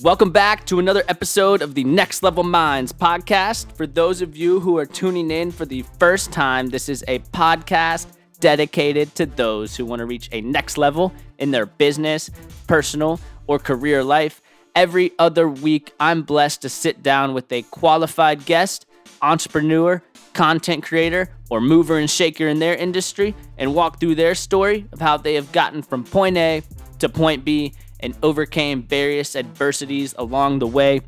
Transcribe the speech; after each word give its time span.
Welcome 0.00 0.30
back 0.30 0.64
to 0.66 0.78
another 0.78 1.02
episode 1.08 1.62
of 1.62 1.74
the 1.74 1.82
Next 1.82 2.22
Level 2.22 2.44
Minds 2.44 2.92
podcast. 2.92 3.72
For 3.72 3.88
those 3.88 4.22
of 4.22 4.36
you 4.36 4.60
who 4.60 4.78
are 4.78 4.86
tuning 4.86 5.32
in 5.32 5.50
for 5.50 5.66
the 5.66 5.82
first 5.98 6.30
time, 6.30 6.68
this 6.68 6.88
is 6.88 7.04
a 7.08 7.18
podcast 7.18 8.06
dedicated 8.38 9.16
to 9.16 9.26
those 9.26 9.76
who 9.76 9.84
want 9.84 9.98
to 9.98 10.06
reach 10.06 10.28
a 10.30 10.40
next 10.40 10.78
level 10.78 11.12
in 11.38 11.50
their 11.50 11.66
business, 11.66 12.30
personal, 12.68 13.18
or 13.48 13.58
career 13.58 14.04
life. 14.04 14.40
Every 14.76 15.10
other 15.18 15.48
week, 15.48 15.92
I'm 15.98 16.22
blessed 16.22 16.62
to 16.62 16.68
sit 16.68 17.02
down 17.02 17.34
with 17.34 17.50
a 17.50 17.62
qualified 17.62 18.46
guest, 18.46 18.86
entrepreneur, 19.22 20.02
content 20.32 20.82
creator, 20.82 21.28
or 21.50 21.60
mover 21.60 21.98
and 21.98 22.10
shaker 22.10 22.48
in 22.48 22.58
their 22.58 22.74
industry 22.74 23.34
and 23.58 23.74
walk 23.74 24.00
through 24.00 24.14
their 24.14 24.34
story 24.34 24.86
of 24.92 25.00
how 25.00 25.16
they 25.16 25.34
have 25.34 25.50
gotten 25.52 25.82
from 25.82 26.04
point 26.04 26.36
A 26.36 26.62
to 26.98 27.08
point 27.08 27.44
B 27.44 27.72
and 28.00 28.16
overcame 28.22 28.82
various 28.82 29.36
adversities 29.36 30.14
along 30.18 30.58
the 30.58 30.66
way. 30.66 31.00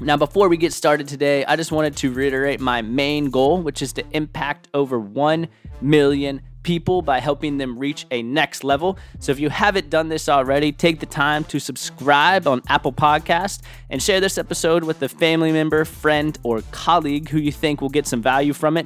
Now, 0.00 0.16
before 0.16 0.48
we 0.48 0.58
get 0.58 0.72
started 0.72 1.08
today, 1.08 1.44
I 1.46 1.56
just 1.56 1.72
wanted 1.72 1.96
to 1.96 2.12
reiterate 2.12 2.60
my 2.60 2.82
main 2.82 3.30
goal, 3.30 3.62
which 3.62 3.80
is 3.80 3.94
to 3.94 4.04
impact 4.10 4.68
over 4.74 4.98
1 4.98 5.48
million 5.80 6.42
people 6.66 7.00
by 7.00 7.20
helping 7.20 7.58
them 7.58 7.78
reach 7.78 8.06
a 8.10 8.24
next 8.24 8.64
level. 8.64 8.98
So 9.20 9.30
if 9.30 9.38
you 9.38 9.48
haven't 9.50 9.88
done 9.88 10.08
this 10.08 10.28
already, 10.28 10.72
take 10.72 10.98
the 10.98 11.06
time 11.06 11.44
to 11.44 11.60
subscribe 11.60 12.48
on 12.48 12.60
Apple 12.68 12.92
Podcast 12.92 13.62
and 13.88 14.02
share 14.02 14.20
this 14.20 14.36
episode 14.36 14.82
with 14.82 15.00
a 15.00 15.08
family 15.08 15.52
member, 15.52 15.84
friend, 15.84 16.36
or 16.42 16.62
colleague 16.72 17.28
who 17.28 17.38
you 17.38 17.52
think 17.52 17.80
will 17.80 17.88
get 17.88 18.04
some 18.04 18.20
value 18.20 18.52
from 18.52 18.76
it. 18.76 18.84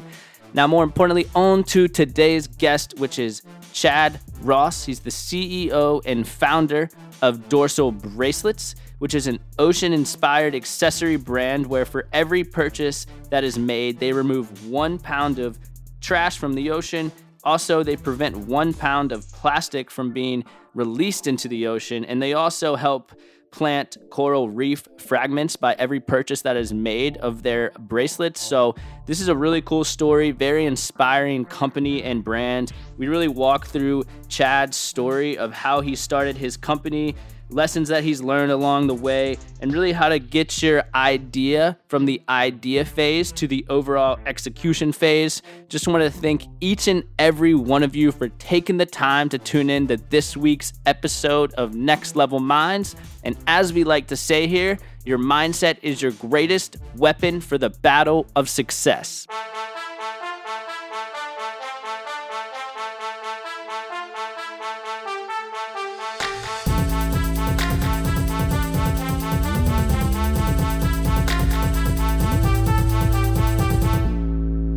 Now, 0.52 0.66
more 0.66 0.84
importantly, 0.84 1.26
on 1.34 1.64
to 1.64 1.88
today's 1.88 2.46
guest, 2.46 2.98
which 2.98 3.18
is 3.18 3.40
Chad 3.72 4.20
Ross. 4.42 4.84
He's 4.84 5.00
the 5.00 5.10
CEO 5.10 6.02
and 6.04 6.28
founder 6.28 6.90
of 7.22 7.48
Dorsal 7.48 7.92
Bracelets, 7.92 8.74
which 8.98 9.14
is 9.14 9.26
an 9.26 9.38
ocean 9.58 9.94
inspired 9.94 10.54
accessory 10.54 11.16
brand 11.16 11.66
where 11.66 11.86
for 11.86 12.06
every 12.12 12.44
purchase 12.44 13.06
that 13.30 13.42
is 13.42 13.58
made, 13.58 13.98
they 14.00 14.12
remove 14.12 14.68
one 14.68 14.98
pound 14.98 15.38
of 15.38 15.58
trash 16.02 16.36
from 16.36 16.52
the 16.52 16.70
ocean. 16.70 17.10
Also, 17.44 17.82
they 17.82 17.96
prevent 17.96 18.36
one 18.36 18.74
pound 18.74 19.12
of 19.12 19.30
plastic 19.32 19.90
from 19.90 20.12
being 20.12 20.44
released 20.74 21.26
into 21.26 21.48
the 21.48 21.66
ocean, 21.66 22.04
and 22.04 22.20
they 22.20 22.34
also 22.34 22.76
help 22.76 23.12
plant 23.50 23.96
coral 24.10 24.48
reef 24.48 24.86
fragments 24.98 25.56
by 25.56 25.74
every 25.78 25.98
purchase 25.98 26.42
that 26.42 26.56
is 26.56 26.72
made 26.72 27.16
of 27.16 27.42
their 27.42 27.70
bracelets. 27.80 28.40
So, 28.40 28.74
this 29.06 29.20
is 29.20 29.28
a 29.28 29.36
really 29.36 29.62
cool 29.62 29.84
story, 29.84 30.30
very 30.30 30.66
inspiring 30.66 31.44
company 31.44 32.02
and 32.02 32.22
brand. 32.22 32.72
We 32.96 33.08
really 33.08 33.28
walk 33.28 33.66
through 33.66 34.04
Chad's 34.28 34.76
story 34.76 35.36
of 35.36 35.52
how 35.52 35.80
he 35.80 35.96
started 35.96 36.36
his 36.36 36.56
company, 36.56 37.16
lessons 37.50 37.88
that 37.88 38.04
he's 38.04 38.22
learned 38.22 38.52
along 38.52 38.86
the 38.86 38.94
way, 38.94 39.36
and 39.60 39.72
really 39.72 39.92
how 39.92 40.08
to 40.08 40.18
get 40.18 40.62
your 40.62 40.84
idea 40.94 41.76
from 41.88 42.06
the 42.06 42.22
idea 42.28 42.84
phase 42.84 43.32
to 43.32 43.46
the 43.46 43.64
overall 43.68 44.18
execution 44.26 44.92
phase. 44.92 45.42
Just 45.68 45.86
want 45.88 46.02
to 46.02 46.10
thank 46.10 46.44
each 46.60 46.88
and 46.88 47.04
every 47.18 47.54
one 47.54 47.82
of 47.82 47.94
you 47.94 48.12
for 48.12 48.28
taking 48.28 48.76
the 48.76 48.86
time 48.86 49.28
to 49.28 49.38
tune 49.38 49.70
in 49.70 49.86
to 49.88 49.96
this 49.96 50.36
week's 50.36 50.72
episode 50.86 51.52
of 51.54 51.74
Next 51.74 52.16
Level 52.16 52.40
Minds. 52.40 52.96
And 53.24 53.36
as 53.46 53.72
we 53.72 53.84
like 53.84 54.06
to 54.08 54.16
say 54.16 54.46
here, 54.46 54.78
your 55.04 55.18
mindset 55.18 55.78
is 55.82 56.00
your 56.00 56.12
greatest 56.12 56.76
weapon 56.96 57.40
for 57.40 57.58
the 57.58 57.70
battle 57.70 58.26
of 58.36 58.48
success. 58.48 59.26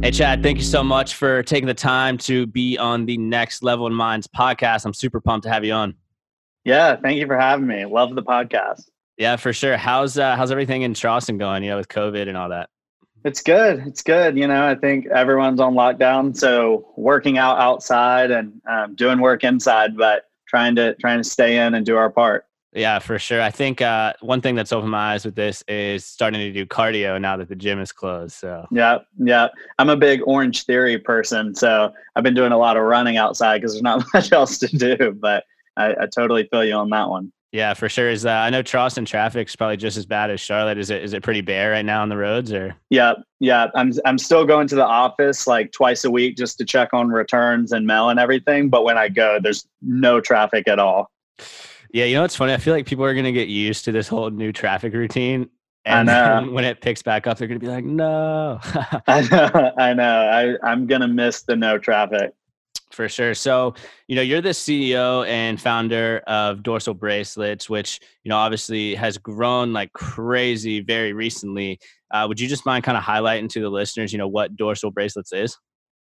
Hey, 0.03 0.11
Chad, 0.11 0.43
thank 0.43 0.57
you 0.57 0.65
so 0.65 0.83
much 0.83 1.15
for 1.15 1.43
taking 1.43 1.65
the 1.65 1.73
time 1.73 2.17
to 2.17 2.45
be 2.45 2.77
on 2.77 3.05
the 3.05 3.17
Next 3.17 3.63
Level 3.63 3.87
in 3.87 3.93
Minds 3.93 4.27
podcast. 4.27 4.83
I'm 4.83 4.93
super 4.93 5.21
pumped 5.21 5.45
to 5.45 5.49
have 5.49 5.63
you 5.63 5.71
on. 5.71 5.95
Yeah, 6.65 6.97
thank 6.97 7.19
you 7.19 7.25
for 7.25 7.39
having 7.39 7.67
me. 7.67 7.85
Love 7.85 8.13
the 8.13 8.21
podcast. 8.21 8.89
Yeah, 9.15 9.37
for 9.37 9.53
sure. 9.53 9.77
How's 9.77 10.17
uh, 10.17 10.35
how's 10.35 10.51
everything 10.51 10.81
in 10.81 10.93
Charleston 10.93 11.37
going? 11.37 11.63
You 11.63 11.69
know, 11.69 11.77
with 11.77 11.87
COVID 11.87 12.27
and 12.27 12.35
all 12.35 12.49
that. 12.49 12.69
It's 13.23 13.41
good. 13.41 13.79
It's 13.87 14.03
good. 14.03 14.37
You 14.37 14.45
know, 14.45 14.67
I 14.67 14.75
think 14.75 15.05
everyone's 15.05 15.61
on 15.61 15.73
lockdown, 15.73 16.35
so 16.35 16.91
working 16.97 17.37
out 17.37 17.57
outside 17.57 18.29
and 18.29 18.59
um, 18.67 18.95
doing 18.95 19.21
work 19.21 19.45
inside, 19.45 19.95
but 19.95 20.25
trying 20.49 20.75
to 20.75 20.95
trying 20.95 21.19
to 21.19 21.23
stay 21.23 21.65
in 21.65 21.75
and 21.75 21.85
do 21.85 21.95
our 21.95 22.09
part. 22.09 22.45
Yeah, 22.75 22.99
for 22.99 23.19
sure. 23.19 23.41
I 23.41 23.51
think 23.51 23.81
uh, 23.81 24.13
one 24.21 24.41
thing 24.41 24.55
that's 24.55 24.71
opened 24.71 24.91
my 24.91 25.13
eyes 25.13 25.25
with 25.25 25.35
this 25.35 25.63
is 25.67 26.05
starting 26.05 26.39
to 26.39 26.51
do 26.51 26.65
cardio 26.65 27.19
now 27.21 27.37
that 27.37 27.47
the 27.47 27.55
gym 27.55 27.79
is 27.79 27.91
closed. 27.91 28.35
So 28.35 28.65
yeah, 28.71 28.99
yeah. 29.17 29.47
I'm 29.77 29.89
a 29.89 29.97
big 29.97 30.21
Orange 30.25 30.65
Theory 30.65 30.97
person, 30.97 31.53
so 31.53 31.93
I've 32.15 32.23
been 32.23 32.33
doing 32.33 32.51
a 32.51 32.57
lot 32.57 32.77
of 32.77 32.83
running 32.83 33.17
outside 33.17 33.59
because 33.59 33.73
there's 33.73 33.83
not 33.83 34.03
much 34.13 34.31
else 34.31 34.57
to 34.59 34.67
do. 34.67 35.17
But 35.19 35.43
I, 35.77 35.91
I 36.01 36.07
totally 36.07 36.47
feel 36.51 36.63
you 36.63 36.73
on 36.73 36.89
that 36.89 37.09
one. 37.09 37.31
Yeah, 37.51 37.75
for 37.75 37.87
sure. 37.87 38.09
Is 38.09 38.25
uh, 38.25 38.31
I 38.31 38.49
know 38.49 38.63
Charleston 38.63 39.05
traffic 39.05 39.47
is 39.47 39.55
probably 39.55 39.77
just 39.77 39.95
as 39.95 40.07
bad 40.07 40.31
as 40.31 40.41
Charlotte. 40.41 40.79
Is 40.79 40.89
it 40.89 41.03
is 41.03 41.13
it 41.13 41.21
pretty 41.21 41.41
bare 41.41 41.71
right 41.71 41.85
now 41.85 42.01
on 42.01 42.09
the 42.09 42.17
roads 42.17 42.51
or? 42.51 42.75
Yeah, 42.89 43.13
yeah. 43.39 43.67
I'm 43.75 43.93
I'm 44.05 44.17
still 44.17 44.43
going 44.43 44.67
to 44.69 44.75
the 44.75 44.85
office 44.85 45.45
like 45.45 45.71
twice 45.71 46.03
a 46.03 46.09
week 46.09 46.35
just 46.35 46.57
to 46.57 46.65
check 46.65 46.89
on 46.93 47.09
returns 47.09 47.71
and 47.71 47.85
mail 47.85 48.09
and 48.09 48.19
everything. 48.19 48.69
But 48.69 48.83
when 48.83 48.97
I 48.97 49.09
go, 49.09 49.37
there's 49.39 49.67
no 49.83 50.19
traffic 50.19 50.67
at 50.67 50.79
all. 50.79 51.11
Yeah, 51.93 52.05
you 52.05 52.15
know 52.15 52.23
what's 52.23 52.35
funny? 52.35 52.53
I 52.53 52.57
feel 52.57 52.73
like 52.73 52.87
people 52.87 53.05
are 53.05 53.13
going 53.13 53.25
to 53.25 53.31
get 53.31 53.47
used 53.47 53.85
to 53.85 53.91
this 53.91 54.07
whole 54.07 54.31
new 54.31 54.51
traffic 54.51 54.93
routine. 54.93 55.49
And 55.85 56.51
when 56.51 56.63
it 56.63 56.81
picks 56.81 57.03
back 57.03 57.27
up, 57.27 57.37
they're 57.37 57.47
going 57.47 57.59
to 57.59 57.65
be 57.65 57.71
like, 57.71 57.85
no. 57.85 58.59
I 59.07 59.21
know. 59.29 59.71
I 59.77 59.93
know. 59.93 60.57
I, 60.63 60.71
I'm 60.71 60.87
going 60.87 61.01
to 61.01 61.07
miss 61.07 61.43
the 61.43 61.55
no 61.55 61.77
traffic. 61.77 62.33
For 62.91 63.07
sure. 63.09 63.33
So, 63.33 63.75
you 64.07 64.15
know, 64.15 64.21
you're 64.21 64.41
the 64.41 64.49
CEO 64.49 65.27
and 65.27 65.59
founder 65.61 66.21
of 66.25 66.63
Dorsal 66.63 66.93
Bracelets, 66.93 67.69
which, 67.69 67.99
you 68.23 68.29
know, 68.29 68.37
obviously 68.37 68.95
has 68.95 69.17
grown 69.17 69.73
like 69.73 69.93
crazy 69.93 70.79
very 70.79 71.13
recently. 71.13 71.79
Uh, 72.11 72.25
would 72.27 72.39
you 72.39 72.47
just 72.47 72.65
mind 72.65 72.83
kind 72.83 72.97
of 72.97 73.03
highlighting 73.03 73.49
to 73.49 73.61
the 73.61 73.69
listeners, 73.69 74.11
you 74.11 74.19
know, 74.19 74.27
what 74.27 74.55
Dorsal 74.55 74.91
Bracelets 74.91 75.33
is? 75.33 75.57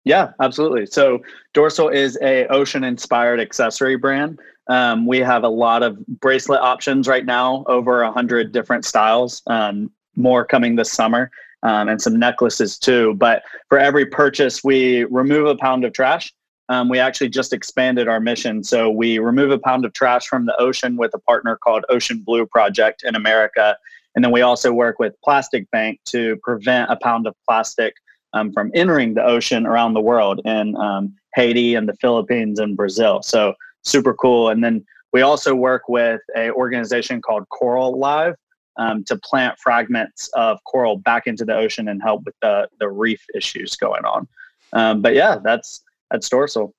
Yeah, 0.08 0.32
absolutely. 0.40 0.86
So 0.86 1.20
Dorsal 1.52 1.90
is 1.90 2.18
a 2.22 2.46
ocean 2.46 2.82
inspired 2.82 3.40
accessory 3.40 3.96
brand. 3.96 4.38
Um, 4.66 5.04
we 5.04 5.18
have 5.18 5.44
a 5.44 5.48
lot 5.50 5.82
of 5.82 5.98
bracelet 6.06 6.62
options 6.62 7.06
right 7.06 7.26
now, 7.26 7.62
over 7.66 8.00
a 8.00 8.10
hundred 8.10 8.50
different 8.50 8.86
styles. 8.86 9.42
Um, 9.48 9.90
more 10.16 10.46
coming 10.46 10.76
this 10.76 10.90
summer, 10.90 11.30
um, 11.62 11.90
and 11.90 12.00
some 12.00 12.18
necklaces 12.18 12.78
too. 12.78 13.16
But 13.16 13.42
for 13.68 13.78
every 13.78 14.06
purchase, 14.06 14.64
we 14.64 15.04
remove 15.04 15.46
a 15.46 15.56
pound 15.56 15.84
of 15.84 15.92
trash. 15.92 16.32
Um, 16.70 16.88
we 16.88 16.98
actually 16.98 17.28
just 17.28 17.52
expanded 17.52 18.08
our 18.08 18.18
mission, 18.18 18.64
so 18.64 18.88
we 18.88 19.18
remove 19.18 19.50
a 19.50 19.58
pound 19.58 19.84
of 19.84 19.92
trash 19.92 20.26
from 20.26 20.46
the 20.46 20.58
ocean 20.58 20.96
with 20.96 21.12
a 21.12 21.18
partner 21.18 21.58
called 21.62 21.84
Ocean 21.90 22.22
Blue 22.24 22.46
Project 22.46 23.02
in 23.04 23.14
America, 23.14 23.76
and 24.14 24.24
then 24.24 24.32
we 24.32 24.40
also 24.40 24.72
work 24.72 24.98
with 24.98 25.12
Plastic 25.22 25.70
Bank 25.70 26.00
to 26.06 26.36
prevent 26.42 26.90
a 26.90 26.96
pound 26.96 27.26
of 27.26 27.34
plastic 27.46 27.92
um, 28.32 28.52
from 28.52 28.70
entering 28.74 29.14
the 29.14 29.24
ocean 29.24 29.66
around 29.66 29.94
the 29.94 30.00
world 30.00 30.40
in 30.44 30.76
um, 30.76 31.14
Haiti 31.34 31.74
and 31.74 31.88
the 31.88 31.94
Philippines 31.94 32.58
and 32.58 32.76
Brazil. 32.76 33.22
So 33.22 33.54
super 33.82 34.14
cool. 34.14 34.48
And 34.50 34.62
then 34.62 34.84
we 35.12 35.22
also 35.22 35.54
work 35.54 35.88
with 35.88 36.20
a 36.36 36.50
organization 36.50 37.22
called 37.22 37.48
Coral 37.48 37.98
Live 37.98 38.34
um, 38.78 39.04
to 39.04 39.16
plant 39.16 39.58
fragments 39.58 40.28
of 40.34 40.62
coral 40.64 40.96
back 40.96 41.26
into 41.26 41.44
the 41.44 41.54
ocean 41.54 41.88
and 41.88 42.02
help 42.02 42.24
with 42.24 42.34
the 42.40 42.68
the 42.78 42.88
reef 42.88 43.24
issues 43.34 43.76
going 43.76 44.04
on. 44.04 44.28
Um, 44.72 45.02
but 45.02 45.14
yeah, 45.14 45.36
that's 45.42 45.82
that's 46.10 46.28
dorsal. 46.28 46.74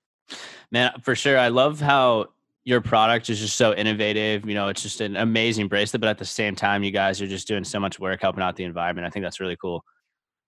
Man, 0.71 0.91
for 1.01 1.15
sure. 1.15 1.37
I 1.37 1.47
love 1.49 1.81
how 1.81 2.27
your 2.63 2.81
product 2.81 3.29
is 3.29 3.39
just 3.39 3.55
so 3.55 3.73
innovative. 3.73 4.47
You 4.47 4.53
know, 4.53 4.67
it's 4.67 4.83
just 4.83 5.01
an 5.01 5.17
amazing 5.17 5.67
bracelet, 5.67 6.01
but 6.01 6.09
at 6.09 6.19
the 6.19 6.25
same 6.25 6.55
time, 6.55 6.83
you 6.83 6.91
guys 6.91 7.21
are 7.21 7.27
just 7.27 7.47
doing 7.47 7.63
so 7.63 7.79
much 7.79 7.99
work 7.99 8.21
helping 8.21 8.43
out 8.43 8.55
the 8.55 8.63
environment. 8.63 9.07
I 9.07 9.09
think 9.09 9.23
that's 9.23 9.39
really 9.39 9.55
cool. 9.55 9.83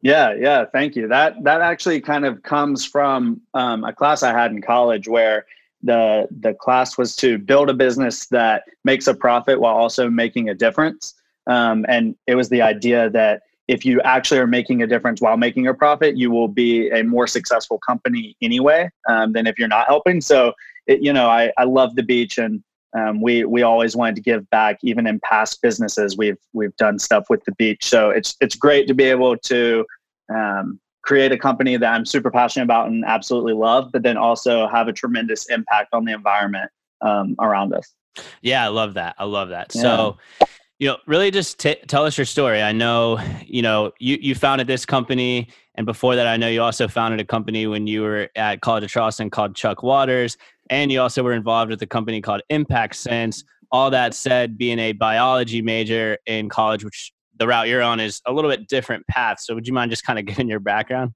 Yeah, 0.02 0.34
yeah, 0.34 0.66
thank 0.66 0.96
you. 0.96 1.08
That 1.08 1.44
that 1.44 1.62
actually 1.62 2.02
kind 2.02 2.26
of 2.26 2.42
comes 2.44 2.86
from 2.86 3.42
um, 3.54 3.84
a 3.84 3.94
class 3.94 4.24
I 4.24 4.32
had 4.32 4.52
in 4.52 4.62
college 4.62 5.08
where 5.08 5.46
the 5.84 6.28
the 6.40 6.54
class 6.54 6.98
was 6.98 7.16
to 7.18 7.38
build 7.38 7.70
a 7.70 7.74
business 7.74 8.28
that 8.28 8.64
makes 8.84 9.08
a 9.08 9.14
profit 9.14 9.60
while 9.60 9.76
also 9.76 10.10
making 10.10 10.50
a 10.50 10.54
difference 10.54 11.16
um, 11.48 11.86
and 11.90 12.16
it 12.28 12.36
was 12.36 12.50
the 12.50 12.62
idea 12.62 13.10
that 13.10 13.42
if 13.68 13.86
you 13.86 14.02
actually 14.02 14.40
are 14.40 14.48
making 14.48 14.82
a 14.82 14.88
difference 14.88 15.22
while 15.22 15.38
making 15.38 15.68
a 15.68 15.74
profit 15.74 16.18
you 16.18 16.30
will 16.30 16.48
be 16.48 16.90
a 16.90 17.04
more 17.04 17.28
successful 17.28 17.80
company 17.80 18.36
anyway 18.42 18.90
um, 19.10 19.34
than 19.34 19.48
if 19.48 19.58
you're 19.58 19.68
not 19.68 19.88
helping 19.88 20.22
so 20.22 20.54
it, 20.88 21.02
you 21.02 21.14
know 21.14 21.30
I, 21.30 21.52
I 21.58 21.64
love 21.64 21.96
the 21.96 22.04
beach 22.04 22.38
and 22.38 22.64
um, 22.98 23.22
we 23.22 23.46
we 23.46 23.62
always 23.62 23.96
wanted 23.96 24.16
to 24.16 24.22
give 24.22 24.50
back 24.50 24.78
even 24.84 25.08
in 25.08 25.20
past 25.22 25.62
businesses 25.62 26.18
we've 26.18 26.38
we've 26.54 26.76
done 26.78 27.00
stuff 27.00 27.26
with 27.30 27.44
the 27.46 27.54
beach 27.54 27.84
so 27.84 28.10
it's 28.10 28.36
it's 28.42 28.56
great 28.56 28.88
to 28.88 28.94
be 28.94 29.04
able 29.04 29.38
to 29.38 29.86
um, 30.34 30.80
create 31.04 31.32
a 31.32 31.38
company 31.38 31.78
that 31.78 31.94
I'm 31.94 32.06
super 32.06 32.32
passionate 32.32 32.66
about 32.66 32.88
and 32.88 33.04
absolutely 33.06 33.54
love, 33.54 33.92
but 33.92 34.04
then 34.04 34.18
also 34.18 34.68
have 34.68 34.88
a 34.88 34.94
tremendous 34.94 35.48
impact 35.48 35.94
on 35.94 36.06
the 36.06 36.14
environment 36.14 36.70
um, 37.02 37.36
around 37.40 37.74
us. 37.74 37.94
Yeah, 38.42 38.64
I 38.64 38.68
love 38.68 38.94
that. 38.96 39.16
I 39.18 39.24
love 39.26 39.50
that. 39.50 39.74
Yeah. 39.74 39.82
So, 39.82 40.18
you 40.80 40.88
know, 40.90 40.98
really 41.08 41.32
just 41.32 41.60
t- 41.60 41.78
tell 41.88 42.06
us 42.06 42.18
your 42.18 42.26
story. 42.26 42.62
I 42.62 42.72
know, 42.72 43.20
you 43.46 43.62
know, 43.62 43.92
you 44.00 44.18
you 44.20 44.36
founded 44.36 44.68
this 44.68 44.86
company, 44.86 45.48
and 45.76 45.86
before 45.86 46.16
that, 46.16 46.28
I 46.28 46.38
know 46.38 46.48
you 46.48 46.62
also 46.62 46.88
founded 46.88 47.20
a 47.20 47.26
company 47.26 47.68
when 47.68 47.88
you 47.88 48.02
were 48.02 48.30
at 48.36 48.62
College 48.62 48.84
of 48.84 48.90
Charleston 48.90 49.30
called 49.30 49.56
Chuck 49.56 49.84
Waters, 49.84 50.38
and 50.72 50.92
you 50.92 51.00
also 51.02 51.22
were 51.22 51.34
involved 51.34 51.70
with 51.70 51.82
a 51.84 51.88
company 51.88 52.22
called 52.22 52.42
Impact 52.50 52.96
Sense. 52.96 53.44
All 53.72 53.92
that 53.92 54.16
said, 54.16 54.58
being 54.58 54.80
a 54.80 54.94
biology 54.94 55.62
major 55.62 56.18
in 56.26 56.50
college, 56.50 56.84
which 56.84 57.14
the 57.38 57.46
route 57.46 57.68
you're 57.68 57.82
on 57.82 58.00
is 58.00 58.22
a 58.26 58.34
little 58.34 58.50
bit 58.50 58.68
different 58.68 59.06
path. 59.08 59.40
So, 59.40 59.54
would 59.54 59.68
you 59.68 59.74
mind 59.74 59.92
just 59.92 60.04
kind 60.04 60.18
of 60.18 60.26
giving 60.26 60.48
your 60.48 60.60
background? 60.60 61.14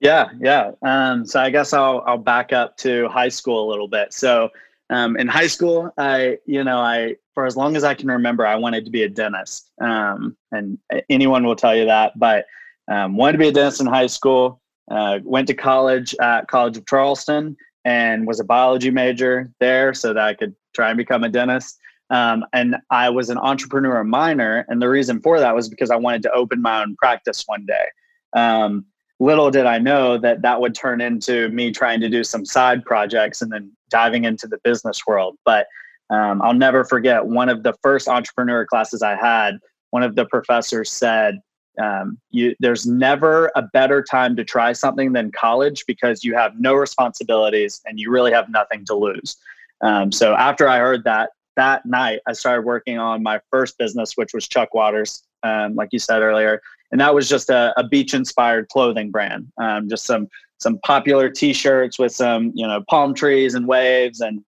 Yeah, 0.00 0.30
yeah. 0.40 0.72
Um, 0.82 1.26
so 1.26 1.40
I 1.40 1.50
guess 1.50 1.72
I'll 1.72 2.02
I'll 2.06 2.18
back 2.18 2.52
up 2.52 2.76
to 2.78 3.08
high 3.08 3.28
school 3.28 3.68
a 3.68 3.70
little 3.70 3.88
bit. 3.88 4.12
So 4.12 4.50
um, 4.90 5.16
in 5.16 5.28
high 5.28 5.46
school, 5.46 5.92
I, 5.96 6.38
you 6.46 6.62
know, 6.62 6.78
I, 6.78 7.16
for 7.32 7.46
as 7.46 7.56
long 7.56 7.76
as 7.76 7.84
I 7.84 7.94
can 7.94 8.08
remember, 8.08 8.46
I 8.46 8.56
wanted 8.56 8.84
to 8.84 8.90
be 8.90 9.04
a 9.04 9.08
dentist. 9.08 9.70
Um, 9.80 10.36
and 10.52 10.78
anyone 11.08 11.44
will 11.44 11.56
tell 11.56 11.74
you 11.74 11.86
that, 11.86 12.18
but 12.18 12.44
um, 12.88 13.16
wanted 13.16 13.32
to 13.32 13.38
be 13.38 13.48
a 13.48 13.52
dentist 13.52 13.80
in 13.80 13.86
high 13.86 14.06
school. 14.06 14.60
Uh, 14.90 15.20
went 15.24 15.48
to 15.48 15.54
college 15.54 16.14
at 16.20 16.46
College 16.48 16.76
of 16.76 16.86
Charleston 16.86 17.56
and 17.84 18.26
was 18.26 18.40
a 18.40 18.44
biology 18.44 18.90
major 18.90 19.50
there 19.60 19.94
so 19.94 20.12
that 20.12 20.24
I 20.24 20.34
could 20.34 20.54
try 20.74 20.90
and 20.90 20.96
become 20.96 21.24
a 21.24 21.28
dentist. 21.28 21.78
Um, 22.10 22.44
and 22.52 22.76
I 22.90 23.10
was 23.10 23.30
an 23.30 23.38
entrepreneur 23.38 24.04
minor. 24.04 24.64
And 24.68 24.80
the 24.80 24.88
reason 24.88 25.20
for 25.20 25.40
that 25.40 25.54
was 25.54 25.68
because 25.68 25.90
I 25.90 25.96
wanted 25.96 26.22
to 26.22 26.32
open 26.32 26.62
my 26.62 26.82
own 26.82 26.96
practice 26.96 27.44
one 27.46 27.66
day. 27.66 27.86
Um, 28.34 28.86
little 29.20 29.50
did 29.50 29.66
I 29.66 29.78
know 29.78 30.18
that 30.18 30.42
that 30.42 30.60
would 30.60 30.74
turn 30.74 31.00
into 31.00 31.48
me 31.50 31.70
trying 31.70 32.00
to 32.00 32.08
do 32.08 32.24
some 32.24 32.44
side 32.44 32.84
projects 32.84 33.42
and 33.42 33.52
then 33.52 33.72
diving 33.90 34.24
into 34.24 34.46
the 34.46 34.58
business 34.64 35.02
world. 35.06 35.36
But 35.44 35.66
um, 36.10 36.42
I'll 36.42 36.54
never 36.54 36.84
forget 36.84 37.24
one 37.24 37.48
of 37.48 37.62
the 37.62 37.74
first 37.82 38.08
entrepreneur 38.08 38.66
classes 38.66 39.02
I 39.02 39.16
had. 39.16 39.58
One 39.90 40.02
of 40.02 40.16
the 40.16 40.26
professors 40.26 40.90
said, 40.90 41.38
um, 41.82 42.18
you, 42.30 42.54
"There's 42.60 42.86
never 42.86 43.50
a 43.56 43.62
better 43.62 44.02
time 44.02 44.36
to 44.36 44.44
try 44.44 44.72
something 44.72 45.12
than 45.12 45.32
college 45.32 45.84
because 45.86 46.24
you 46.24 46.34
have 46.34 46.58
no 46.58 46.74
responsibilities 46.74 47.80
and 47.86 47.98
you 47.98 48.10
really 48.10 48.32
have 48.32 48.48
nothing 48.48 48.84
to 48.86 48.94
lose." 48.94 49.36
Um, 49.80 50.12
so 50.12 50.34
after 50.34 50.68
I 50.68 50.78
heard 50.78 51.04
that 51.04 51.30
that 51.56 51.86
night, 51.86 52.20
I 52.26 52.32
started 52.32 52.64
working 52.64 52.98
on 52.98 53.22
my 53.22 53.40
first 53.50 53.78
business, 53.78 54.16
which 54.16 54.34
was 54.34 54.48
Chuck 54.48 54.74
Waters, 54.74 55.22
um, 55.42 55.74
like 55.74 55.90
you 55.92 55.98
said 55.98 56.22
earlier, 56.22 56.60
and 56.90 57.00
that 57.00 57.14
was 57.14 57.28
just 57.28 57.50
a, 57.50 57.72
a 57.76 57.86
beach-inspired 57.86 58.68
clothing 58.68 59.10
brand. 59.10 59.50
Um, 59.58 59.88
just 59.88 60.04
some 60.04 60.28
some 60.58 60.78
popular 60.78 61.28
T-shirts 61.28 61.98
with 61.98 62.12
some 62.12 62.52
you 62.54 62.66
know 62.66 62.82
palm 62.88 63.14
trees 63.14 63.54
and 63.54 63.66
waves 63.66 64.20
and 64.20 64.44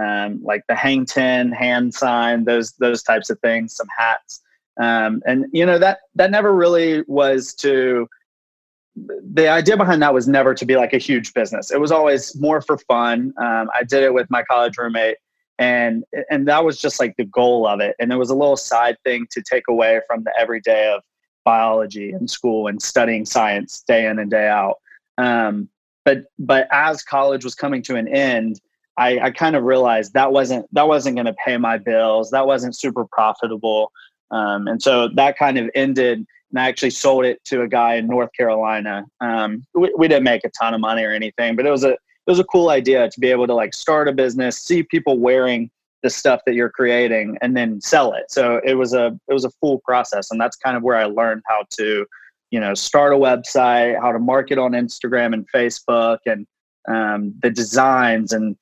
um, 0.00 0.40
like 0.42 0.62
the 0.68 0.74
hang 0.74 1.04
ten 1.04 1.50
hand 1.50 1.92
sign, 1.92 2.44
those 2.44 2.72
those 2.72 3.02
types 3.02 3.30
of 3.30 3.38
things, 3.40 3.74
some 3.74 3.88
hats, 3.96 4.42
um, 4.78 5.22
and 5.26 5.46
you 5.52 5.66
know 5.66 5.78
that 5.78 5.98
that 6.14 6.30
never 6.30 6.54
really 6.54 7.02
was 7.06 7.54
to. 7.54 8.08
The 9.32 9.46
idea 9.46 9.76
behind 9.76 10.02
that 10.02 10.12
was 10.12 10.26
never 10.26 10.54
to 10.54 10.66
be 10.66 10.74
like 10.74 10.92
a 10.92 10.98
huge 10.98 11.32
business. 11.32 11.70
It 11.70 11.80
was 11.80 11.92
always 11.92 12.34
more 12.40 12.60
for 12.60 12.78
fun. 12.78 13.32
Um, 13.40 13.70
I 13.72 13.84
did 13.84 14.02
it 14.02 14.12
with 14.12 14.28
my 14.28 14.42
college 14.42 14.76
roommate, 14.76 15.18
and 15.58 16.04
and 16.30 16.48
that 16.48 16.64
was 16.64 16.80
just 16.80 16.98
like 16.98 17.16
the 17.16 17.24
goal 17.24 17.66
of 17.66 17.80
it. 17.80 17.94
And 18.00 18.12
it 18.12 18.16
was 18.16 18.30
a 18.30 18.34
little 18.34 18.56
side 18.56 18.96
thing 19.04 19.26
to 19.30 19.42
take 19.42 19.64
away 19.68 20.00
from 20.08 20.24
the 20.24 20.32
everyday 20.36 20.92
of 20.92 21.02
biology 21.44 22.10
and 22.10 22.28
school 22.28 22.66
and 22.66 22.82
studying 22.82 23.24
science 23.24 23.82
day 23.86 24.06
in 24.06 24.18
and 24.18 24.30
day 24.30 24.48
out. 24.48 24.76
Um, 25.16 25.68
but 26.04 26.24
but 26.38 26.68
as 26.72 27.02
college 27.02 27.44
was 27.44 27.54
coming 27.54 27.82
to 27.82 27.96
an 27.96 28.08
end, 28.08 28.60
I, 28.98 29.18
I 29.20 29.30
kind 29.30 29.54
of 29.54 29.62
realized 29.62 30.12
that 30.14 30.32
wasn't 30.32 30.66
that 30.74 30.88
wasn't 30.88 31.16
going 31.16 31.26
to 31.26 31.36
pay 31.44 31.56
my 31.56 31.78
bills. 31.78 32.30
That 32.30 32.46
wasn't 32.46 32.76
super 32.76 33.04
profitable, 33.04 33.92
um, 34.30 34.68
and 34.68 34.82
so 34.82 35.08
that 35.14 35.38
kind 35.38 35.58
of 35.58 35.70
ended. 35.74 36.26
And 36.50 36.58
I 36.58 36.68
actually 36.68 36.90
sold 36.90 37.26
it 37.26 37.44
to 37.44 37.62
a 37.62 37.68
guy 37.68 37.96
in 37.96 38.06
North 38.06 38.30
Carolina. 38.36 39.04
Um, 39.20 39.66
we, 39.74 39.92
we 39.98 40.08
didn't 40.08 40.24
make 40.24 40.44
a 40.44 40.50
ton 40.50 40.72
of 40.72 40.80
money 40.80 41.04
or 41.04 41.12
anything, 41.12 41.56
but 41.56 41.66
it 41.66 41.70
was 41.70 41.84
a 41.84 41.92
it 41.92 42.30
was 42.32 42.38
a 42.38 42.44
cool 42.44 42.70
idea 42.70 43.10
to 43.10 43.20
be 43.20 43.30
able 43.30 43.46
to 43.46 43.54
like 43.54 43.74
start 43.74 44.08
a 44.08 44.12
business, 44.12 44.58
see 44.58 44.82
people 44.82 45.18
wearing 45.18 45.70
the 46.02 46.10
stuff 46.10 46.40
that 46.46 46.54
you're 46.54 46.70
creating, 46.70 47.36
and 47.42 47.56
then 47.56 47.80
sell 47.80 48.12
it. 48.12 48.30
So 48.30 48.60
it 48.64 48.74
was 48.74 48.94
a 48.94 49.18
it 49.28 49.34
was 49.34 49.44
a 49.44 49.50
full 49.60 49.80
process, 49.80 50.30
and 50.30 50.40
that's 50.40 50.56
kind 50.56 50.76
of 50.76 50.82
where 50.82 50.96
I 50.96 51.04
learned 51.04 51.42
how 51.46 51.64
to 51.78 52.06
you 52.50 52.60
know 52.60 52.74
start 52.74 53.12
a 53.12 53.16
website 53.16 54.00
how 54.00 54.12
to 54.12 54.18
market 54.18 54.58
on 54.58 54.72
instagram 54.72 55.32
and 55.32 55.46
facebook 55.54 56.18
and 56.26 56.46
um, 56.88 57.34
the 57.42 57.50
designs 57.50 58.32
and 58.32 58.56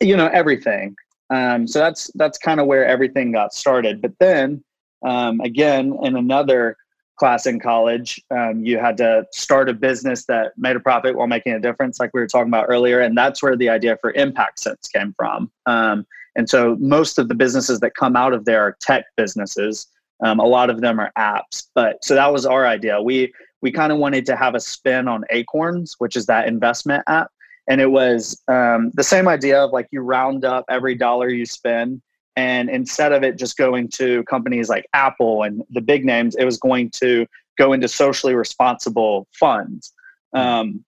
you 0.00 0.16
know 0.16 0.28
everything 0.28 0.94
um, 1.30 1.66
so 1.66 1.78
that's 1.78 2.10
that's 2.14 2.36
kind 2.38 2.60
of 2.60 2.66
where 2.66 2.84
everything 2.84 3.32
got 3.32 3.54
started 3.54 4.02
but 4.02 4.12
then 4.20 4.62
um, 5.04 5.40
again 5.40 5.96
in 6.02 6.16
another 6.16 6.76
class 7.18 7.46
in 7.46 7.60
college 7.60 8.20
um, 8.30 8.64
you 8.64 8.78
had 8.78 8.96
to 8.96 9.24
start 9.32 9.68
a 9.68 9.72
business 9.72 10.24
that 10.24 10.52
made 10.56 10.76
a 10.76 10.80
profit 10.80 11.16
while 11.16 11.26
making 11.26 11.52
a 11.52 11.60
difference 11.60 12.00
like 12.00 12.10
we 12.14 12.20
were 12.20 12.26
talking 12.26 12.48
about 12.48 12.66
earlier 12.68 13.00
and 13.00 13.16
that's 13.16 13.42
where 13.42 13.56
the 13.56 13.68
idea 13.68 13.96
for 14.00 14.12
impact 14.12 14.58
sense 14.58 14.88
came 14.88 15.12
from 15.16 15.50
um, 15.66 16.06
and 16.34 16.48
so 16.48 16.76
most 16.80 17.18
of 17.18 17.28
the 17.28 17.34
businesses 17.34 17.80
that 17.80 17.94
come 17.94 18.16
out 18.16 18.32
of 18.32 18.44
there 18.44 18.62
are 18.62 18.76
tech 18.80 19.04
businesses 19.16 19.88
um, 20.22 20.38
a 20.38 20.46
lot 20.46 20.70
of 20.70 20.80
them 20.80 21.00
are 21.00 21.12
apps, 21.18 21.66
but 21.74 22.02
so 22.04 22.14
that 22.14 22.32
was 22.32 22.46
our 22.46 22.66
idea. 22.66 23.02
We 23.02 23.32
we 23.60 23.70
kind 23.70 23.92
of 23.92 23.98
wanted 23.98 24.24
to 24.26 24.36
have 24.36 24.54
a 24.54 24.60
spin 24.60 25.06
on 25.08 25.24
Acorns, 25.30 25.96
which 25.98 26.16
is 26.16 26.26
that 26.26 26.48
investment 26.48 27.02
app, 27.08 27.30
and 27.68 27.80
it 27.80 27.90
was 27.90 28.40
um, 28.48 28.90
the 28.94 29.02
same 29.02 29.28
idea 29.28 29.62
of 29.62 29.72
like 29.72 29.88
you 29.90 30.00
round 30.00 30.44
up 30.44 30.64
every 30.68 30.94
dollar 30.94 31.28
you 31.28 31.44
spend, 31.44 32.00
and 32.36 32.70
instead 32.70 33.12
of 33.12 33.22
it 33.22 33.36
just 33.36 33.56
going 33.56 33.88
to 33.88 34.22
companies 34.24 34.68
like 34.68 34.86
Apple 34.94 35.42
and 35.42 35.62
the 35.70 35.80
big 35.80 36.04
names, 36.04 36.34
it 36.36 36.44
was 36.44 36.58
going 36.58 36.90
to 36.90 37.26
go 37.58 37.72
into 37.72 37.88
socially 37.88 38.34
responsible 38.34 39.26
funds. 39.32 39.92
Hmm. 40.32 40.40
Um, 40.40 40.84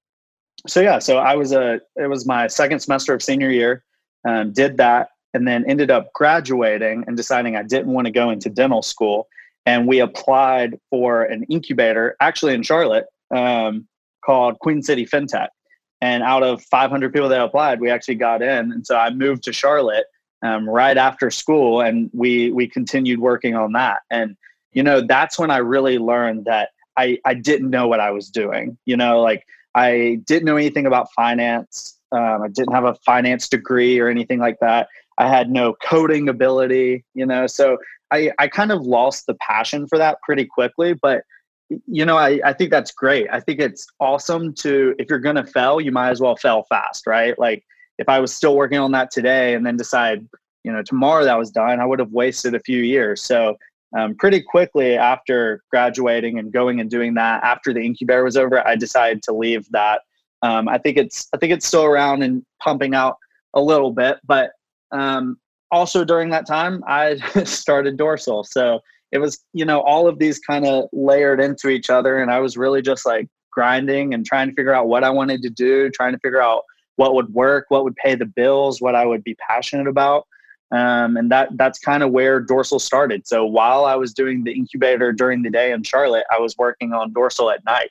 so 0.67 0.81
yeah, 0.81 0.99
so 0.99 1.19
I 1.19 1.35
was 1.35 1.52
a 1.52 1.81
it 1.96 2.08
was 2.08 2.26
my 2.26 2.46
second 2.46 2.81
semester 2.81 3.12
of 3.12 3.23
senior 3.23 3.50
year, 3.50 3.85
um, 4.26 4.52
did 4.52 4.79
that, 4.79 5.08
and 5.35 5.46
then 5.46 5.64
ended 5.67 5.91
up 5.91 6.12
graduating 6.14 7.05
and 7.06 7.17
deciding 7.17 7.56
I 7.56 7.62
didn't 7.62 7.93
want 7.93 8.06
to 8.06 8.11
go 8.11 8.31
into 8.31 8.49
dental 8.49 8.82
school. 8.82 9.29
And 9.67 9.87
we 9.87 10.00
applied 10.00 10.79
for 10.90 11.23
an 11.23 11.44
incubator, 11.44 12.17
actually 12.20 12.55
in 12.55 12.62
Charlotte, 12.62 13.06
um, 13.35 13.87
called 14.25 14.58
Queen 14.58 14.82
City 14.82 15.06
FinTech. 15.06 15.49
And 16.00 16.23
out 16.23 16.43
of 16.43 16.62
500 16.64 17.12
people 17.12 17.31
that 17.31 17.40
applied, 17.40 17.81
we 17.81 17.90
actually 17.90 18.17
got 18.17 18.43
in. 18.43 18.73
And 18.73 18.87
so 18.87 18.97
I 18.97 19.11
moved 19.11 19.43
to 19.44 19.52
Charlotte 19.55 20.04
um, 20.44 20.68
right 20.68 20.96
after 20.96 21.30
school, 21.30 21.80
and 21.80 22.10
we 22.12 22.52
we 22.52 22.68
continued 22.68 23.18
working 23.18 23.56
on 23.56 23.72
that. 23.72 24.02
And 24.10 24.36
you 24.72 24.82
know, 24.82 25.00
that's 25.00 25.38
when 25.38 25.50
I 25.50 25.58
really 25.58 25.98
learned 25.98 26.44
that 26.44 26.68
I 26.96 27.18
I 27.24 27.34
didn't 27.34 27.70
know 27.70 27.88
what 27.88 28.00
I 28.00 28.10
was 28.12 28.30
doing. 28.30 28.78
You 28.84 28.96
know, 28.96 29.20
like 29.20 29.44
I 29.74 30.20
didn't 30.24 30.44
know 30.44 30.56
anything 30.56 30.86
about 30.86 31.12
finance. 31.12 31.98
Um, 32.12 32.42
I 32.42 32.48
didn't 32.48 32.74
have 32.74 32.84
a 32.84 32.94
finance 33.04 33.48
degree 33.48 33.98
or 33.98 34.08
anything 34.08 34.38
like 34.38 34.58
that. 34.60 34.88
I 35.18 35.28
had 35.28 35.50
no 35.50 35.74
coding 35.82 36.28
ability, 36.28 37.04
you 37.14 37.26
know, 37.26 37.46
so 37.46 37.78
I, 38.10 38.30
I 38.38 38.46
kind 38.48 38.70
of 38.70 38.82
lost 38.82 39.26
the 39.26 39.34
passion 39.34 39.88
for 39.88 39.98
that 39.98 40.18
pretty 40.22 40.44
quickly. 40.44 40.92
But, 40.94 41.22
you 41.86 42.04
know, 42.04 42.16
I, 42.16 42.40
I 42.44 42.52
think 42.52 42.70
that's 42.70 42.92
great. 42.92 43.26
I 43.32 43.40
think 43.40 43.60
it's 43.60 43.86
awesome 43.98 44.54
to, 44.54 44.94
if 44.98 45.08
you're 45.08 45.18
going 45.18 45.36
to 45.36 45.44
fail, 45.44 45.80
you 45.80 45.92
might 45.92 46.10
as 46.10 46.20
well 46.20 46.36
fail 46.36 46.64
fast, 46.68 47.06
right? 47.06 47.36
Like 47.38 47.64
if 47.98 48.08
I 48.08 48.20
was 48.20 48.34
still 48.34 48.56
working 48.56 48.78
on 48.78 48.92
that 48.92 49.10
today 49.10 49.54
and 49.54 49.64
then 49.64 49.76
decide, 49.76 50.26
you 50.64 50.72
know, 50.72 50.82
tomorrow 50.82 51.24
that 51.24 51.38
was 51.38 51.50
done, 51.50 51.80
I 51.80 51.86
would 51.86 51.98
have 51.98 52.12
wasted 52.12 52.54
a 52.54 52.60
few 52.60 52.82
years. 52.82 53.22
So, 53.22 53.56
um, 53.96 54.16
pretty 54.16 54.42
quickly 54.42 54.96
after 54.96 55.62
graduating 55.70 56.38
and 56.38 56.52
going 56.52 56.80
and 56.80 56.90
doing 56.90 57.14
that, 57.14 57.44
after 57.44 57.72
the 57.72 57.80
incubator 57.80 58.24
was 58.24 58.36
over, 58.36 58.66
I 58.66 58.74
decided 58.74 59.22
to 59.24 59.32
leave 59.32 59.70
that. 59.70 60.00
Um, 60.42 60.68
I 60.68 60.78
think 60.78 60.96
it's 60.96 61.28
I 61.32 61.36
think 61.36 61.52
it's 61.52 61.66
still 61.66 61.84
around 61.84 62.22
and 62.22 62.44
pumping 62.60 62.94
out 62.94 63.16
a 63.54 63.60
little 63.60 63.92
bit, 63.92 64.18
but 64.26 64.50
um, 64.90 65.38
also 65.70 66.04
during 66.04 66.30
that 66.30 66.46
time, 66.46 66.82
I 66.86 67.16
started 67.44 67.96
Dorsal. 67.96 68.44
So 68.44 68.80
it 69.12 69.18
was, 69.18 69.44
you 69.52 69.64
know, 69.64 69.80
all 69.80 70.08
of 70.08 70.18
these 70.18 70.38
kind 70.38 70.66
of 70.66 70.88
layered 70.92 71.40
into 71.40 71.68
each 71.68 71.90
other. 71.90 72.20
And 72.20 72.30
I 72.30 72.40
was 72.40 72.56
really 72.56 72.82
just 72.82 73.06
like 73.06 73.28
grinding 73.52 74.14
and 74.14 74.26
trying 74.26 74.48
to 74.48 74.54
figure 74.54 74.74
out 74.74 74.88
what 74.88 75.04
I 75.04 75.10
wanted 75.10 75.42
to 75.42 75.50
do, 75.50 75.90
trying 75.90 76.12
to 76.12 76.18
figure 76.18 76.42
out 76.42 76.64
what 76.96 77.14
would 77.14 77.32
work, 77.32 77.66
what 77.68 77.84
would 77.84 77.96
pay 77.96 78.14
the 78.14 78.26
bills, 78.26 78.80
what 78.80 78.94
I 78.94 79.04
would 79.04 79.24
be 79.24 79.34
passionate 79.34 79.88
about. 79.88 80.26
Um, 80.70 81.16
and 81.16 81.30
that 81.30 81.50
that's 81.56 81.78
kind 81.78 82.02
of 82.02 82.10
where 82.10 82.40
dorsal 82.40 82.78
started. 82.78 83.26
So 83.26 83.44
while 83.44 83.84
I 83.84 83.94
was 83.94 84.12
doing 84.12 84.44
the 84.44 84.52
incubator 84.52 85.12
during 85.12 85.42
the 85.42 85.50
day 85.50 85.72
in 85.72 85.82
Charlotte, 85.82 86.24
I 86.32 86.40
was 86.40 86.56
working 86.56 86.92
on 86.92 87.12
dorsal 87.12 87.50
at 87.50 87.64
night. 87.64 87.90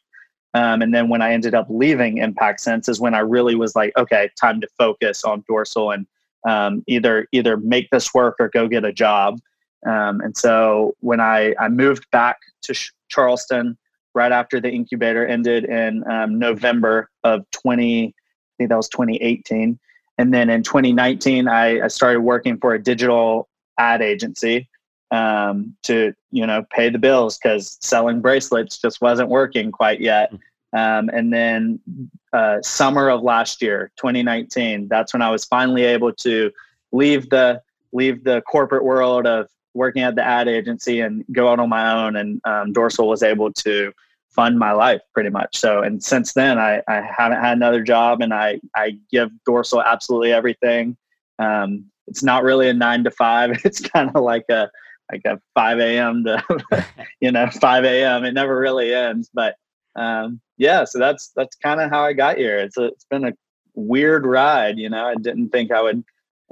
Um, 0.53 0.81
and 0.81 0.93
then 0.93 1.09
when 1.09 1.21
I 1.21 1.33
ended 1.33 1.55
up 1.55 1.67
leaving 1.69 2.17
Impact 2.17 2.59
Sense 2.59 2.87
is 2.87 2.99
when 2.99 3.15
I 3.15 3.19
really 3.19 3.55
was 3.55 3.75
like, 3.75 3.91
okay, 3.97 4.29
time 4.39 4.61
to 4.61 4.67
focus 4.77 5.23
on 5.23 5.43
dorsal 5.47 5.91
and 5.91 6.05
um, 6.47 6.83
either 6.87 7.27
either 7.31 7.57
make 7.57 7.89
this 7.89 8.13
work 8.13 8.35
or 8.39 8.49
go 8.49 8.67
get 8.67 8.83
a 8.83 8.93
job. 8.93 9.39
Um, 9.87 10.21
and 10.21 10.35
so 10.37 10.95
when 10.99 11.19
I, 11.19 11.55
I 11.59 11.69
moved 11.69 12.09
back 12.11 12.37
to 12.63 12.73
Sh- 12.73 12.91
Charleston, 13.09 13.77
right 14.13 14.31
after 14.31 14.59
the 14.59 14.69
incubator 14.69 15.25
ended 15.25 15.65
in 15.65 16.03
um, 16.09 16.37
November 16.37 17.09
of 17.23 17.49
20, 17.51 18.13
That 18.65 18.77
was 18.77 18.89
2018. 18.89 19.79
And 20.17 20.33
then 20.33 20.49
in 20.49 20.63
2019, 20.63 21.47
I, 21.47 21.85
I 21.85 21.87
started 21.87 22.21
working 22.21 22.57
for 22.57 22.73
a 22.73 22.81
digital 22.81 23.49
ad 23.77 24.01
agency 24.01 24.69
um, 25.11 25.75
to, 25.83 26.13
you 26.31 26.45
know, 26.45 26.65
pay 26.71 26.89
the 26.89 26.99
bills 26.99 27.37
because 27.37 27.77
selling 27.81 28.21
bracelets 28.21 28.79
just 28.79 29.01
wasn't 29.01 29.29
working 29.29 29.71
quite 29.71 30.01
yet. 30.01 30.31
Hmm. 30.31 30.37
Um, 30.75 31.09
and 31.09 31.31
then 31.31 31.79
uh, 32.33 32.61
summer 32.61 33.09
of 33.09 33.21
last 33.21 33.61
year, 33.61 33.91
2019, 33.97 34.87
that's 34.87 35.13
when 35.13 35.21
I 35.21 35.29
was 35.29 35.45
finally 35.45 35.83
able 35.83 36.11
to 36.13 36.51
leave 36.91 37.29
the 37.29 37.61
leave 37.91 38.23
the 38.23 38.41
corporate 38.41 38.83
world 38.83 39.27
of 39.27 39.47
working 39.75 40.01
at 40.01 40.15
the 40.15 40.23
ad 40.23 40.47
agency 40.47 40.99
and 40.99 41.23
go 41.31 41.47
out 41.47 41.59
on 41.59 41.69
my 41.69 41.91
own. 41.93 42.15
And 42.15 42.41
um, 42.43 42.73
Dorsal 42.73 43.07
was 43.07 43.21
able 43.21 43.53
to 43.53 43.93
fund 44.33 44.57
my 44.59 44.71
life 44.71 45.01
pretty 45.13 45.29
much. 45.29 45.57
So, 45.57 45.81
and 45.81 46.03
since 46.03 46.33
then, 46.33 46.57
I, 46.59 46.81
I 46.87 47.01
haven't 47.01 47.39
had 47.39 47.57
another 47.57 47.83
job, 47.83 48.21
and 48.21 48.33
I 48.33 48.59
I 48.75 48.97
give 49.11 49.29
Dorsal 49.45 49.81
absolutely 49.81 50.31
everything. 50.31 50.97
Um, 51.39 51.85
it's 52.07 52.23
not 52.23 52.43
really 52.43 52.69
a 52.69 52.73
nine 52.73 53.03
to 53.03 53.11
five. 53.11 53.51
It's 53.65 53.79
kind 53.79 54.09
of 54.13 54.23
like 54.23 54.45
a 54.49 54.69
like 55.11 55.21
a 55.25 55.39
5 55.53 55.79
a.m. 55.79 56.23
to 56.23 56.85
you 57.21 57.31
know 57.31 57.47
5 57.47 57.85
a.m. 57.85 58.23
It 58.25 58.33
never 58.33 58.57
really 58.57 58.93
ends, 58.93 59.29
but 59.33 59.55
um, 59.95 60.41
yeah. 60.57 60.83
So 60.85 60.99
that's 60.99 61.31
that's 61.35 61.55
kind 61.57 61.81
of 61.81 61.89
how 61.89 62.03
I 62.03 62.13
got 62.13 62.37
here. 62.37 62.57
It's 62.57 62.77
a, 62.77 62.85
it's 62.85 63.05
been 63.05 63.25
a 63.25 63.33
weird 63.75 64.25
ride. 64.25 64.77
You 64.77 64.89
know, 64.89 65.05
I 65.05 65.15
didn't 65.15 65.49
think 65.49 65.71
I 65.71 65.81
would 65.81 66.03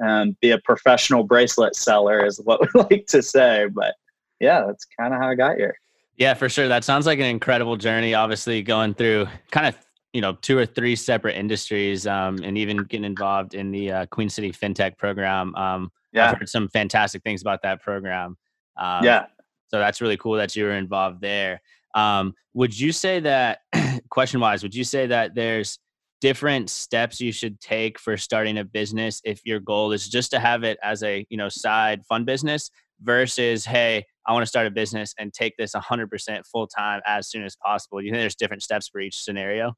um, 0.04 0.36
be 0.42 0.52
a 0.52 0.60
professional 0.60 1.24
bracelet 1.24 1.76
seller, 1.76 2.26
is 2.26 2.40
what 2.44 2.62
we 2.74 2.82
like 2.82 3.06
to 3.08 3.22
say. 3.22 3.68
But 3.74 3.96
yeah, 4.40 4.66
that's 4.66 4.86
kind 5.00 5.14
of 5.14 5.20
how 5.20 5.30
I 5.30 5.36
got 5.36 5.58
here. 5.58 5.76
Yeah, 6.22 6.36
for 6.36 6.50
sure. 6.50 6.68
That 6.68 6.84
sounds 6.84 7.08
like 7.08 7.18
an 7.18 7.25
incredible 7.25 7.75
journey. 7.78 8.13
Obviously, 8.13 8.62
going 8.62 8.94
through 8.94 9.28
kind 9.50 9.66
of 9.66 9.75
you 10.13 10.22
know 10.22 10.34
two 10.34 10.56
or 10.56 10.68
three 10.68 10.96
separate 10.96 11.36
industries, 11.36 12.06
um, 12.06 12.38
and 12.44 12.60
even 12.60 12.78
getting 12.84 13.06
involved 13.06 13.56
in 13.56 13.72
the 13.72 13.92
uh, 13.92 14.06
Queen 14.06 14.30
City 14.30 14.51
FinTech 14.51 15.00
program. 15.00 15.56
Um, 15.56 15.90
yeah, 16.13 16.30
I've 16.30 16.38
heard 16.38 16.48
some 16.48 16.70
fantastic 16.70 17.24
things 17.24 17.42
about 17.42 17.63
that 17.63 17.82
program. 17.82 18.38
Um, 18.78 19.04
yeah, 19.04 19.25
so 19.70 19.80
that's 19.80 20.00
really 20.00 20.16
cool 20.16 20.36
that 20.36 20.56
you 20.56 20.66
were 20.66 20.74
involved 20.74 21.22
there. 21.22 21.60
Um, 21.96 22.36
would 22.54 22.80
you 22.80 22.92
say 22.92 23.20
that, 23.22 23.62
question 24.12 24.40
wise, 24.40 24.62
would 24.62 24.75
you 24.75 24.84
say 24.84 25.08
that 25.08 25.34
there's 25.34 25.80
different 26.20 26.70
steps 26.70 27.20
you 27.20 27.32
should 27.32 27.60
take 27.60 27.98
for 27.98 28.16
starting 28.16 28.60
a 28.60 28.63
business 28.63 29.22
if 29.25 29.42
your 29.44 29.60
goal 29.60 29.92
is 29.92 30.08
just 30.08 30.30
to 30.30 30.40
have 30.40 30.63
it 30.63 30.78
as 30.84 31.01
a 31.01 31.25
you 31.32 31.38
know 31.38 31.50
side 31.50 32.06
fun 32.06 32.25
business 32.25 32.70
versus 33.01 33.65
hey 33.65 34.05
i 34.27 34.34
want 34.34 34.43
to 34.43 34.48
start 34.48 34.67
a 34.67 34.72
business 34.72 35.13
and 35.17 35.34
take 35.34 35.55
this 35.58 35.74
100% 35.74 36.46
full 36.46 36.67
time 36.67 37.01
as 37.05 37.29
soon 37.29 37.43
as 37.43 37.55
possible 37.55 38.01
you 38.01 38.12
think 38.12 38.22
there's 38.22 38.36
different 38.36 38.63
steps 38.63 38.88
for 38.88 39.00
each 39.00 39.20
scenario 39.20 39.74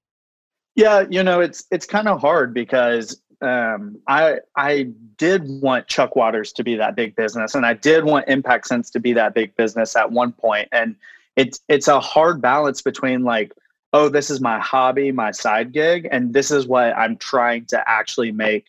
yeah 0.76 1.04
you 1.10 1.24
know 1.24 1.40
it's 1.40 1.66
it's 1.72 1.86
kind 1.86 2.08
of 2.08 2.20
hard 2.20 2.54
because 2.54 3.22
um, 3.42 4.00
I 4.08 4.38
I 4.56 4.88
did 5.18 5.44
want 5.62 5.88
Chuck 5.88 6.16
Waters 6.16 6.54
to 6.54 6.64
be 6.64 6.76
that 6.76 6.96
big 6.96 7.14
business, 7.18 7.56
and 7.56 7.66
I 7.66 7.74
did 7.74 8.06
want 8.06 8.30
Impact 8.30 8.66
Sense 8.68 8.90
to 8.92 9.02
be 9.02 9.12
that 9.14 9.34
big 9.34 9.54
business 9.58 9.98
at 9.98 10.10
one 10.10 10.32
point, 10.32 10.70
and 10.72 10.96
it's 11.36 11.60
it's 11.68 11.90
a 11.90 12.00
hard 12.00 12.42
balance 12.42 12.82
between 12.82 13.24
like 13.24 13.52
oh, 13.94 14.10
this 14.10 14.32
is 14.32 14.42
my 14.42 14.60
hobby, 14.60 15.12
my 15.12 15.30
side 15.30 15.72
gig, 15.72 16.08
and 16.12 16.34
this 16.34 16.50
is 16.50 16.66
what 16.66 16.98
I'm 16.98 17.16
trying 17.18 17.66
to 17.66 17.88
actually 17.88 18.32
make 18.32 18.66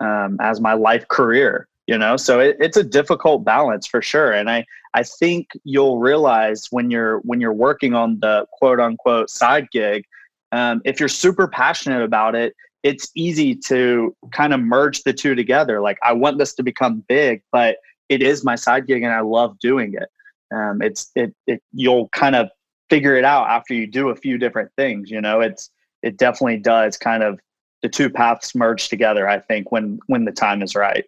um, 0.00 0.36
as 0.40 0.60
my 0.60 0.74
life 0.74 1.06
career. 1.06 1.68
You 1.86 1.98
know, 1.98 2.16
so 2.16 2.40
it, 2.40 2.56
it's 2.60 2.78
a 2.78 2.84
difficult 2.84 3.44
balance 3.44 3.86
for 3.86 4.00
sure, 4.00 4.32
and 4.32 4.50
I 4.50 4.64
I 4.94 5.02
think 5.02 5.48
you'll 5.64 5.98
realize 5.98 6.68
when 6.70 6.90
you're 6.90 7.18
when 7.20 7.40
you're 7.40 7.52
working 7.52 7.94
on 7.94 8.20
the 8.20 8.46
quote 8.52 8.80
unquote 8.80 9.28
side 9.28 9.68
gig, 9.70 10.04
um, 10.52 10.80
if 10.84 10.98
you're 10.98 11.08
super 11.10 11.46
passionate 11.46 12.02
about 12.02 12.34
it, 12.34 12.54
it's 12.82 13.10
easy 13.14 13.54
to 13.54 14.16
kind 14.32 14.54
of 14.54 14.60
merge 14.60 15.02
the 15.02 15.12
two 15.12 15.34
together. 15.34 15.80
Like 15.80 15.98
I 16.02 16.12
want 16.12 16.38
this 16.38 16.54
to 16.54 16.62
become 16.62 17.04
big, 17.06 17.42
but 17.52 17.76
it 18.08 18.22
is 18.22 18.44
my 18.44 18.54
side 18.54 18.86
gig, 18.86 19.02
and 19.02 19.12
I 19.12 19.20
love 19.20 19.58
doing 19.58 19.94
it. 19.94 20.08
Um, 20.54 20.80
it's 20.80 21.10
it, 21.14 21.34
it 21.46 21.62
you'll 21.72 22.08
kind 22.08 22.34
of 22.34 22.48
figure 22.90 23.16
it 23.16 23.24
out 23.24 23.48
after 23.48 23.74
you 23.74 23.86
do 23.86 24.10
a 24.10 24.16
few 24.16 24.38
different 24.38 24.70
things 24.76 25.10
you 25.10 25.20
know 25.20 25.40
it's 25.40 25.70
it 26.02 26.16
definitely 26.16 26.58
does 26.58 26.96
kind 26.96 27.22
of 27.22 27.40
the 27.82 27.88
two 27.88 28.10
paths 28.10 28.54
merge 28.54 28.88
together 28.88 29.28
i 29.28 29.38
think 29.38 29.72
when 29.72 29.98
when 30.06 30.24
the 30.24 30.32
time 30.32 30.62
is 30.62 30.74
right 30.74 31.04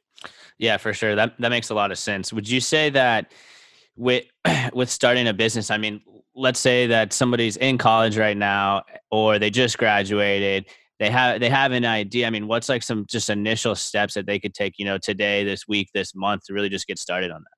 yeah 0.59 0.77
for 0.77 0.93
sure 0.93 1.15
that 1.15 1.35
that 1.39 1.51
makes 1.51 1.71
a 1.71 1.75
lot 1.75 1.91
of 1.91 1.99
sense 1.99 2.33
would 2.33 2.49
you 2.49 2.61
say 2.61 2.91
that 2.91 3.33
with 3.97 4.25
with 4.73 4.91
starting 4.91 5.29
a 5.29 5.35
business 5.35 5.71
i 5.71 5.79
mean 5.79 6.01
let's 6.35 6.61
say 6.61 6.87
that 6.87 7.13
somebody's 7.13 7.57
in 7.57 7.79
college 7.79 8.17
right 8.19 8.37
now 8.37 8.83
or 9.11 9.39
they 9.39 9.51
just 9.51 9.79
graduated 9.79 10.67
they 10.99 11.11
have 11.11 11.41
they 11.41 11.49
have 11.49 11.73
an 11.73 11.85
idea 11.85 12.27
i 12.27 12.31
mean 12.31 12.47
what's 12.47 12.69
like 12.69 12.83
some 12.83 13.07
just 13.07 13.31
initial 13.31 13.75
steps 13.75 14.15
that 14.15 14.27
they 14.27 14.39
could 14.39 14.55
take 14.55 14.75
you 14.79 14.85
know 14.85 14.99
today 14.99 15.45
this 15.45 15.67
week 15.67 15.89
this 15.95 16.15
month 16.15 16.45
to 16.45 16.53
really 16.53 16.69
just 16.69 16.87
get 16.87 16.99
started 16.99 17.31
on 17.31 17.41
that 17.41 17.57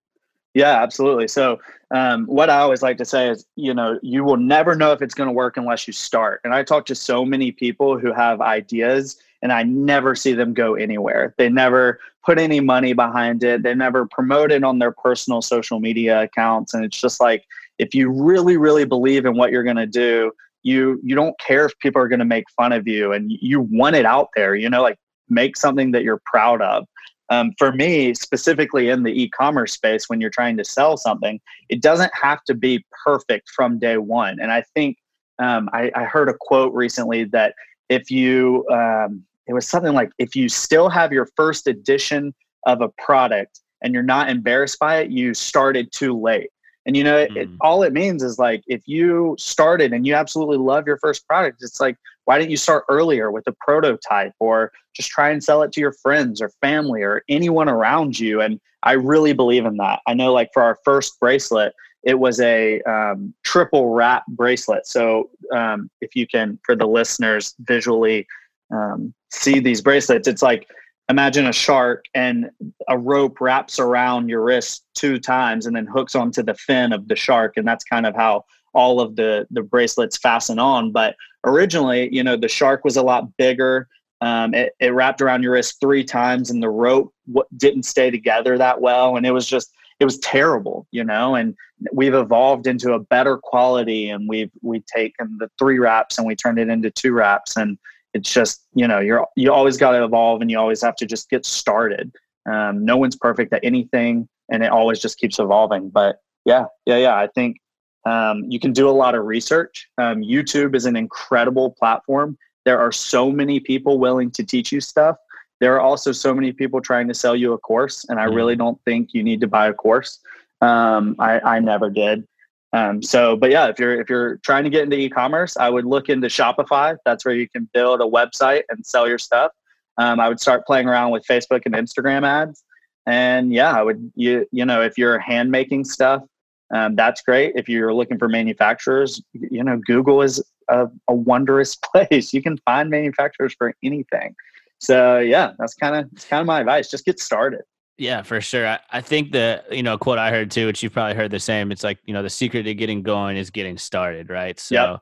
yeah, 0.54 0.82
absolutely. 0.82 1.28
So, 1.28 1.60
um, 1.94 2.26
what 2.26 2.50
I 2.50 2.58
always 2.58 2.82
like 2.82 2.96
to 2.98 3.04
say 3.04 3.30
is, 3.30 3.46
you 3.54 3.72
know, 3.72 3.98
you 4.02 4.24
will 4.24 4.36
never 4.36 4.74
know 4.74 4.92
if 4.92 5.02
it's 5.02 5.14
going 5.14 5.28
to 5.28 5.32
work 5.32 5.56
unless 5.56 5.86
you 5.86 5.92
start. 5.92 6.40
And 6.42 6.54
I 6.54 6.64
talk 6.64 6.84
to 6.86 6.94
so 6.94 7.24
many 7.24 7.52
people 7.52 7.96
who 7.96 8.12
have 8.12 8.40
ideas, 8.40 9.18
and 9.40 9.52
I 9.52 9.62
never 9.62 10.14
see 10.14 10.32
them 10.32 10.54
go 10.54 10.74
anywhere. 10.74 11.34
They 11.38 11.48
never 11.48 12.00
put 12.28 12.38
any 12.38 12.60
money 12.60 12.92
behind 12.92 13.42
it. 13.42 13.62
They 13.62 13.74
never 13.74 14.04
promote 14.04 14.52
it 14.52 14.62
on 14.62 14.78
their 14.78 14.92
personal 14.92 15.40
social 15.40 15.80
media 15.80 16.24
accounts. 16.24 16.74
And 16.74 16.84
it's 16.84 17.00
just 17.00 17.22
like, 17.22 17.42
if 17.78 17.94
you 17.94 18.10
really, 18.10 18.58
really 18.58 18.84
believe 18.84 19.24
in 19.24 19.34
what 19.34 19.50
you're 19.50 19.62
going 19.62 19.76
to 19.76 19.86
do, 19.86 20.30
you 20.62 21.00
you 21.02 21.14
don't 21.14 21.38
care 21.40 21.64
if 21.64 21.72
people 21.78 22.02
are 22.02 22.08
going 22.08 22.18
to 22.18 22.26
make 22.26 22.44
fun 22.50 22.72
of 22.72 22.86
you, 22.86 23.12
and 23.12 23.32
you 23.40 23.60
want 23.70 23.96
it 23.96 24.04
out 24.04 24.28
there. 24.36 24.54
You 24.54 24.68
know, 24.68 24.82
like 24.82 24.98
make 25.30 25.56
something 25.56 25.90
that 25.92 26.02
you're 26.02 26.20
proud 26.26 26.60
of. 26.60 26.84
Um, 27.30 27.52
for 27.56 27.72
me, 27.72 28.12
specifically 28.12 28.90
in 28.90 29.04
the 29.04 29.22
e 29.22 29.30
commerce 29.30 29.72
space, 29.72 30.10
when 30.10 30.20
you're 30.20 30.28
trying 30.28 30.58
to 30.58 30.64
sell 30.64 30.98
something, 30.98 31.40
it 31.70 31.80
doesn't 31.80 32.12
have 32.12 32.44
to 32.44 32.54
be 32.54 32.84
perfect 33.06 33.48
from 33.56 33.78
day 33.78 33.96
one. 33.96 34.38
And 34.40 34.52
I 34.52 34.64
think 34.74 34.98
um, 35.38 35.70
I, 35.72 35.90
I, 35.94 36.04
heard 36.04 36.28
a 36.28 36.34
quote 36.38 36.74
recently 36.74 37.24
that 37.24 37.54
if 37.88 38.10
you, 38.10 38.66
um, 38.72 39.24
it 39.48 39.54
was 39.54 39.66
something 39.66 39.94
like, 39.94 40.10
if 40.18 40.36
you 40.36 40.48
still 40.48 40.88
have 40.88 41.12
your 41.12 41.28
first 41.36 41.66
edition 41.66 42.34
of 42.66 42.80
a 42.80 42.88
product 42.98 43.60
and 43.82 43.94
you're 43.94 44.02
not 44.02 44.28
embarrassed 44.28 44.78
by 44.78 44.98
it, 44.98 45.10
you 45.10 45.34
started 45.34 45.90
too 45.90 46.18
late. 46.18 46.50
And 46.86 46.96
you 46.96 47.04
know, 47.04 47.26
mm. 47.26 47.36
it, 47.36 47.48
all 47.60 47.82
it 47.82 47.92
means 47.92 48.22
is 48.22 48.38
like 48.38 48.62
if 48.66 48.82
you 48.86 49.36
started 49.38 49.92
and 49.92 50.06
you 50.06 50.14
absolutely 50.14 50.56
love 50.58 50.86
your 50.86 50.98
first 50.98 51.26
product, 51.26 51.58
it's 51.62 51.80
like 51.80 51.96
why 52.28 52.38
didn't 52.38 52.50
you 52.50 52.58
start 52.58 52.84
earlier 52.90 53.30
with 53.30 53.46
a 53.46 53.54
prototype 53.60 54.34
or 54.38 54.70
just 54.94 55.08
try 55.08 55.30
and 55.30 55.42
sell 55.42 55.62
it 55.62 55.72
to 55.72 55.80
your 55.80 55.92
friends 55.92 56.42
or 56.42 56.50
family 56.60 57.02
or 57.02 57.22
anyone 57.28 57.70
around 57.70 58.18
you? 58.18 58.42
And 58.42 58.60
I 58.82 58.92
really 58.92 59.32
believe 59.32 59.64
in 59.64 59.78
that. 59.78 60.00
I 60.06 60.12
know, 60.12 60.32
like 60.32 60.50
for 60.52 60.62
our 60.62 60.78
first 60.84 61.18
bracelet, 61.20 61.72
it 62.04 62.18
was 62.18 62.38
a 62.40 62.82
um, 62.82 63.32
triple 63.44 63.94
wrap 63.94 64.24
bracelet. 64.28 64.86
So 64.86 65.30
um, 65.54 65.90
if 66.02 66.14
you 66.14 66.26
can, 66.26 66.58
for 66.64 66.76
the 66.76 66.86
listeners, 66.86 67.54
visually 67.60 68.26
um, 68.70 69.14
see 69.30 69.60
these 69.60 69.80
bracelets, 69.80 70.28
it's 70.28 70.42
like 70.42 70.68
imagine 71.08 71.46
a 71.46 71.52
shark 71.52 72.04
and 72.14 72.50
a 72.88 72.98
rope 72.98 73.40
wraps 73.40 73.78
around 73.78 74.28
your 74.28 74.42
wrist 74.42 74.84
two 74.94 75.18
times 75.18 75.66
and 75.66 75.74
then 75.74 75.86
hooks 75.86 76.14
onto 76.14 76.42
the 76.42 76.54
fin 76.54 76.92
of 76.92 77.08
the 77.08 77.16
shark. 77.16 77.56
And 77.56 77.66
that's 77.66 77.84
kind 77.84 78.06
of 78.06 78.14
how 78.14 78.44
all 78.74 79.00
of 79.00 79.16
the 79.16 79.46
the 79.50 79.62
bracelets 79.62 80.18
fasten 80.18 80.58
on. 80.58 80.92
But 80.92 81.16
originally 81.44 82.08
you 82.12 82.22
know 82.22 82.36
the 82.36 82.48
shark 82.48 82.84
was 82.84 82.96
a 82.96 83.02
lot 83.02 83.36
bigger. 83.36 83.88
Um, 84.20 84.52
it, 84.52 84.72
it, 84.80 84.92
wrapped 84.92 85.22
around 85.22 85.44
your 85.44 85.52
wrist 85.52 85.76
three 85.80 86.02
times 86.02 86.50
and 86.50 86.60
the 86.60 86.68
rope 86.68 87.14
w- 87.28 87.46
didn't 87.56 87.84
stay 87.84 88.10
together 88.10 88.58
that 88.58 88.80
well. 88.80 89.16
And 89.16 89.24
it 89.24 89.30
was 89.30 89.46
just 89.46 89.72
it 90.00 90.04
was 90.04 90.18
terrible 90.18 90.86
you 90.90 91.04
know 91.04 91.36
and 91.36 91.56
we've 91.92 92.14
evolved 92.14 92.66
into 92.66 92.92
a 92.92 92.98
better 92.98 93.38
quality 93.38 94.10
and 94.10 94.28
we've 94.28 94.50
we've 94.60 94.86
taken 94.86 95.36
the 95.38 95.48
three 95.56 95.78
wraps 95.78 96.18
and 96.18 96.26
we 96.26 96.34
turned 96.34 96.58
it 96.58 96.68
into 96.68 96.90
two 96.90 97.12
wraps. 97.12 97.56
And 97.56 97.78
it's 98.14 98.32
just 98.32 98.66
you 98.74 98.86
know 98.86 98.98
you're 98.98 99.26
you 99.36 99.52
always 99.52 99.76
got 99.76 99.92
to 99.92 100.04
evolve 100.04 100.40
and 100.40 100.50
you 100.50 100.58
always 100.58 100.82
have 100.82 100.96
to 100.96 101.06
just 101.06 101.30
get 101.30 101.44
started. 101.44 102.14
Um, 102.50 102.84
no 102.84 102.96
one's 102.96 103.16
perfect 103.16 103.52
at 103.52 103.60
anything 103.62 104.28
and 104.48 104.62
it 104.62 104.70
always 104.70 104.98
just 104.98 105.18
keeps 105.18 105.38
evolving 105.38 105.90
but 105.90 106.20
yeah 106.44 106.64
yeah 106.86 106.96
yeah 106.96 107.16
i 107.16 107.26
think 107.34 107.58
um, 108.06 108.44
you 108.48 108.58
can 108.58 108.72
do 108.72 108.88
a 108.88 108.90
lot 108.90 109.14
of 109.14 109.26
research. 109.26 109.86
Um, 109.98 110.22
youtube 110.22 110.74
is 110.74 110.86
an 110.86 110.96
incredible 110.96 111.72
platform. 111.78 112.38
There 112.64 112.78
are 112.78 112.92
so 112.92 113.30
many 113.30 113.60
people 113.60 113.98
willing 113.98 114.30
to 114.30 114.44
teach 114.44 114.72
you 114.72 114.80
stuff. 114.80 115.16
There 115.60 115.74
are 115.74 115.80
also 115.80 116.12
so 116.12 116.32
many 116.32 116.52
people 116.52 116.80
trying 116.80 117.08
to 117.08 117.14
sell 117.14 117.36
you 117.36 117.52
a 117.52 117.58
course 117.58 118.06
and 118.08 118.18
i 118.18 118.24
really 118.24 118.54
mm-hmm. 118.54 118.62
don't 118.62 118.80
think 118.84 119.12
you 119.12 119.22
need 119.22 119.40
to 119.40 119.46
buy 119.46 119.68
a 119.68 119.74
course. 119.74 120.20
Um, 120.60 121.16
I, 121.18 121.40
I 121.40 121.60
never 121.60 121.90
did 121.90 122.26
um, 122.72 123.02
so, 123.02 123.36
but 123.36 123.50
yeah, 123.50 123.68
if 123.68 123.78
you're 123.78 124.00
if 124.00 124.10
you're 124.10 124.36
trying 124.38 124.64
to 124.64 124.70
get 124.70 124.82
into 124.82 124.98
e-commerce, 124.98 125.56
I 125.56 125.70
would 125.70 125.86
look 125.86 126.08
into 126.08 126.28
Shopify. 126.28 126.96
That's 127.04 127.24
where 127.24 127.34
you 127.34 127.48
can 127.48 127.68
build 127.72 128.00
a 128.00 128.04
website 128.04 128.62
and 128.68 128.84
sell 128.84 129.08
your 129.08 129.18
stuff. 129.18 129.52
Um, 129.96 130.20
I 130.20 130.28
would 130.28 130.40
start 130.40 130.66
playing 130.66 130.86
around 130.86 131.10
with 131.10 131.24
Facebook 131.24 131.62
and 131.64 131.74
Instagram 131.74 132.26
ads, 132.26 132.62
and 133.06 133.52
yeah, 133.52 133.72
I 133.72 133.82
would 133.82 134.12
you 134.14 134.46
you 134.52 134.66
know 134.66 134.82
if 134.82 134.98
you're 134.98 135.18
hand 135.18 135.50
making 135.50 135.84
stuff, 135.84 136.22
um, 136.70 136.94
that's 136.94 137.22
great. 137.22 137.54
If 137.56 137.68
you're 137.68 137.94
looking 137.94 138.18
for 138.18 138.28
manufacturers, 138.28 139.22
you 139.32 139.64
know, 139.64 139.78
Google 139.86 140.20
is 140.20 140.42
a, 140.68 140.88
a 141.08 141.14
wondrous 141.14 141.74
place. 141.94 142.34
You 142.34 142.42
can 142.42 142.58
find 142.58 142.90
manufacturers 142.90 143.54
for 143.56 143.74
anything. 143.82 144.34
So 144.78 145.18
yeah, 145.18 145.52
that's 145.58 145.74
kind 145.74 145.96
of 145.96 146.28
kind 146.28 146.42
of 146.42 146.46
my 146.46 146.60
advice. 146.60 146.90
Just 146.90 147.06
get 147.06 147.18
started. 147.18 147.62
Yeah, 147.98 148.22
for 148.22 148.40
sure. 148.40 148.66
I, 148.66 148.78
I 148.92 149.00
think 149.00 149.32
the 149.32 149.64
you 149.72 149.82
know 149.82 149.98
quote 149.98 150.18
I 150.18 150.30
heard 150.30 150.52
too, 150.52 150.66
which 150.66 150.82
you've 150.82 150.92
probably 150.92 151.16
heard 151.16 151.32
the 151.32 151.40
same. 151.40 151.72
It's 151.72 151.82
like 151.82 151.98
you 152.04 152.14
know 152.14 152.22
the 152.22 152.30
secret 152.30 152.62
to 152.62 152.74
getting 152.74 153.02
going 153.02 153.36
is 153.36 153.50
getting 153.50 153.76
started, 153.76 154.30
right? 154.30 154.58
So 154.58 154.74
yep. 154.74 155.00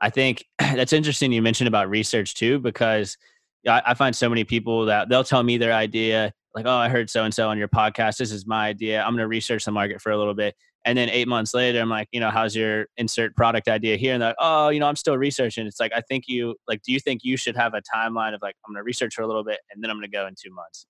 I 0.00 0.08
think 0.08 0.46
that's 0.58 0.94
interesting. 0.94 1.32
You 1.32 1.42
mentioned 1.42 1.68
about 1.68 1.90
research 1.90 2.34
too, 2.34 2.58
because 2.58 3.18
I, 3.68 3.82
I 3.86 3.94
find 3.94 4.16
so 4.16 4.28
many 4.30 4.44
people 4.44 4.86
that 4.86 5.10
they'll 5.10 5.22
tell 5.22 5.42
me 5.42 5.58
their 5.58 5.74
idea, 5.74 6.32
like, 6.54 6.64
"Oh, 6.66 6.76
I 6.76 6.88
heard 6.88 7.10
so 7.10 7.24
and 7.24 7.34
so 7.34 7.50
on 7.50 7.58
your 7.58 7.68
podcast. 7.68 8.16
This 8.16 8.32
is 8.32 8.46
my 8.46 8.68
idea. 8.68 9.02
I'm 9.02 9.10
going 9.10 9.18
to 9.18 9.28
research 9.28 9.66
the 9.66 9.72
market 9.72 10.00
for 10.00 10.10
a 10.10 10.16
little 10.16 10.34
bit." 10.34 10.54
And 10.86 10.96
then 10.96 11.10
eight 11.10 11.28
months 11.28 11.52
later, 11.52 11.78
I'm 11.78 11.90
like, 11.90 12.08
you 12.10 12.20
know, 12.20 12.30
how's 12.30 12.56
your 12.56 12.86
insert 12.96 13.36
product 13.36 13.68
idea 13.68 13.96
here? 13.96 14.14
And 14.14 14.22
they're 14.22 14.30
like, 14.30 14.36
oh, 14.38 14.70
you 14.70 14.80
know, 14.80 14.86
I'm 14.86 14.96
still 14.96 15.18
researching. 15.18 15.66
It's 15.66 15.78
like, 15.78 15.92
I 15.94 16.00
think 16.00 16.24
you, 16.26 16.56
like, 16.66 16.80
do 16.80 16.90
you 16.90 16.98
think 16.98 17.20
you 17.22 17.36
should 17.36 17.54
have 17.54 17.74
a 17.74 17.82
timeline 17.94 18.34
of 18.34 18.40
like, 18.40 18.54
I'm 18.66 18.72
going 18.72 18.80
to 18.80 18.82
research 18.82 19.14
for 19.14 19.20
a 19.20 19.26
little 19.26 19.44
bit 19.44 19.58
and 19.70 19.84
then 19.84 19.90
I'm 19.90 19.98
going 19.98 20.10
to 20.10 20.16
go 20.16 20.26
in 20.26 20.34
two 20.42 20.50
months? 20.50 20.86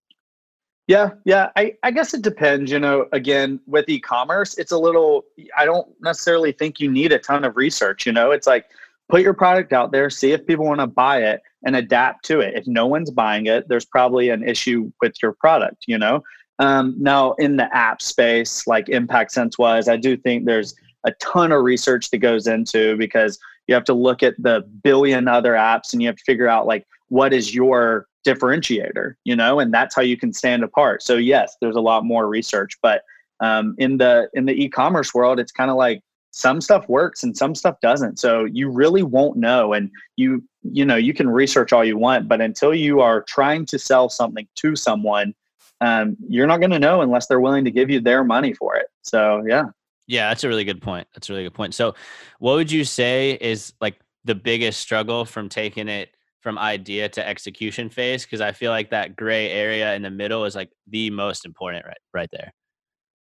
Yeah, 0.90 1.10
yeah. 1.24 1.50
I, 1.54 1.76
I 1.84 1.92
guess 1.92 2.14
it 2.14 2.22
depends. 2.22 2.68
You 2.72 2.80
know, 2.80 3.06
again, 3.12 3.60
with 3.68 3.88
e 3.88 4.00
commerce, 4.00 4.58
it's 4.58 4.72
a 4.72 4.76
little, 4.76 5.24
I 5.56 5.64
don't 5.64 5.86
necessarily 6.00 6.50
think 6.50 6.80
you 6.80 6.90
need 6.90 7.12
a 7.12 7.18
ton 7.20 7.44
of 7.44 7.56
research. 7.56 8.04
You 8.04 8.10
know, 8.10 8.32
it's 8.32 8.48
like 8.48 8.66
put 9.08 9.22
your 9.22 9.32
product 9.32 9.72
out 9.72 9.92
there, 9.92 10.10
see 10.10 10.32
if 10.32 10.44
people 10.48 10.64
want 10.64 10.80
to 10.80 10.88
buy 10.88 11.22
it 11.22 11.42
and 11.64 11.76
adapt 11.76 12.24
to 12.24 12.40
it. 12.40 12.54
If 12.56 12.66
no 12.66 12.88
one's 12.88 13.12
buying 13.12 13.46
it, 13.46 13.68
there's 13.68 13.84
probably 13.84 14.30
an 14.30 14.42
issue 14.42 14.90
with 15.00 15.14
your 15.22 15.34
product, 15.34 15.84
you 15.86 15.96
know? 15.96 16.24
Um, 16.58 16.96
now, 16.98 17.34
in 17.34 17.56
the 17.56 17.72
app 17.72 18.02
space, 18.02 18.66
like 18.66 18.88
Impact 18.88 19.30
Sense 19.30 19.58
was, 19.58 19.86
I 19.86 19.96
do 19.96 20.16
think 20.16 20.44
there's 20.44 20.74
a 21.04 21.12
ton 21.20 21.52
of 21.52 21.62
research 21.62 22.10
that 22.10 22.18
goes 22.18 22.48
into 22.48 22.96
because 22.96 23.38
you 23.68 23.76
have 23.76 23.84
to 23.84 23.94
look 23.94 24.24
at 24.24 24.34
the 24.40 24.62
billion 24.82 25.28
other 25.28 25.52
apps 25.52 25.92
and 25.92 26.02
you 26.02 26.08
have 26.08 26.16
to 26.16 26.24
figure 26.24 26.48
out 26.48 26.66
like 26.66 26.84
what 27.10 27.32
is 27.32 27.54
your 27.54 28.08
differentiator 28.26 29.14
you 29.24 29.34
know 29.34 29.60
and 29.60 29.72
that's 29.72 29.94
how 29.94 30.02
you 30.02 30.16
can 30.16 30.32
stand 30.32 30.62
apart. 30.62 31.02
So 31.02 31.16
yes 31.16 31.56
there's 31.60 31.76
a 31.76 31.80
lot 31.80 32.04
more 32.04 32.26
research 32.28 32.78
but 32.82 33.02
um, 33.40 33.74
in 33.78 33.96
the 33.96 34.28
in 34.34 34.44
the 34.44 34.52
e-commerce 34.52 35.14
world 35.14 35.40
it's 35.40 35.52
kind 35.52 35.70
of 35.70 35.76
like 35.76 36.02
some 36.32 36.60
stuff 36.60 36.88
works 36.88 37.22
and 37.22 37.36
some 37.36 37.54
stuff 37.54 37.80
doesn't. 37.80 38.18
So 38.18 38.44
you 38.44 38.70
really 38.70 39.02
won't 39.02 39.36
know 39.36 39.72
and 39.72 39.90
you 40.16 40.42
you 40.62 40.84
know 40.84 40.96
you 40.96 41.14
can 41.14 41.28
research 41.28 41.72
all 41.72 41.84
you 41.84 41.96
want 41.96 42.28
but 42.28 42.40
until 42.40 42.74
you 42.74 43.00
are 43.00 43.22
trying 43.22 43.66
to 43.66 43.78
sell 43.78 44.08
something 44.08 44.46
to 44.56 44.76
someone 44.76 45.34
um, 45.80 46.16
you're 46.28 46.46
not 46.46 46.58
going 46.58 46.70
to 46.72 46.78
know 46.78 47.00
unless 47.00 47.26
they're 47.26 47.40
willing 47.40 47.64
to 47.64 47.70
give 47.70 47.88
you 47.88 48.00
their 48.00 48.22
money 48.22 48.52
for 48.52 48.76
it. 48.76 48.88
So 49.02 49.42
yeah. 49.46 49.64
Yeah 50.06 50.28
that's 50.28 50.44
a 50.44 50.48
really 50.48 50.64
good 50.64 50.82
point. 50.82 51.08
That's 51.14 51.30
a 51.30 51.32
really 51.32 51.44
good 51.44 51.54
point. 51.54 51.74
So 51.74 51.94
what 52.38 52.54
would 52.54 52.70
you 52.70 52.84
say 52.84 53.38
is 53.40 53.72
like 53.80 53.98
the 54.24 54.34
biggest 54.34 54.80
struggle 54.80 55.24
from 55.24 55.48
taking 55.48 55.88
it 55.88 56.14
from 56.40 56.58
idea 56.58 57.08
to 57.08 57.26
execution 57.26 57.90
phase 57.90 58.24
because 58.24 58.40
I 58.40 58.52
feel 58.52 58.70
like 58.70 58.90
that 58.90 59.16
gray 59.16 59.50
area 59.50 59.94
in 59.94 60.02
the 60.02 60.10
middle 60.10 60.44
is 60.44 60.54
like 60.54 60.70
the 60.88 61.10
most 61.10 61.44
important 61.44 61.84
right 61.84 61.98
right 62.12 62.28
there. 62.32 62.52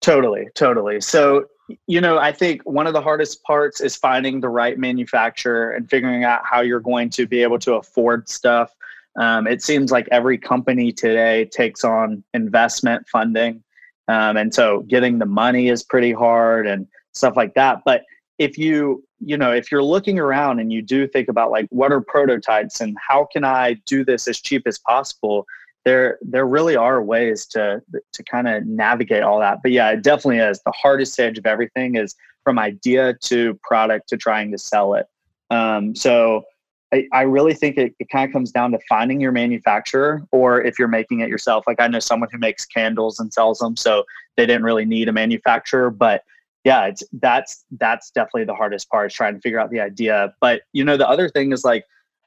Totally, 0.01 0.49
totally. 0.55 1.01
So, 1.01 1.47
you 1.87 2.01
know, 2.01 2.19
I 2.19 2.33
think 2.33 2.63
one 2.63 2.87
of 2.87 2.93
the 2.93 3.01
hardest 3.01 3.43
parts 3.43 3.81
is 3.81 3.97
finding 3.97 4.41
the 4.41 4.49
right 4.49 4.79
manufacturer 4.79 5.73
and 5.73 5.91
figuring 5.91 6.25
out 6.25 6.43
how 6.45 6.61
you're 6.61 6.81
going 6.81 7.11
to 7.11 7.27
be 7.27 7.43
able 7.43 7.59
to 7.61 7.75
afford 7.75 8.29
stuff. 8.29 8.73
Um, 9.19 9.49
it 9.49 9.63
seems 9.63 9.91
like 9.91 10.07
every 10.13 10.39
company 10.39 10.93
today 10.93 11.47
takes 11.47 11.83
on 11.83 12.23
investment 12.33 13.09
funding. 13.09 13.65
Um, 14.07 14.37
and 14.37 14.55
so 14.55 14.81
getting 14.89 15.19
the 15.19 15.27
money 15.27 15.69
is 15.69 15.83
pretty 15.83 16.13
hard 16.13 16.69
and 16.69 16.87
stuff 17.13 17.37
like 17.37 17.55
that. 17.55 17.83
But 17.85 18.05
if 18.39 18.57
you 18.57 19.05
you 19.21 19.37
know 19.37 19.53
if 19.53 19.71
you're 19.73 19.83
looking 19.83 20.19
around 20.19 20.61
and 20.61 20.73
you 20.73 20.83
do 20.83 21.07
think 21.07 21.29
about 21.29 21.51
like 21.51 21.67
what 21.71 21.93
are 21.93 22.01
prototypes 22.01 22.81
and 22.81 22.97
how 23.07 23.27
can 23.33 23.45
i 23.45 23.75
do 23.87 24.05
this 24.05 24.29
as 24.29 24.41
cheap 24.41 24.63
as 24.67 24.79
possible 24.79 25.47
there 25.89 26.19
there 26.21 26.47
really 26.47 26.77
are 26.77 27.03
ways 27.03 27.47
to 27.47 27.83
to 28.13 28.23
kind 28.25 28.47
of 28.47 28.67
navigate 28.67 29.23
all 29.23 29.41
that. 29.41 29.59
But 29.63 29.73
yeah 29.73 29.91
it 29.91 30.03
definitely 30.03 30.39
is. 30.39 30.61
The 30.65 30.73
hardest 30.73 31.15
stage 31.15 31.39
of 31.39 31.47
everything 31.47 31.97
is 31.97 32.15
from 32.45 32.59
idea 32.59 33.15
to 33.25 33.59
product 33.63 34.09
to 34.11 34.17
trying 34.17 34.51
to 34.53 34.59
sell 34.59 34.95
it. 34.95 35.07
Um, 35.51 35.95
so 35.95 36.45
I, 36.93 37.07
I 37.13 37.23
really 37.23 37.55
think 37.55 37.77
it, 37.77 37.95
it 37.99 38.09
kind 38.11 38.29
of 38.29 38.33
comes 38.33 38.51
down 38.51 38.73
to 38.73 38.79
finding 38.89 39.21
your 39.21 39.33
manufacturer 39.33 40.23
or 40.31 40.63
if 40.63 40.79
you're 40.79 40.89
making 40.89 41.21
it 41.21 41.29
yourself. 41.29 41.65
Like 41.67 41.81
i 41.81 41.89
know 41.89 42.01
someone 42.01 42.29
who 42.31 42.39
makes 42.39 42.67
candles 42.67 43.19
and 43.19 43.33
sells 43.33 43.59
them 43.59 43.77
so 43.77 44.05
they 44.37 44.45
didn't 44.45 44.65
really 44.65 44.85
need 44.85 45.09
a 45.09 45.13
manufacturer 45.13 45.91
but 45.91 46.23
yeah, 46.65 46.87
it's 46.87 47.03
that's 47.13 47.65
that's 47.79 48.11
definitely 48.11 48.45
the 48.45 48.55
hardest 48.55 48.91
part 48.91 49.11
is 49.11 49.15
trying 49.15 49.35
to 49.35 49.41
figure 49.41 49.61
out 49.61 49.71
the 49.71 49.81
idea. 49.81 50.35
But 50.41 50.63
you 50.73 50.85
know, 50.85 50.97
the 50.97 51.09
other 51.09 51.29
thing 51.29 51.53
is 51.53 51.65
like 51.65 51.85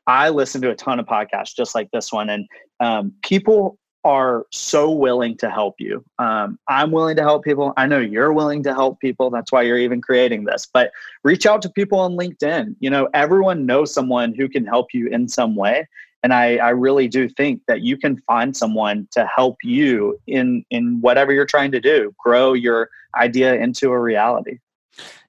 I 0.07 0.29
listen 0.29 0.61
to 0.61 0.71
a 0.71 0.75
ton 0.75 0.99
of 0.99 1.05
podcasts 1.05 1.55
just 1.55 1.75
like 1.75 1.89
this 1.91 2.11
one, 2.11 2.29
and 2.29 2.47
um, 2.79 3.13
people 3.23 3.77
are 4.03 4.47
so 4.51 4.89
willing 4.89 5.37
to 5.37 5.49
help 5.49 5.75
you. 5.77 6.03
Um, 6.17 6.57
I'm 6.67 6.91
willing 6.91 7.15
to 7.17 7.21
help 7.21 7.43
people. 7.43 7.71
I 7.77 7.85
know 7.85 7.99
you're 7.99 8.33
willing 8.33 8.63
to 8.63 8.73
help 8.73 8.99
people. 8.99 9.29
That's 9.29 9.51
why 9.51 9.61
you're 9.61 9.77
even 9.77 10.01
creating 10.01 10.45
this. 10.45 10.67
But 10.71 10.91
reach 11.23 11.45
out 11.45 11.61
to 11.61 11.69
people 11.69 11.99
on 11.99 12.13
LinkedIn. 12.13 12.75
You 12.79 12.89
know, 12.89 13.09
everyone 13.13 13.65
knows 13.65 13.93
someone 13.93 14.33
who 14.33 14.49
can 14.49 14.65
help 14.65 14.87
you 14.93 15.07
in 15.09 15.27
some 15.27 15.55
way 15.55 15.87
and 16.23 16.33
I, 16.33 16.57
I 16.57 16.69
really 16.69 17.07
do 17.07 17.27
think 17.27 17.61
that 17.67 17.81
you 17.81 17.97
can 17.97 18.17
find 18.17 18.55
someone 18.55 19.07
to 19.11 19.25
help 19.25 19.57
you 19.63 20.19
in 20.27 20.63
in 20.69 21.01
whatever 21.01 21.31
you're 21.31 21.45
trying 21.45 21.71
to 21.71 21.79
do 21.79 22.13
grow 22.17 22.53
your 22.53 22.89
idea 23.15 23.55
into 23.55 23.91
a 23.91 23.99
reality. 23.99 24.59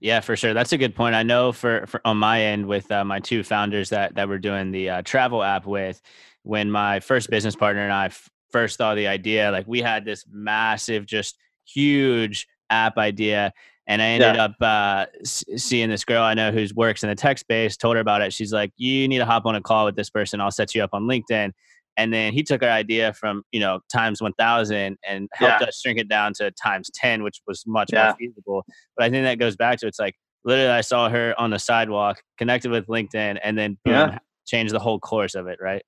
Yeah 0.00 0.20
for 0.20 0.37
sure. 0.37 0.55
That's 0.55 0.72
a 0.72 0.78
good 0.78 0.94
point. 0.94 1.14
I 1.14 1.22
know 1.22 1.52
for, 1.52 1.87
for 1.87 2.00
on 2.05 2.16
my 2.16 2.42
end 2.42 2.66
with 2.66 2.90
uh, 2.90 3.05
my 3.05 3.20
two 3.20 3.42
founders 3.42 3.90
that 3.90 4.14
that 4.16 4.28
we're 4.28 4.38
doing 4.38 4.70
the 4.70 4.90
uh, 4.90 5.02
travel 5.02 5.42
app 5.42 5.66
with 5.66 6.00
when 6.42 6.70
my 6.70 7.00
first 7.00 7.31
business 7.31 7.57
partner 7.57 7.83
and 7.83 7.92
I 7.92 8.07
f- 8.07 8.28
first 8.50 8.76
thought 8.76 8.96
the 8.96 9.07
idea 9.07 9.50
like 9.50 9.66
we 9.66 9.81
had 9.81 10.05
this 10.05 10.24
massive 10.31 11.07
just 11.07 11.38
huge 11.64 12.48
app 12.68 12.98
idea 12.98 13.52
and 13.87 14.01
I 14.01 14.07
ended 14.07 14.37
yeah. 14.37 14.45
up 14.45 14.55
uh, 14.61 15.07
seeing 15.25 15.90
this 15.90 16.05
girl 16.05 16.23
I 16.23 16.35
know 16.35 16.53
who 16.53 16.66
works 16.75 17.03
in 17.03 17.09
the 17.09 17.14
tech 17.14 17.38
space, 17.38 17.77
told 17.77 17.97
her 17.97 18.01
about 18.01 18.23
it. 18.23 18.33
She's 18.33 18.53
like, 18.53 18.73
You 18.77 19.09
need 19.09 19.18
to 19.18 19.27
hop 19.27 19.47
on 19.47 19.55
a 19.55 19.61
call 19.61 19.85
with 19.87 19.97
this 19.97 20.11
person. 20.11 20.40
I'll 20.40 20.51
set 20.51 20.75
you 20.75 20.83
up 20.83 20.90
on 20.92 21.03
LinkedIn. 21.03 21.53
And 21.99 22.12
then 22.12 22.33
he 22.33 22.42
took 22.42 22.62
our 22.62 22.71
idea 22.71 23.12
from, 23.12 23.42
you 23.53 23.61
know, 23.61 23.81
times 23.92 24.23
1000 24.23 24.97
and 25.07 25.29
helped 25.35 25.61
yeah. 25.61 25.68
us 25.68 25.81
shrink 25.81 25.99
it 25.99 26.09
down 26.09 26.33
to 26.35 26.51
times 26.53 26.90
10, 26.95 27.23
which 27.23 27.42
was 27.47 27.64
much 27.66 27.90
yeah. 27.92 28.07
more 28.07 28.16
feasible. 28.16 28.64
But 28.97 29.05
I 29.05 29.11
think 29.11 29.25
that 29.25 29.38
goes 29.38 29.57
back 29.57 29.79
to 29.81 29.87
it's 29.87 29.99
like 29.99 30.14
literally 30.45 30.71
I 30.71 30.81
saw 30.81 31.09
her 31.09 31.35
on 31.38 31.51
the 31.51 31.59
sidewalk, 31.59 32.23
connected 32.38 32.71
with 32.71 32.87
LinkedIn, 32.87 33.38
and 33.42 33.59
then 33.59 33.77
boom, 33.85 33.95
yeah. 33.95 34.18
changed 34.47 34.73
the 34.73 34.79
whole 34.79 34.99
course 34.99 35.35
of 35.35 35.47
it, 35.49 35.59
right? 35.61 35.83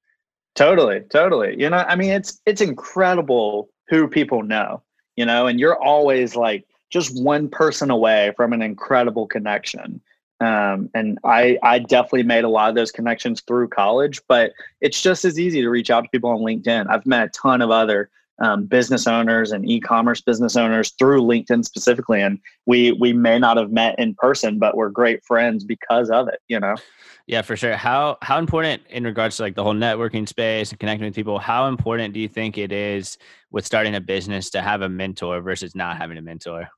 Totally, 0.54 1.00
totally. 1.10 1.56
You 1.58 1.70
know, 1.70 1.78
I 1.78 1.96
mean, 1.96 2.10
it's 2.10 2.40
it's 2.46 2.60
incredible 2.60 3.68
who 3.88 4.06
people 4.06 4.42
know, 4.42 4.82
you 5.16 5.26
know, 5.26 5.46
and 5.46 5.58
you're 5.58 5.80
always 5.82 6.36
like 6.36 6.64
just 6.94 7.20
one 7.20 7.48
person 7.48 7.90
away 7.90 8.32
from 8.36 8.52
an 8.52 8.62
incredible 8.62 9.26
connection. 9.26 10.00
Um, 10.40 10.88
and 10.94 11.18
I, 11.24 11.58
I 11.62 11.80
definitely 11.80 12.22
made 12.22 12.44
a 12.44 12.48
lot 12.48 12.68
of 12.68 12.76
those 12.76 12.92
connections 12.92 13.42
through 13.42 13.68
college, 13.68 14.22
but 14.28 14.52
it's 14.80 15.02
just 15.02 15.24
as 15.24 15.38
easy 15.38 15.60
to 15.60 15.68
reach 15.68 15.90
out 15.90 16.04
to 16.04 16.10
people 16.10 16.30
on 16.30 16.38
LinkedIn. 16.38 16.88
I've 16.88 17.04
met 17.04 17.26
a 17.26 17.30
ton 17.30 17.62
of 17.62 17.70
other 17.70 18.10
um, 18.38 18.66
business 18.66 19.08
owners 19.08 19.50
and 19.50 19.68
e-commerce 19.68 20.20
business 20.20 20.56
owners 20.56 20.92
through 20.92 21.22
LinkedIn 21.22 21.64
specifically, 21.64 22.20
and 22.20 22.38
we 22.66 22.92
we 22.92 23.12
may 23.12 23.38
not 23.38 23.56
have 23.56 23.70
met 23.70 23.98
in 23.98 24.14
person, 24.14 24.58
but 24.58 24.76
we're 24.76 24.90
great 24.90 25.24
friends 25.24 25.64
because 25.64 26.10
of 26.10 26.28
it. 26.28 26.40
You 26.48 26.58
know. 26.58 26.74
Yeah, 27.26 27.42
for 27.42 27.56
sure. 27.56 27.76
How 27.76 28.18
how 28.22 28.38
important 28.38 28.82
in 28.90 29.04
regards 29.04 29.36
to 29.36 29.42
like 29.42 29.54
the 29.54 29.62
whole 29.62 29.74
networking 29.74 30.28
space 30.28 30.70
and 30.70 30.80
connecting 30.80 31.06
with 31.06 31.14
people? 31.14 31.38
How 31.38 31.68
important 31.68 32.12
do 32.12 32.20
you 32.20 32.28
think 32.28 32.58
it 32.58 32.72
is 32.72 33.18
with 33.50 33.64
starting 33.64 33.94
a 33.94 34.00
business 34.00 34.50
to 34.50 34.60
have 34.62 34.82
a 34.82 34.88
mentor 34.88 35.40
versus 35.40 35.74
not 35.74 35.96
having 35.96 36.18
a 36.18 36.22
mentor? 36.22 36.68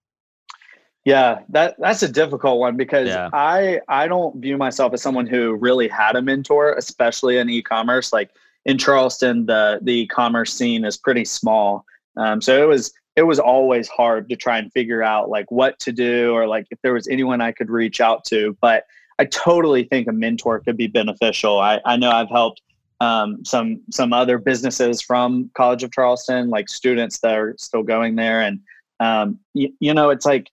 Yeah, 1.06 1.42
that 1.50 1.76
that's 1.78 2.02
a 2.02 2.08
difficult 2.08 2.58
one 2.58 2.76
because 2.76 3.06
yeah. 3.06 3.30
I 3.32 3.80
I 3.86 4.08
don't 4.08 4.40
view 4.42 4.56
myself 4.56 4.92
as 4.92 5.02
someone 5.02 5.28
who 5.28 5.54
really 5.54 5.86
had 5.86 6.16
a 6.16 6.20
mentor, 6.20 6.72
especially 6.72 7.38
in 7.38 7.48
e-commerce. 7.48 8.12
Like 8.12 8.30
in 8.64 8.76
Charleston, 8.76 9.46
the 9.46 9.78
the 9.82 10.00
e-commerce 10.00 10.52
scene 10.52 10.84
is 10.84 10.96
pretty 10.96 11.24
small, 11.24 11.84
um, 12.16 12.42
so 12.42 12.60
it 12.60 12.66
was 12.66 12.92
it 13.14 13.22
was 13.22 13.38
always 13.38 13.88
hard 13.88 14.28
to 14.30 14.34
try 14.34 14.58
and 14.58 14.72
figure 14.72 15.00
out 15.00 15.30
like 15.30 15.48
what 15.52 15.78
to 15.78 15.92
do 15.92 16.32
or 16.32 16.48
like 16.48 16.66
if 16.72 16.82
there 16.82 16.94
was 16.94 17.06
anyone 17.06 17.40
I 17.40 17.52
could 17.52 17.70
reach 17.70 18.00
out 18.00 18.24
to. 18.24 18.58
But 18.60 18.82
I 19.20 19.26
totally 19.26 19.84
think 19.84 20.08
a 20.08 20.12
mentor 20.12 20.58
could 20.58 20.76
be 20.76 20.88
beneficial. 20.88 21.60
I 21.60 21.80
I 21.84 21.96
know 21.96 22.10
I've 22.10 22.30
helped 22.30 22.62
um, 22.98 23.44
some 23.44 23.80
some 23.92 24.12
other 24.12 24.38
businesses 24.38 25.00
from 25.02 25.52
College 25.54 25.84
of 25.84 25.92
Charleston, 25.92 26.50
like 26.50 26.68
students 26.68 27.20
that 27.20 27.38
are 27.38 27.54
still 27.58 27.84
going 27.84 28.16
there, 28.16 28.40
and 28.40 28.58
um, 28.98 29.38
you, 29.54 29.72
you 29.78 29.94
know 29.94 30.10
it's 30.10 30.26
like 30.26 30.50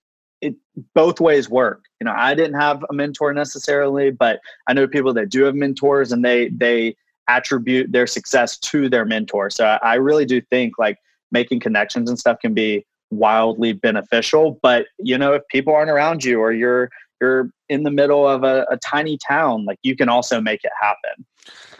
both 0.94 1.20
ways 1.20 1.48
work. 1.48 1.84
You 2.00 2.06
know, 2.06 2.14
I 2.16 2.34
didn't 2.34 2.58
have 2.58 2.84
a 2.90 2.92
mentor 2.92 3.32
necessarily, 3.32 4.10
but 4.10 4.40
I 4.66 4.72
know 4.72 4.86
people 4.86 5.12
that 5.14 5.28
do 5.28 5.44
have 5.44 5.54
mentors 5.54 6.12
and 6.12 6.24
they 6.24 6.48
they 6.48 6.96
attribute 7.28 7.90
their 7.90 8.06
success 8.06 8.58
to 8.58 8.88
their 8.88 9.04
mentor. 9.04 9.50
So 9.50 9.64
I, 9.64 9.78
I 9.82 9.94
really 9.94 10.26
do 10.26 10.40
think 10.40 10.78
like 10.78 10.98
making 11.30 11.60
connections 11.60 12.10
and 12.10 12.18
stuff 12.18 12.38
can 12.40 12.54
be 12.54 12.84
wildly 13.10 13.72
beneficial. 13.72 14.58
But 14.62 14.86
you 14.98 15.16
know, 15.16 15.32
if 15.34 15.42
people 15.48 15.74
aren't 15.74 15.90
around 15.90 16.24
you 16.24 16.40
or 16.40 16.52
you're 16.52 16.90
you're 17.20 17.50
in 17.68 17.84
the 17.84 17.90
middle 17.90 18.26
of 18.28 18.44
a, 18.44 18.66
a 18.70 18.76
tiny 18.78 19.18
town, 19.26 19.64
like 19.64 19.78
you 19.82 19.96
can 19.96 20.08
also 20.08 20.40
make 20.40 20.64
it 20.64 20.72
happen. 20.80 21.24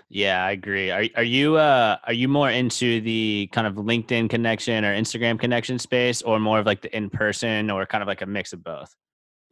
Yeah, 0.09 0.45
I 0.45 0.53
agree. 0.53 0.91
Are 0.91 1.05
are 1.17 1.23
you 1.23 1.57
uh 1.57 1.97
are 2.05 2.13
you 2.13 2.29
more 2.29 2.51
into 2.51 3.01
the 3.01 3.49
kind 3.53 3.67
of 3.67 3.75
LinkedIn 3.75 4.31
connection 4.31 4.85
or 4.85 4.95
Instagram 4.95 5.41
connection 5.41 5.79
space 5.79 6.23
or 6.23 6.39
more 6.39 6.59
of 6.59 6.67
like 6.67 6.83
the 6.83 6.95
in 6.97 7.11
person 7.11 7.71
or 7.71 7.85
kind 7.87 8.03
of 8.03 8.09
like 8.09 8.23
a 8.23 8.27
mix 8.27 8.53
of 8.53 8.63
both? 8.63 8.95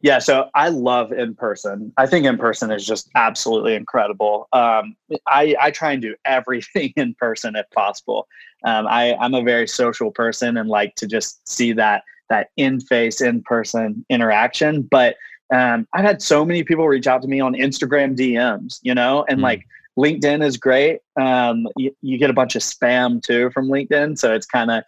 Yeah, 0.03 0.19
so 0.19 0.49
I 0.53 0.67
love 0.67 1.13
in 1.13 1.33
person. 1.33 1.93
I 1.95 2.07
think 2.07 2.25
in 2.25 2.37
person 2.37 2.71
is 2.71 2.85
just 2.85 3.09
absolutely 3.15 3.73
incredible. 3.73 4.49
Um, 4.51 4.97
I, 5.27 5.55
I 5.61 5.71
try 5.71 5.93
and 5.93 6.01
do 6.01 6.13
everything 6.25 6.91
in 6.97 7.15
person 7.15 7.55
if 7.55 7.69
possible. 7.71 8.27
Um, 8.65 8.85
I, 8.85 9.15
I'm 9.15 9.33
a 9.33 9.41
very 9.41 9.65
social 9.65 10.11
person 10.11 10.57
and 10.57 10.67
like 10.67 10.95
to 10.95 11.07
just 11.07 11.47
see 11.47 11.71
that 11.73 12.03
that 12.29 12.49
in 12.57 12.81
face, 12.81 13.21
in 13.21 13.43
person 13.43 14.05
interaction. 14.09 14.81
But 14.81 15.15
um, 15.53 15.87
I've 15.93 16.03
had 16.03 16.21
so 16.21 16.43
many 16.43 16.63
people 16.65 16.85
reach 16.85 17.07
out 17.07 17.21
to 17.21 17.29
me 17.29 17.39
on 17.39 17.53
Instagram 17.53 18.17
DMs, 18.17 18.79
you 18.81 18.93
know, 18.93 19.23
and 19.29 19.39
mm. 19.39 19.43
like 19.43 19.65
LinkedIn 19.97 20.43
is 20.43 20.57
great. 20.57 20.99
Um, 21.19 21.67
you, 21.77 21.95
you, 22.01 22.17
get 22.17 22.29
a 22.29 22.33
bunch 22.33 22.55
of 22.55 22.61
spam 22.61 23.21
too 23.21 23.51
from 23.51 23.67
LinkedIn, 23.67 24.17
so 24.17 24.33
it's 24.33 24.45
kind 24.45 24.71
of 24.71 24.83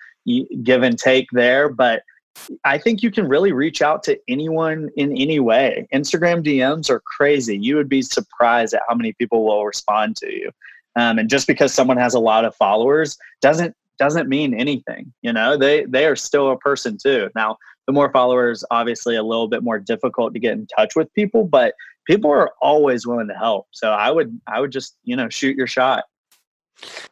give 0.63 0.83
and 0.83 0.97
take 0.97 1.27
there. 1.31 1.69
But 1.69 2.01
I 2.63 2.77
think 2.77 3.03
you 3.03 3.11
can 3.11 3.27
really 3.27 3.51
reach 3.51 3.81
out 3.81 4.03
to 4.03 4.19
anyone 4.27 4.89
in 4.97 5.15
any 5.15 5.39
way. 5.39 5.87
Instagram 5.93 6.43
DMs 6.43 6.89
are 6.89 7.01
crazy. 7.01 7.57
You 7.57 7.75
would 7.75 7.89
be 7.89 8.01
surprised 8.01 8.73
at 8.73 8.81
how 8.87 8.95
many 8.95 9.13
people 9.13 9.45
will 9.45 9.65
respond 9.65 10.17
to 10.17 10.31
you. 10.31 10.51
Um, 10.95 11.19
and 11.19 11.29
just 11.29 11.47
because 11.47 11.73
someone 11.73 11.97
has 11.97 12.13
a 12.13 12.19
lot 12.19 12.45
of 12.45 12.55
followers 12.55 13.17
doesn't 13.41 13.75
doesn't 13.97 14.27
mean 14.27 14.53
anything. 14.53 15.13
You 15.21 15.33
know, 15.33 15.57
they 15.57 15.85
they 15.85 16.05
are 16.05 16.15
still 16.15 16.51
a 16.51 16.57
person 16.57 16.97
too. 17.01 17.29
Now, 17.35 17.57
the 17.85 17.93
more 17.93 18.11
followers, 18.11 18.63
obviously, 18.71 19.15
a 19.15 19.23
little 19.23 19.47
bit 19.47 19.63
more 19.63 19.79
difficult 19.79 20.33
to 20.33 20.39
get 20.39 20.53
in 20.53 20.67
touch 20.67 20.95
with 20.95 21.13
people, 21.13 21.45
but 21.45 21.75
people 22.05 22.31
are 22.31 22.51
always 22.61 23.05
willing 23.05 23.27
to 23.27 23.33
help. 23.33 23.67
So 23.71 23.91
I 23.91 24.11
would 24.11 24.39
I 24.47 24.59
would 24.59 24.71
just 24.71 24.97
you 25.03 25.15
know 25.15 25.29
shoot 25.29 25.57
your 25.57 25.67
shot. 25.67 26.05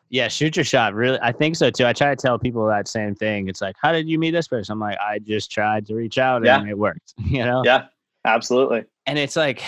Yeah, 0.09 0.27
shoot 0.27 0.55
your 0.55 0.65
shot. 0.65 0.93
Really, 0.93 1.17
I 1.21 1.31
think 1.31 1.55
so 1.55 1.69
too. 1.69 1.85
I 1.85 1.93
try 1.93 2.13
to 2.13 2.15
tell 2.15 2.37
people 2.37 2.67
that 2.67 2.87
same 2.87 3.15
thing. 3.15 3.47
It's 3.47 3.61
like, 3.61 3.75
how 3.81 3.91
did 3.91 4.07
you 4.07 4.19
meet 4.19 4.31
this 4.31 4.47
person? 4.47 4.73
I'm 4.73 4.79
like, 4.79 4.97
I 4.99 5.19
just 5.19 5.51
tried 5.51 5.85
to 5.87 5.95
reach 5.95 6.17
out 6.17 6.45
and 6.45 6.69
it 6.69 6.77
worked. 6.77 7.13
You 7.25 7.43
know? 7.43 7.63
Yeah, 7.65 7.85
absolutely. 8.25 8.83
And 9.07 9.17
it's 9.17 9.35
like 9.35 9.63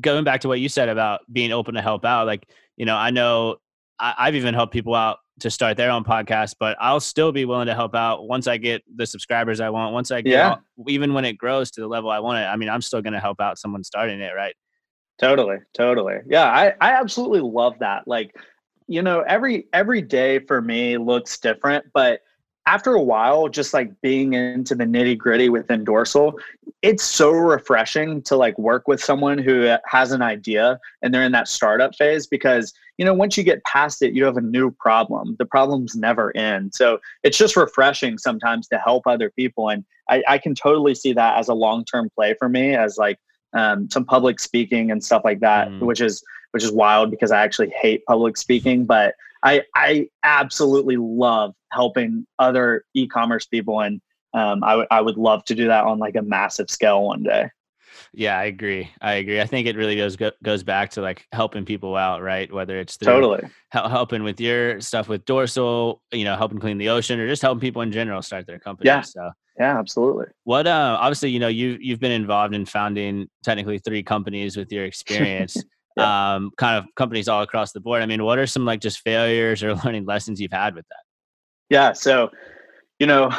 going 0.00 0.24
back 0.24 0.40
to 0.40 0.48
what 0.48 0.58
you 0.58 0.68
said 0.68 0.88
about 0.88 1.20
being 1.32 1.52
open 1.52 1.74
to 1.74 1.82
help 1.82 2.04
out. 2.04 2.26
Like, 2.26 2.48
you 2.76 2.84
know, 2.84 2.96
I 2.96 3.10
know 3.10 3.56
I, 4.00 4.14
I've 4.18 4.34
even 4.34 4.54
helped 4.54 4.72
people 4.72 4.94
out 4.94 5.18
to 5.40 5.50
start 5.50 5.76
their 5.76 5.90
own 5.90 6.04
podcast, 6.04 6.54
but 6.58 6.76
I'll 6.80 7.00
still 7.00 7.32
be 7.32 7.44
willing 7.44 7.66
to 7.66 7.74
help 7.74 7.94
out 7.94 8.26
once 8.26 8.46
I 8.46 8.56
get 8.56 8.82
the 8.94 9.06
subscribers 9.06 9.60
I 9.60 9.70
want. 9.70 9.92
Once 9.92 10.10
I 10.10 10.22
get, 10.22 10.30
yeah. 10.30 10.56
even 10.88 11.12
when 11.12 11.24
it 11.24 11.34
grows 11.34 11.70
to 11.72 11.80
the 11.80 11.86
level 11.86 12.10
I 12.10 12.20
want 12.20 12.38
it, 12.38 12.46
I 12.46 12.56
mean, 12.56 12.68
I'm 12.68 12.80
still 12.80 13.02
going 13.02 13.12
to 13.12 13.20
help 13.20 13.40
out 13.40 13.58
someone 13.58 13.84
starting 13.84 14.20
it, 14.20 14.32
right? 14.34 14.54
Totally, 15.18 15.58
totally. 15.74 16.16
Yeah, 16.26 16.44
I, 16.44 16.74
I 16.80 16.92
absolutely 16.92 17.40
love 17.40 17.74
that. 17.80 18.06
Like, 18.06 18.34
you 18.86 19.02
know, 19.02 19.20
every 19.20 19.66
every 19.72 20.02
day 20.02 20.38
for 20.38 20.60
me 20.60 20.96
looks 20.96 21.38
different, 21.38 21.86
but 21.92 22.20
after 22.66 22.94
a 22.94 23.02
while, 23.02 23.48
just 23.48 23.72
like 23.72 24.00
being 24.00 24.32
into 24.32 24.74
the 24.74 24.84
nitty 24.84 25.16
gritty 25.16 25.48
within 25.48 25.84
dorsal, 25.84 26.38
it's 26.82 27.04
so 27.04 27.30
refreshing 27.30 28.20
to 28.22 28.36
like 28.36 28.58
work 28.58 28.88
with 28.88 29.02
someone 29.02 29.38
who 29.38 29.72
has 29.86 30.10
an 30.10 30.20
idea 30.20 30.78
and 31.00 31.14
they're 31.14 31.22
in 31.22 31.32
that 31.32 31.46
startup 31.46 31.94
phase 31.94 32.26
because, 32.26 32.72
you 32.98 33.04
know, 33.04 33.14
once 33.14 33.36
you 33.36 33.44
get 33.44 33.62
past 33.64 34.02
it, 34.02 34.14
you 34.14 34.24
have 34.24 34.36
a 34.36 34.40
new 34.40 34.72
problem. 34.72 35.36
The 35.38 35.46
problems 35.46 35.94
never 35.94 36.36
end. 36.36 36.74
So 36.74 36.98
it's 37.22 37.38
just 37.38 37.56
refreshing 37.56 38.18
sometimes 38.18 38.66
to 38.68 38.78
help 38.78 39.04
other 39.06 39.30
people. 39.30 39.70
And 39.70 39.84
I, 40.08 40.24
I 40.26 40.38
can 40.38 40.54
totally 40.56 40.96
see 40.96 41.12
that 41.12 41.38
as 41.38 41.48
a 41.48 41.54
long 41.54 41.84
term 41.84 42.10
play 42.16 42.34
for 42.34 42.48
me 42.48 42.74
as 42.74 42.98
like 42.98 43.18
um, 43.52 43.88
some 43.90 44.04
public 44.04 44.40
speaking 44.40 44.90
and 44.90 45.02
stuff 45.04 45.22
like 45.24 45.38
that, 45.40 45.68
mm. 45.68 45.80
which 45.80 46.00
is 46.00 46.22
which 46.50 46.64
is 46.64 46.72
wild 46.72 47.10
because 47.10 47.30
I 47.30 47.42
actually 47.42 47.70
hate 47.70 48.04
public 48.06 48.36
speaking, 48.36 48.86
but 48.86 49.14
I 49.46 49.62
I 49.74 50.08
absolutely 50.24 50.96
love 50.96 51.54
helping 51.70 52.26
other 52.38 52.84
e-commerce 52.94 53.46
people, 53.46 53.80
and 53.80 54.00
um, 54.34 54.64
I 54.64 54.74
would 54.74 54.86
I 54.90 55.00
would 55.00 55.16
love 55.16 55.44
to 55.44 55.54
do 55.54 55.68
that 55.68 55.84
on 55.84 55.98
like 55.98 56.16
a 56.16 56.22
massive 56.22 56.68
scale 56.68 57.04
one 57.04 57.22
day. 57.22 57.50
Yeah, 58.12 58.38
I 58.38 58.44
agree. 58.44 58.90
I 59.00 59.14
agree. 59.14 59.40
I 59.40 59.46
think 59.46 59.68
it 59.68 59.76
really 59.76 59.96
goes 59.96 60.16
goes 60.42 60.64
back 60.64 60.90
to 60.90 61.00
like 61.00 61.26
helping 61.32 61.64
people 61.64 61.94
out, 61.96 62.22
right? 62.22 62.52
Whether 62.52 62.80
it's 62.80 62.96
totally 62.96 63.44
helping 63.70 64.24
with 64.24 64.40
your 64.40 64.80
stuff 64.80 65.08
with 65.08 65.24
dorsal, 65.24 66.02
you 66.12 66.24
know, 66.24 66.36
helping 66.36 66.58
clean 66.58 66.78
the 66.78 66.88
ocean, 66.88 67.20
or 67.20 67.28
just 67.28 67.42
helping 67.42 67.60
people 67.60 67.82
in 67.82 67.92
general 67.92 68.22
start 68.22 68.48
their 68.48 68.58
company. 68.58 68.88
Yeah. 68.88 69.02
So 69.02 69.30
yeah, 69.60 69.78
absolutely. 69.78 70.26
What 70.42 70.66
uh 70.66 70.98
obviously, 71.00 71.30
you 71.30 71.38
know, 71.38 71.48
you 71.48 71.78
you've 71.80 72.00
been 72.00 72.12
involved 72.12 72.52
in 72.52 72.66
founding 72.66 73.28
technically 73.44 73.78
three 73.78 74.02
companies 74.02 74.56
with 74.56 74.72
your 74.72 74.86
experience 74.86 75.56
yeah. 75.96 76.34
um, 76.34 76.50
kind 76.56 76.76
of 76.76 76.94
companies 76.94 77.28
all 77.28 77.42
across 77.42 77.72
the 77.72 77.80
board. 77.80 78.02
I 78.02 78.06
mean, 78.06 78.24
what 78.24 78.38
are 78.38 78.46
some 78.46 78.64
like 78.64 78.80
just 78.80 79.00
failures 79.00 79.62
or 79.62 79.74
learning 79.84 80.04
lessons 80.04 80.40
you've 80.40 80.52
had 80.52 80.74
with 80.74 80.86
that? 80.88 81.02
Yeah. 81.68 81.92
So, 81.92 82.30
you 82.98 83.06
know, 83.06 83.30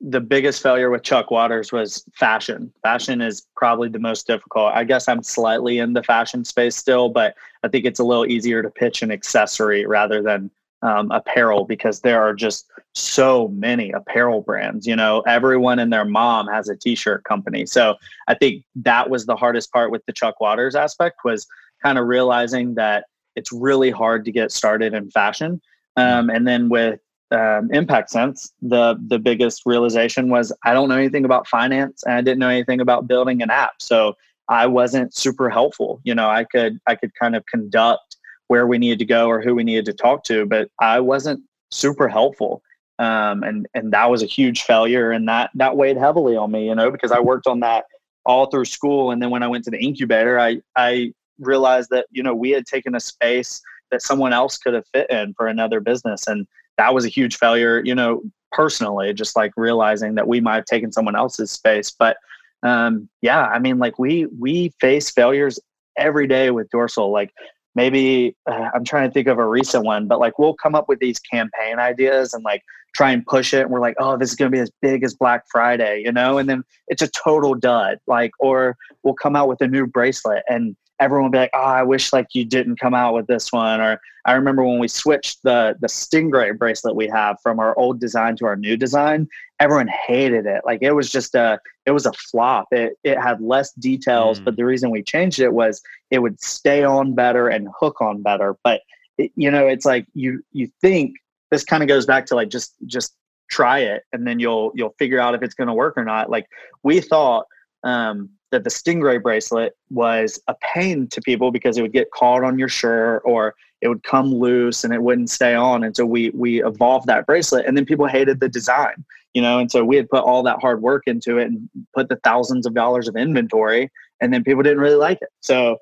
the 0.00 0.20
biggest 0.20 0.62
failure 0.62 0.90
with 0.90 1.02
Chuck 1.02 1.30
Waters 1.30 1.72
was 1.72 2.04
fashion. 2.14 2.72
Fashion 2.82 3.20
is 3.20 3.46
probably 3.56 3.88
the 3.88 3.98
most 3.98 4.26
difficult. 4.26 4.72
I 4.74 4.84
guess 4.84 5.08
I'm 5.08 5.22
slightly 5.22 5.78
in 5.78 5.92
the 5.92 6.02
fashion 6.02 6.44
space 6.44 6.76
still, 6.76 7.08
but 7.08 7.34
I 7.62 7.68
think 7.68 7.84
it's 7.84 8.00
a 8.00 8.04
little 8.04 8.26
easier 8.26 8.62
to 8.62 8.70
pitch 8.70 9.02
an 9.02 9.12
accessory 9.12 9.86
rather 9.86 10.22
than 10.22 10.50
um, 10.82 11.10
apparel 11.10 11.64
because 11.64 12.00
there 12.00 12.22
are 12.22 12.34
just 12.34 12.66
so 12.94 13.48
many 13.48 13.92
apparel 13.92 14.40
brands. 14.40 14.86
You 14.86 14.96
know, 14.96 15.20
everyone 15.20 15.78
and 15.78 15.92
their 15.92 16.04
mom 16.04 16.48
has 16.48 16.68
a 16.68 16.76
t-shirt 16.76 17.24
company. 17.24 17.66
So 17.66 17.96
I 18.28 18.34
think 18.34 18.64
that 18.76 19.08
was 19.08 19.26
the 19.26 19.36
hardest 19.36 19.72
part 19.72 19.90
with 19.90 20.04
the 20.06 20.12
Chuck 20.12 20.40
Waters 20.40 20.74
aspect 20.74 21.20
was 21.24 21.46
kind 21.82 21.98
of 21.98 22.06
realizing 22.06 22.74
that 22.74 23.04
it's 23.34 23.52
really 23.52 23.90
hard 23.90 24.24
to 24.24 24.32
get 24.32 24.50
started 24.50 24.94
in 24.94 25.10
fashion. 25.10 25.60
Um, 25.96 26.30
and 26.30 26.46
then 26.46 26.68
with 26.68 27.00
um, 27.30 27.70
Impact 27.72 28.10
Sense, 28.10 28.52
the 28.62 28.98
the 29.08 29.18
biggest 29.18 29.62
realization 29.66 30.28
was 30.28 30.52
I 30.64 30.72
don't 30.72 30.88
know 30.88 30.96
anything 30.96 31.24
about 31.24 31.48
finance 31.48 32.02
and 32.04 32.14
I 32.14 32.20
didn't 32.20 32.38
know 32.38 32.48
anything 32.48 32.80
about 32.80 33.08
building 33.08 33.42
an 33.42 33.50
app. 33.50 33.74
So 33.80 34.14
I 34.48 34.66
wasn't 34.66 35.14
super 35.14 35.50
helpful. 35.50 36.00
You 36.04 36.14
know, 36.14 36.28
I 36.28 36.44
could 36.44 36.78
I 36.86 36.94
could 36.94 37.14
kind 37.14 37.34
of 37.34 37.44
conduct 37.46 38.16
where 38.48 38.66
we 38.66 38.78
needed 38.78 39.00
to 39.00 39.04
go 39.04 39.28
or 39.28 39.42
who 39.42 39.54
we 39.54 39.64
needed 39.64 39.86
to 39.86 39.92
talk 39.92 40.22
to, 40.24 40.46
but 40.46 40.68
I 40.80 41.00
wasn't 41.00 41.42
super 41.70 42.08
helpful. 42.08 42.62
Um, 42.98 43.42
and 43.42 43.66
and 43.74 43.92
that 43.92 44.10
was 44.10 44.22
a 44.22 44.26
huge 44.26 44.62
failure, 44.62 45.10
and 45.10 45.28
that 45.28 45.50
that 45.54 45.76
weighed 45.76 45.98
heavily 45.98 46.36
on 46.36 46.50
me. 46.50 46.66
You 46.66 46.74
know, 46.74 46.90
because 46.90 47.12
I 47.12 47.20
worked 47.20 47.46
on 47.46 47.60
that 47.60 47.84
all 48.24 48.46
through 48.46 48.64
school, 48.64 49.10
and 49.10 49.20
then 49.20 49.30
when 49.30 49.42
I 49.42 49.48
went 49.48 49.64
to 49.64 49.70
the 49.70 49.78
incubator, 49.78 50.38
I 50.38 50.62
I 50.76 51.12
realized 51.38 51.88
that 51.90 52.06
you 52.10 52.22
know 52.22 52.34
we 52.34 52.50
had 52.50 52.66
taken 52.66 52.94
a 52.94 53.00
space 53.00 53.60
that 53.90 54.02
someone 54.02 54.32
else 54.32 54.56
could 54.58 54.74
have 54.74 54.86
fit 54.92 55.08
in 55.10 55.34
for 55.34 55.46
another 55.46 55.80
business 55.80 56.26
and 56.26 56.46
that 56.78 56.92
was 56.92 57.04
a 57.04 57.08
huge 57.08 57.36
failure 57.36 57.82
you 57.84 57.94
know 57.94 58.22
personally 58.52 59.12
just 59.12 59.36
like 59.36 59.52
realizing 59.56 60.14
that 60.14 60.26
we 60.26 60.40
might 60.40 60.54
have 60.54 60.64
taken 60.64 60.90
someone 60.90 61.16
else's 61.16 61.50
space. 61.50 61.90
But 61.90 62.16
um, 62.62 63.08
yeah 63.20 63.44
i 63.46 63.58
mean 63.58 63.78
like 63.78 63.98
we 63.98 64.26
we 64.38 64.72
face 64.80 65.10
failures 65.10 65.60
every 65.96 66.26
day 66.26 66.50
with 66.50 66.70
dorsal. 66.70 67.12
Like 67.12 67.30
maybe 67.74 68.34
uh, 68.50 68.70
i'm 68.74 68.82
trying 68.82 69.08
to 69.08 69.12
think 69.12 69.28
of 69.28 69.38
a 69.38 69.46
recent 69.46 69.84
one 69.84 70.08
but 70.08 70.18
like 70.18 70.38
we'll 70.38 70.54
come 70.54 70.74
up 70.74 70.88
with 70.88 70.98
these 70.98 71.18
campaign 71.18 71.78
ideas 71.78 72.32
and 72.32 72.42
like 72.42 72.62
try 72.94 73.10
and 73.10 73.26
push 73.26 73.52
it 73.52 73.60
and 73.60 73.70
we're 73.70 73.80
like 73.80 73.94
oh 73.98 74.16
this 74.16 74.30
is 74.30 74.34
going 74.34 74.50
to 74.50 74.56
be 74.56 74.60
as 74.60 74.70
big 74.80 75.04
as 75.04 75.14
black 75.14 75.44
friday 75.50 76.00
you 76.02 76.10
know? 76.10 76.38
And 76.38 76.48
then 76.48 76.64
it's 76.88 77.02
a 77.02 77.08
total 77.08 77.54
dud 77.54 77.98
like 78.06 78.30
or 78.40 78.76
we'll 79.02 79.14
come 79.14 79.36
out 79.36 79.48
with 79.48 79.60
a 79.60 79.68
new 79.68 79.86
bracelet 79.86 80.42
and 80.48 80.74
everyone 81.00 81.24
will 81.24 81.30
be 81.30 81.38
like, 81.38 81.50
"Oh, 81.54 81.60
I 81.60 81.82
wish 81.82 82.12
like 82.12 82.28
you 82.34 82.44
didn't 82.44 82.80
come 82.80 82.94
out 82.94 83.14
with 83.14 83.26
this 83.26 83.52
one." 83.52 83.80
Or 83.80 84.00
I 84.24 84.32
remember 84.32 84.64
when 84.64 84.78
we 84.78 84.88
switched 84.88 85.42
the 85.42 85.76
the 85.80 85.86
stingray 85.86 86.56
bracelet 86.56 86.96
we 86.96 87.08
have 87.08 87.38
from 87.42 87.58
our 87.58 87.76
old 87.78 88.00
design 88.00 88.36
to 88.36 88.46
our 88.46 88.56
new 88.56 88.76
design, 88.76 89.28
everyone 89.60 89.88
hated 89.88 90.46
it. 90.46 90.62
Like 90.64 90.80
it 90.82 90.92
was 90.92 91.10
just 91.10 91.34
a 91.34 91.60
it 91.86 91.92
was 91.92 92.06
a 92.06 92.12
flop. 92.12 92.68
It 92.72 92.98
it 93.04 93.18
had 93.18 93.40
less 93.40 93.72
details, 93.72 94.40
mm. 94.40 94.44
but 94.44 94.56
the 94.56 94.64
reason 94.64 94.90
we 94.90 95.02
changed 95.02 95.40
it 95.40 95.52
was 95.52 95.82
it 96.10 96.20
would 96.20 96.40
stay 96.40 96.84
on 96.84 97.14
better 97.14 97.48
and 97.48 97.68
hook 97.78 98.00
on 98.00 98.22
better. 98.22 98.56
But 98.64 98.82
it, 99.18 99.32
you 99.36 99.50
know, 99.50 99.66
it's 99.66 99.86
like 99.86 100.06
you 100.14 100.42
you 100.52 100.68
think 100.80 101.16
this 101.50 101.64
kind 101.64 101.82
of 101.82 101.88
goes 101.88 102.06
back 102.06 102.26
to 102.26 102.34
like 102.34 102.48
just 102.48 102.74
just 102.86 103.14
try 103.48 103.78
it 103.78 104.02
and 104.12 104.26
then 104.26 104.40
you'll 104.40 104.72
you'll 104.74 104.94
figure 104.98 105.20
out 105.20 105.34
if 105.34 105.42
it's 105.42 105.54
going 105.54 105.68
to 105.68 105.74
work 105.74 105.96
or 105.96 106.04
not. 106.04 106.30
Like 106.30 106.46
we 106.82 107.00
thought 107.00 107.46
um, 107.84 108.30
that 108.52 108.64
the 108.64 108.70
stingray 108.70 109.22
bracelet 109.22 109.76
was 109.90 110.40
a 110.48 110.54
pain 110.74 111.08
to 111.08 111.20
people 111.20 111.50
because 111.50 111.76
it 111.76 111.82
would 111.82 111.92
get 111.92 112.10
caught 112.12 112.44
on 112.44 112.58
your 112.58 112.68
shirt 112.68 113.22
or 113.24 113.54
it 113.80 113.88
would 113.88 114.02
come 114.04 114.32
loose 114.32 114.84
and 114.84 114.94
it 114.94 115.02
wouldn't 115.02 115.30
stay 115.30 115.54
on. 115.54 115.84
And 115.84 115.96
so 115.96 116.06
we 116.06 116.30
we 116.30 116.64
evolved 116.64 117.06
that 117.06 117.26
bracelet 117.26 117.66
and 117.66 117.76
then 117.76 117.84
people 117.84 118.06
hated 118.06 118.40
the 118.40 118.48
design 118.48 119.04
you 119.34 119.42
know? 119.42 119.58
And 119.58 119.70
so 119.70 119.84
we 119.84 119.96
had 119.96 120.08
put 120.08 120.24
all 120.24 120.42
that 120.44 120.62
hard 120.62 120.80
work 120.80 121.02
into 121.06 121.36
it 121.36 121.48
and 121.48 121.68
put 121.94 122.08
the 122.08 122.18
thousands 122.24 122.64
of 122.64 122.72
dollars 122.72 123.06
of 123.06 123.16
inventory 123.16 123.90
and 124.22 124.32
then 124.32 124.42
people 124.42 124.62
didn't 124.62 124.80
really 124.80 124.96
like 124.96 125.18
it. 125.20 125.28
So 125.40 125.76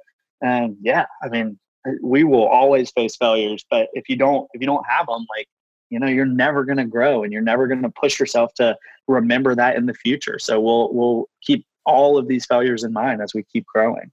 um, 0.45 0.77
yeah 0.83 1.07
i 1.23 1.29
mean 1.29 1.59
we 2.03 2.25
will 2.25 2.47
always 2.47 2.91
face 2.91 3.17
failures 3.17 3.65
but 3.71 3.89
if 3.93 4.09
you 4.09 4.17
don't 4.17 4.49
if 4.55 4.61
you 4.61 4.67
don't 4.67 4.85
have 4.89 5.07
them 5.07 5.27
like 5.37 5.49
you 5.91 5.99
know 5.99 6.07
you're 6.07 6.27
never 6.27 6.65
going 6.65 6.79
to 6.79 6.85
grow 6.85 7.23
and 7.23 7.33
you're 7.33 7.43
never 7.43 7.67
going 7.67 7.83
to 7.83 7.91
push 7.91 8.19
yourself 8.19 8.53
to 8.55 8.77
remember 9.07 9.55
that 9.55 9.77
in 9.77 9.87
the 9.87 9.95
future. 9.95 10.39
So 10.39 10.61
we'll 10.61 10.93
we'll 10.93 11.29
keep 11.43 11.67
all 11.87 12.19
of 12.19 12.29
these 12.29 12.47
failures 12.47 12.85
in 12.85 12.93
mind 12.93 13.21
as 13.21 13.35
we 13.35 13.43
keep 13.43 13.67
growing 13.67 14.11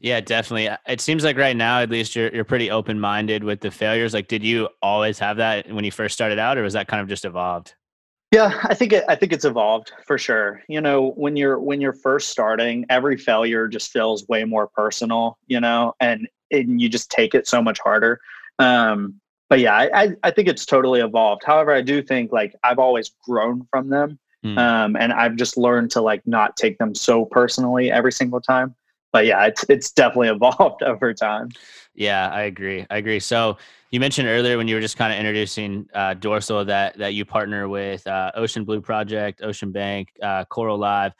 yeah 0.00 0.20
definitely 0.20 0.68
it 0.86 1.00
seems 1.00 1.24
like 1.24 1.36
right 1.36 1.56
now 1.56 1.80
at 1.80 1.90
least 1.90 2.14
you're, 2.14 2.32
you're 2.34 2.44
pretty 2.44 2.70
open-minded 2.70 3.42
with 3.42 3.60
the 3.60 3.70
failures 3.70 4.14
like 4.14 4.28
did 4.28 4.42
you 4.44 4.68
always 4.82 5.18
have 5.18 5.38
that 5.38 5.70
when 5.72 5.84
you 5.84 5.90
first 5.90 6.14
started 6.14 6.38
out 6.38 6.56
or 6.58 6.62
was 6.62 6.74
that 6.74 6.88
kind 6.88 7.02
of 7.02 7.08
just 7.08 7.24
evolved 7.24 7.74
yeah, 8.30 8.60
I 8.64 8.74
think 8.74 8.92
it, 8.92 9.04
I 9.08 9.14
think 9.14 9.32
it's 9.32 9.46
evolved 9.46 9.92
for 10.06 10.18
sure. 10.18 10.62
You 10.68 10.82
know, 10.82 11.12
when 11.12 11.34
you're 11.34 11.58
when 11.58 11.80
you're 11.80 11.94
first 11.94 12.28
starting, 12.28 12.84
every 12.90 13.16
failure 13.16 13.66
just 13.68 13.90
feels 13.90 14.28
way 14.28 14.44
more 14.44 14.66
personal. 14.66 15.38
You 15.46 15.60
know, 15.60 15.94
and 16.00 16.28
and 16.50 16.80
you 16.80 16.90
just 16.90 17.10
take 17.10 17.34
it 17.34 17.46
so 17.46 17.62
much 17.62 17.80
harder. 17.80 18.20
Um, 18.58 19.20
but 19.48 19.60
yeah, 19.60 19.74
I, 19.74 20.14
I 20.22 20.30
think 20.30 20.48
it's 20.48 20.66
totally 20.66 21.00
evolved. 21.00 21.42
However, 21.44 21.72
I 21.72 21.80
do 21.80 22.02
think 22.02 22.32
like 22.32 22.54
I've 22.62 22.78
always 22.78 23.12
grown 23.24 23.66
from 23.70 23.88
them, 23.88 24.18
mm. 24.44 24.58
um, 24.58 24.96
and 24.96 25.12
I've 25.12 25.36
just 25.36 25.56
learned 25.56 25.90
to 25.92 26.00
like 26.00 26.26
not 26.26 26.56
take 26.56 26.78
them 26.78 26.94
so 26.94 27.24
personally 27.24 27.90
every 27.90 28.12
single 28.12 28.40
time. 28.40 28.74
But 29.12 29.26
yeah, 29.26 29.46
it's 29.46 29.64
it's 29.68 29.90
definitely 29.90 30.28
evolved 30.36 30.82
over 30.82 31.14
time. 31.14 31.50
Yeah, 31.94 32.28
I 32.30 32.42
agree. 32.42 32.86
I 32.90 32.98
agree. 32.98 33.20
So 33.20 33.58
you 33.90 34.00
mentioned 34.00 34.28
earlier 34.28 34.56
when 34.56 34.68
you 34.68 34.74
were 34.74 34.80
just 34.80 34.96
kind 34.96 35.12
of 35.12 35.18
introducing 35.18 35.88
uh, 35.94 36.14
Dorsal 36.14 36.64
that 36.66 36.96
that 36.98 37.14
you 37.14 37.24
partner 37.24 37.68
with 37.68 38.06
uh, 38.06 38.32
Ocean 38.34 38.64
Blue 38.64 38.80
Project, 38.80 39.42
Ocean 39.42 39.72
Bank, 39.72 40.08
uh, 40.22 40.44
Coral 40.44 40.78
Live. 40.78 41.12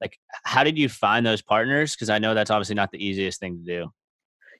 Like, 0.00 0.18
how 0.42 0.64
did 0.64 0.76
you 0.76 0.88
find 0.88 1.24
those 1.24 1.40
partners? 1.40 1.94
Because 1.94 2.10
I 2.10 2.18
know 2.18 2.34
that's 2.34 2.50
obviously 2.50 2.74
not 2.74 2.90
the 2.90 3.04
easiest 3.04 3.40
thing 3.40 3.58
to 3.58 3.64
do. 3.64 3.92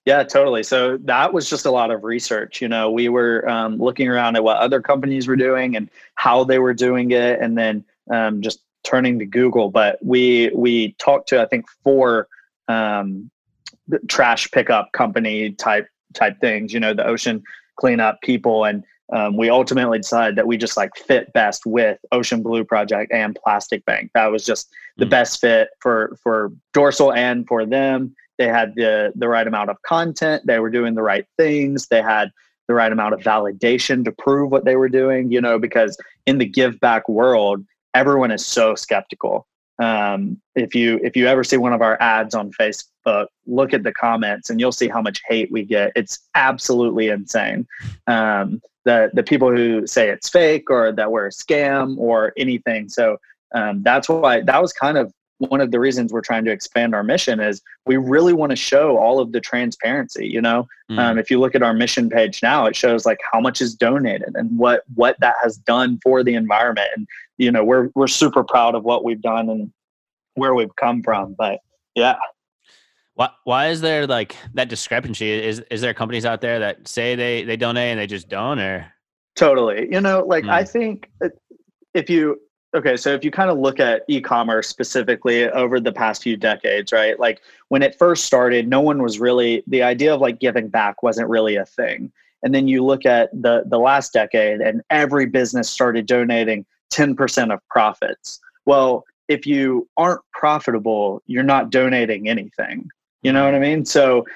Yeah, 0.05 0.23
totally. 0.23 0.63
So 0.63 0.99
that 0.99 1.33
was 1.33 1.49
just 1.49 1.65
a 1.65 1.71
lot 1.71 1.91
of 1.91 2.05
research. 2.05 2.61
You 2.61 2.69
know, 2.69 2.91
we 2.91 3.09
were 3.09 3.49
um, 3.49 3.79
looking 3.79 4.07
around 4.09 4.37
at 4.37 4.45
what 4.45 4.59
other 4.59 4.83
companies 4.83 5.27
were 5.27 5.37
doing 5.37 5.77
and 5.77 5.91
how 6.15 6.45
they 6.45 6.59
were 6.59 6.75
doing 6.75 7.11
it, 7.11 7.41
and 7.41 7.57
then 7.57 7.85
um, 8.13 8.43
just 8.43 8.61
turning 8.83 9.19
to 9.19 9.27
Google. 9.27 9.71
But 9.71 9.99
we 10.03 10.51
we 10.55 10.93
talked 10.99 11.29
to 11.31 11.41
I 11.41 11.47
think 11.47 11.67
four 11.83 12.29
um, 12.69 13.31
trash 14.09 14.51
pickup 14.51 14.93
company 14.93 15.53
type 15.53 15.89
type 16.15 16.41
things, 16.41 16.73
you 16.73 16.81
know, 16.81 16.95
the 16.95 17.07
ocean 17.07 17.43
cleanup 17.77 18.21
people. 18.23 18.65
And 18.65 18.85
um, 19.13 19.37
we 19.37 19.51
ultimately 19.51 19.99
decided 19.99 20.37
that 20.37 20.47
we 20.47 20.57
just 20.57 20.77
like 20.77 20.97
fit 20.97 21.33
best 21.33 21.67
with 21.67 21.99
Ocean 22.13 22.43
Blue 22.43 22.65
Project 22.65 23.13
and 23.13 23.37
Plastic 23.45 23.85
Bank. 23.85 24.11
That 24.15 24.31
was 24.31 24.45
just 24.45 24.71
the 24.97 25.05
mm-hmm. 25.05 25.11
best 25.11 25.41
fit 25.41 25.69
for 25.81 26.17
for 26.23 26.53
Dorsal 26.73 27.13
and 27.13 27.47
for 27.47 27.67
them. 27.67 28.15
They 28.39 28.49
had 28.49 28.75
the 28.75 29.13
the 29.15 29.29
right 29.29 29.47
amount 29.47 29.71
of 29.71 29.81
content. 29.83 30.47
They 30.47 30.59
were 30.59 30.71
doing 30.71 30.95
the 30.95 31.03
right 31.03 31.27
things. 31.37 31.89
They 31.89 32.03
had 32.03 32.31
the 32.67 32.75
right 32.75 32.91
amount 32.91 33.13
of 33.13 33.21
validation 33.21 34.05
to 34.07 34.13
prove 34.13 34.51
what 34.51 34.65
they 34.65 34.77
were 34.77 34.89
doing. 34.89 35.31
You 35.31 35.41
know, 35.41 35.59
because 35.59 35.99
in 36.27 36.39
the 36.39 36.47
give 36.47 36.81
back 36.81 37.09
world, 37.09 37.65
everyone 37.95 38.31
is 38.31 38.45
so 38.45 38.75
skeptical. 38.75 39.47
Um, 39.79 40.41
if 40.55 40.75
you 40.75 41.01
if 41.03 41.17
you 41.17 41.27
ever 41.27 41.43
see 41.43 41.57
one 41.57 41.73
of 41.73 41.83
our 41.83 42.01
ads 42.01 42.35
on 42.35 42.53
Facebook 42.53 43.27
look 43.47 43.75
at 43.75 43.83
the 43.83 43.93
comments, 43.93 44.51
and 44.51 44.61
you'll 44.61 44.73
see 44.73 44.89
how 44.89 45.03
much 45.03 45.21
hate 45.29 45.51
we 45.51 45.65
get. 45.65 45.93
It's 45.97 46.19
absolutely 46.35 47.09
insane. 47.09 47.67
Um, 48.07 48.61
the 48.85 49.11
the 49.15 49.23
people 49.23 49.51
who 49.51 49.87
say 49.87 50.11
it's 50.11 50.29
fake 50.29 50.71
or 50.71 50.93
that 50.93 51.11
we're 51.11 51.27
a 51.27 51.31
scam 51.31 51.97
or 51.99 52.33
anything. 52.37 52.89
So 52.89 53.19
um, 53.55 53.83
that's 53.83 54.09
why 54.09 54.43
that 54.43 54.63
was 54.63 54.73
kind 54.73 54.99
of 54.99 55.13
one 55.39 55.61
of 55.61 55.71
the 55.71 55.81
reasons 55.81 56.13
we're 56.13 56.21
trying 56.21 56.45
to 56.45 56.51
expand 56.51 56.95
our 56.95 57.03
mission 57.03 57.41
is 57.41 57.61
we 57.87 57.97
really 57.97 58.33
want 58.33 58.51
to 58.51 58.57
show 58.57 58.97
all 58.97 59.19
of 59.19 59.33
the 59.33 59.41
transparency 59.41 60.27
you 60.27 60.41
know 60.41 60.67
mm. 60.91 60.99
um, 60.99 61.19
if 61.19 61.31
you 61.31 61.41
look 61.41 61.55
at 61.55 61.63
our 61.63 61.75
mission 61.75 62.09
page 62.09 62.43
now 62.43 62.67
it 62.67 62.77
shows 62.77 63.05
like 63.05 63.19
how 63.33 63.41
much 63.41 63.61
is 63.61 63.75
donated 63.75 64.33
and 64.35 64.57
what 64.57 64.85
what 64.95 65.19
that 65.21 65.35
has 65.43 65.57
done 65.57 65.99
for 66.03 66.23
the 66.23 66.35
environment 66.35 66.89
and 66.97 67.07
you 67.39 67.51
know 67.51 67.65
we're 67.65 67.91
we're 67.95 68.07
super 68.07 68.45
proud 68.45 68.75
of 68.75 68.85
what 68.85 69.05
we've 69.05 69.23
done 69.23 69.49
and 69.49 69.73
where 70.35 70.55
we've 70.55 70.75
come 70.77 71.03
from 71.03 71.35
but 71.39 71.61
yeah 71.95 72.17
why 73.15 73.31
why 73.45 73.69
is 73.69 73.81
there 73.81 74.07
like 74.07 74.37
that 74.55 74.69
discrepancy? 74.69 75.31
Is 75.31 75.61
is 75.71 75.81
there 75.81 75.95
companies 75.95 76.27
out 76.27 76.41
there 76.41 76.59
that 76.59 76.87
say 76.87 77.15
they 77.15 77.45
they 77.45 77.57
donate 77.57 77.93
and 77.93 78.01
they 78.01 78.07
just 78.07 78.29
don't 78.29 78.59
or 78.59 78.93
totally. 79.37 79.89
You 79.91 80.01
know, 80.01 80.25
like 80.27 80.45
mm. 80.45 80.51
I 80.51 80.65
think 80.65 81.11
if 81.95 82.11
you 82.11 82.41
okay, 82.77 82.97
so 82.97 83.11
if 83.11 83.25
you 83.25 83.31
kind 83.31 83.51
of 83.51 83.59
look 83.59 83.79
at 83.79 84.03
e-commerce 84.09 84.67
specifically 84.67 85.49
over 85.51 85.79
the 85.79 85.93
past 85.93 86.25
few 86.25 86.37
decades, 86.37 86.91
right? 86.91 87.19
Like 87.21 87.41
when 87.69 87.83
it 87.83 87.97
first 87.97 88.25
started, 88.25 88.67
no 88.67 88.81
one 88.81 89.01
was 89.01 89.21
really 89.21 89.63
the 89.69 89.85
idea 89.85 90.13
of 90.13 90.21
like 90.21 90.41
giving 90.41 90.69
back 90.69 91.03
wasn't 91.03 91.29
really 91.29 91.55
a 91.55 91.67
thing. 91.67 92.13
And 92.43 92.53
then 92.53 92.67
you 92.67 92.85
look 92.85 93.07
at 93.07 93.31
the 93.33 93.63
the 93.67 93.79
last 93.79 94.13
decade 94.13 94.61
and 94.61 94.83
every 94.91 95.27
business 95.27 95.71
started 95.71 96.07
donating 96.07 96.67
10% 96.95 97.53
of 97.53 97.61
profits. 97.69 98.41
Well, 98.67 99.05
if 99.29 99.47
you 99.47 99.89
aren't 99.97 100.21
profitable, 100.33 101.23
you're 101.27 101.43
not 101.43 101.71
donating 101.71 102.29
anything. 102.29 102.89
You 103.23 103.33
know 103.33 103.45
what 103.45 103.55
I 103.55 103.59
mean? 103.59 103.85
So, 103.85 104.27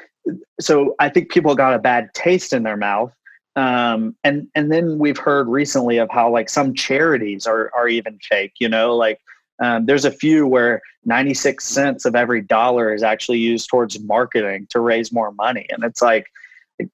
so 0.60 0.94
I 0.98 1.08
think 1.08 1.30
people 1.30 1.54
got 1.54 1.74
a 1.74 1.78
bad 1.78 2.12
taste 2.14 2.52
in 2.52 2.62
their 2.62 2.76
mouth. 2.76 3.12
Um, 3.56 4.14
and 4.22 4.46
and 4.54 4.70
then 4.70 4.98
we've 4.98 5.18
heard 5.18 5.48
recently 5.48 5.98
of 5.98 6.08
how 6.10 6.30
like 6.30 6.48
some 6.48 6.74
charities 6.74 7.46
are 7.46 7.72
are 7.74 7.88
even 7.88 8.18
fake. 8.22 8.52
You 8.60 8.68
know, 8.68 8.94
like 8.94 9.20
um, 9.60 9.84
there's 9.86 10.04
a 10.04 10.12
few 10.12 10.46
where 10.46 10.80
96 11.06 11.64
cents 11.64 12.04
of 12.04 12.14
every 12.14 12.40
dollar 12.40 12.94
is 12.94 13.02
actually 13.02 13.38
used 13.38 13.68
towards 13.68 13.98
marketing 14.00 14.68
to 14.70 14.80
raise 14.80 15.12
more 15.12 15.32
money, 15.32 15.66
and 15.70 15.82
it's 15.82 16.00
like, 16.00 16.26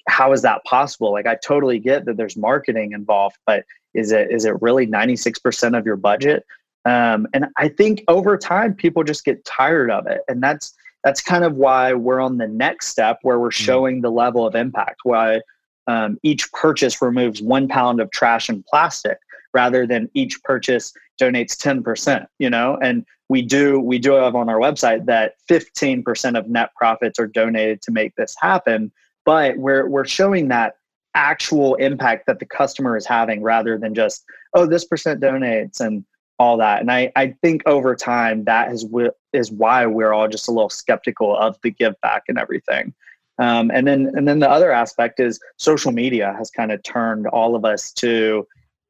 how 0.08 0.32
is 0.32 0.40
that 0.42 0.64
possible? 0.64 1.12
Like 1.12 1.26
I 1.26 1.34
totally 1.34 1.78
get 1.78 2.06
that 2.06 2.16
there's 2.16 2.36
marketing 2.36 2.92
involved, 2.92 3.36
but 3.46 3.64
is 3.94 4.12
it 4.12 4.30
is 4.30 4.44
it 4.44 4.60
really 4.60 4.86
96% 4.86 5.78
of 5.78 5.86
your 5.86 5.96
budget? 5.96 6.44
Um, 6.84 7.26
and 7.32 7.46
I 7.56 7.68
think 7.68 8.04
over 8.08 8.36
time 8.36 8.74
people 8.74 9.04
just 9.04 9.24
get 9.24 9.44
tired 9.44 9.90
of 9.90 10.06
it, 10.06 10.20
and 10.28 10.42
that's 10.42 10.74
that's 11.04 11.20
kind 11.20 11.44
of 11.44 11.54
why 11.54 11.92
we're 11.92 12.20
on 12.20 12.38
the 12.38 12.48
next 12.48 12.88
step 12.88 13.18
where 13.22 13.38
we're 13.38 13.50
mm-hmm. 13.50 13.64
showing 13.64 14.00
the 14.00 14.10
level 14.10 14.46
of 14.46 14.54
impact 14.54 15.00
why 15.04 15.40
um, 15.86 16.18
each 16.22 16.50
purchase 16.52 17.00
removes 17.02 17.42
one 17.42 17.68
pound 17.68 18.00
of 18.00 18.10
trash 18.10 18.48
and 18.48 18.64
plastic 18.66 19.18
rather 19.52 19.86
than 19.86 20.10
each 20.14 20.42
purchase 20.42 20.92
donates 21.20 21.54
10% 21.56 22.26
you 22.38 22.50
know 22.50 22.76
and 22.82 23.04
we 23.28 23.42
do 23.42 23.78
we 23.78 23.98
do 23.98 24.12
have 24.12 24.34
on 24.34 24.48
our 24.48 24.58
website 24.58 25.04
that 25.06 25.34
15% 25.48 26.38
of 26.38 26.48
net 26.48 26.70
profits 26.74 27.18
are 27.18 27.26
donated 27.26 27.80
to 27.82 27.92
make 27.92 28.16
this 28.16 28.34
happen 28.40 28.90
but 29.24 29.56
we're 29.58 29.88
we're 29.88 30.04
showing 30.04 30.48
that 30.48 30.76
actual 31.14 31.74
impact 31.76 32.26
that 32.26 32.38
the 32.38 32.46
customer 32.46 32.96
is 32.96 33.06
having 33.06 33.42
rather 33.42 33.78
than 33.78 33.94
just 33.94 34.24
oh 34.54 34.66
this 34.66 34.84
percent 34.84 35.20
donates 35.20 35.80
and 35.80 36.04
all 36.38 36.56
that. 36.56 36.80
And 36.80 36.90
I, 36.90 37.12
I 37.16 37.34
think 37.42 37.62
over 37.66 37.94
time 37.94 38.44
that 38.44 38.72
is 38.72 38.86
is 39.32 39.52
why 39.52 39.86
we're 39.86 40.12
all 40.12 40.28
just 40.28 40.48
a 40.48 40.50
little 40.50 40.70
skeptical 40.70 41.36
of 41.36 41.56
the 41.62 41.70
give 41.70 42.00
back 42.00 42.24
and 42.28 42.38
everything. 42.38 42.92
Um, 43.38 43.70
and 43.72 43.86
then 43.86 44.12
and 44.14 44.28
then 44.28 44.38
the 44.38 44.50
other 44.50 44.70
aspect 44.70 45.20
is 45.20 45.40
social 45.56 45.92
media 45.92 46.34
has 46.38 46.50
kind 46.50 46.72
of 46.72 46.82
turned 46.82 47.26
all 47.28 47.56
of 47.56 47.64
us 47.64 47.92
to, 47.94 48.46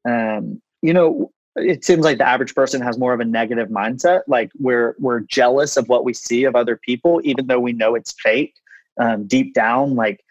um, 0.07 0.61
you 0.81 0.93
know, 0.93 1.31
it 1.55 1.85
seems 1.85 2.03
like 2.03 2.17
the 2.17 2.27
average 2.27 2.53
person 2.53 2.81
has 2.81 2.97
more 2.97 3.13
of 3.13 3.19
a 3.19 3.25
negative 3.25 3.69
mindset. 3.69 4.21
Like 4.27 4.51
we're 4.59 4.95
we're 4.99 5.21
jealous 5.21 5.77
of 5.77 5.87
what 5.87 6.03
we 6.03 6.13
see 6.13 6.43
of 6.43 6.55
other 6.55 6.77
people, 6.77 7.21
even 7.23 7.47
though 7.47 7.59
we 7.59 7.73
know 7.73 7.95
it's 7.95 8.13
fake. 8.21 8.55
Um, 8.97 9.27
deep 9.27 9.53
down, 9.53 9.95
like 9.95 10.23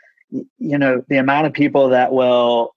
you 0.59 0.79
know, 0.79 1.05
the 1.09 1.17
amount 1.17 1.47
of 1.47 1.53
people 1.53 1.89
that 1.91 2.13
will 2.13 2.75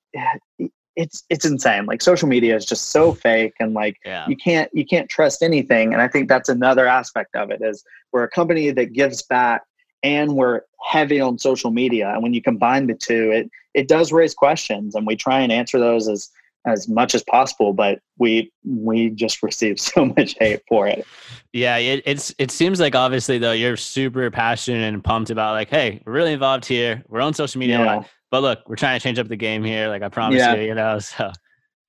it's 0.95 1.23
it's 1.29 1.45
insane. 1.45 1.85
Like 1.85 2.01
social 2.01 2.27
media 2.27 2.55
is 2.55 2.65
just 2.65 2.89
so 2.89 3.13
fake 3.13 3.53
and 3.59 3.73
like 3.73 3.97
yeah. 4.03 4.27
you 4.27 4.35
can't 4.35 4.69
you 4.73 4.85
can't 4.85 5.09
trust 5.09 5.43
anything. 5.43 5.93
And 5.93 6.01
i 6.01 6.07
think 6.07 6.27
that's 6.27 6.49
another 6.49 6.87
aspect 6.87 7.35
of 7.35 7.51
it 7.51 7.61
is 7.61 7.83
we're 8.11 8.23
a 8.23 8.29
company 8.29 8.71
that 8.71 8.93
gives 8.93 9.21
back 9.21 9.61
and 10.03 10.35
we're 10.35 10.61
heavy 10.85 11.19
on 11.19 11.37
social 11.37 11.71
media. 11.71 12.11
And 12.13 12.23
when 12.23 12.33
you 12.33 12.41
combine 12.41 12.87
the 12.87 12.95
two 12.95 13.31
it 13.31 13.49
it 13.73 13.87
does 13.87 14.11
raise 14.11 14.33
questions 14.33 14.95
and 14.95 15.05
we 15.05 15.15
try 15.15 15.39
and 15.41 15.51
answer 15.51 15.79
those 15.79 16.09
as 16.09 16.29
as 16.67 16.87
much 16.87 17.15
as 17.15 17.23
possible 17.23 17.73
but 17.73 17.99
we 18.19 18.51
we 18.63 19.09
just 19.09 19.41
receive 19.41 19.79
so 19.79 20.05
much 20.05 20.35
hate 20.39 20.61
for 20.67 20.87
it 20.87 21.05
yeah 21.53 21.77
it, 21.77 22.03
it's 22.05 22.35
it 22.37 22.51
seems 22.51 22.79
like 22.79 22.93
obviously 22.93 23.37
though 23.37 23.53
you're 23.53 23.77
super 23.77 24.29
passionate 24.29 24.93
and 24.93 25.03
pumped 25.03 25.31
about 25.31 25.53
like 25.53 25.69
hey 25.69 26.01
we're 26.05 26.13
really 26.13 26.33
involved 26.33 26.65
here 26.65 27.03
we're 27.07 27.21
on 27.21 27.33
social 27.33 27.59
media 27.59 27.79
yeah. 27.79 28.03
But 28.29 28.41
look, 28.41 28.67
we're 28.67 28.75
trying 28.75 28.99
to 28.99 29.03
change 29.03 29.19
up 29.19 29.27
the 29.27 29.35
game 29.35 29.63
here. 29.63 29.87
Like 29.87 30.01
I 30.01 30.09
promise 30.09 30.39
yeah. 30.39 30.55
you, 30.55 30.67
you 30.67 30.75
know. 30.75 30.99
So 31.17 31.31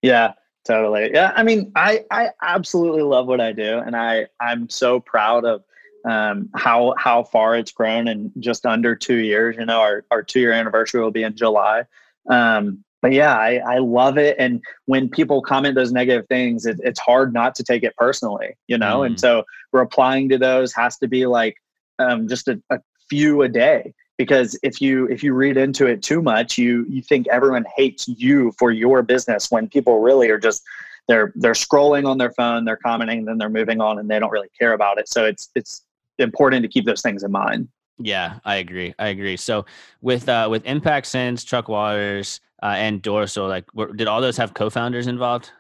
yeah, 0.03 0.35
totally. 0.65 1.11
Yeah, 1.13 1.33
I 1.35 1.43
mean, 1.43 1.73
I 1.75 2.05
I 2.11 2.31
absolutely 2.41 3.03
love 3.03 3.27
what 3.27 3.41
I 3.41 3.53
do, 3.53 3.79
and 3.79 3.97
I 3.97 4.27
I'm 4.41 4.69
so 4.69 5.01
proud 5.01 5.45
of 5.45 5.65
um, 6.05 6.49
how 6.55 6.95
how 6.97 7.25
far 7.25 7.57
it's 7.57 7.73
grown 7.73 8.07
in 8.07 8.31
just 8.39 8.65
under 8.65 8.95
two 8.95 9.17
years. 9.17 9.57
You 9.59 9.67
know, 9.67 9.81
our 9.81 10.05
our 10.13 10.23
two 10.23 10.39
year 10.39 10.53
anniversary 10.53 11.01
will 11.01 11.11
be 11.11 11.25
in 11.25 11.35
July. 11.35 11.85
Um, 12.31 12.85
but 13.01 13.13
yeah, 13.13 13.37
I, 13.37 13.61
I 13.67 13.79
love 13.79 14.19
it. 14.19 14.37
And 14.39 14.61
when 14.87 15.09
people 15.09 15.41
comment 15.41 15.75
those 15.75 15.93
negative 15.93 16.27
things, 16.29 16.67
it, 16.67 16.81
it's 16.83 17.01
hard 17.01 17.33
not 17.33 17.55
to 17.57 17.63
take 17.63 17.83
it 17.83 17.95
personally, 17.97 18.57
you 18.67 18.77
know? 18.77 19.01
Mm. 19.01 19.07
And 19.07 19.21
so 19.21 19.45
replying 19.73 20.29
to 20.31 20.39
those 20.39 20.75
has 20.75 20.97
to 20.99 21.09
be 21.09 21.27
like 21.27 21.57
um, 21.99 22.29
just 22.29 22.49
a, 22.49 22.61
a 22.71 22.81
few 23.09 23.43
a 23.43 23.49
day 23.49 23.95
because 24.19 24.59
if 24.63 24.83
you 24.83 25.07
if 25.07 25.23
you 25.23 25.33
read 25.33 25.57
into 25.57 25.87
it 25.87 26.03
too 26.03 26.21
much 26.21 26.59
you 26.59 26.85
you 26.89 27.01
think 27.01 27.27
everyone 27.29 27.65
hates 27.77 28.07
you 28.07 28.53
for 28.59 28.71
your 28.71 29.03
business 29.03 29.51
when 29.51 29.69
people 29.69 30.01
really 30.01 30.29
are 30.29 30.39
just 30.39 30.63
they're 31.07 31.33
they're 31.37 31.53
scrolling 31.53 32.07
on 32.07 32.19
their 32.19 32.33
phone 32.33 32.65
they're 32.65 32.77
commenting 32.77 33.25
then 33.25 33.39
they're 33.39 33.49
moving 33.49 33.81
on 33.81 33.99
and 33.99 34.11
they 34.11 34.19
don't 34.19 34.31
really 34.31 34.51
care 34.59 34.75
about 34.75 34.99
it 34.99 35.09
so 35.09 35.25
it's 35.25 35.49
it's 35.55 35.85
important 36.19 36.63
to 36.63 36.69
keep 36.69 36.85
those 36.85 37.01
things 37.01 37.23
in 37.23 37.31
mind 37.31 37.69
yeah 37.99 38.39
i 38.45 38.57
agree 38.57 38.95
i 38.99 39.09
agree 39.09 39.37
so 39.37 39.65
with 40.01 40.29
uh 40.29 40.47
with 40.51 40.65
impact 40.65 41.07
sense 41.07 41.45
chuck 41.45 41.69
waters 41.69 42.41
uh, 42.63 42.75
and 42.77 43.03
dorsal 43.03 43.49
like 43.49 43.73
were, 43.75 43.93
did 43.93 44.07
all 44.07 44.21
those 44.21 44.37
have 44.37 44.55
co-founders 44.55 45.07
involved 45.07 45.51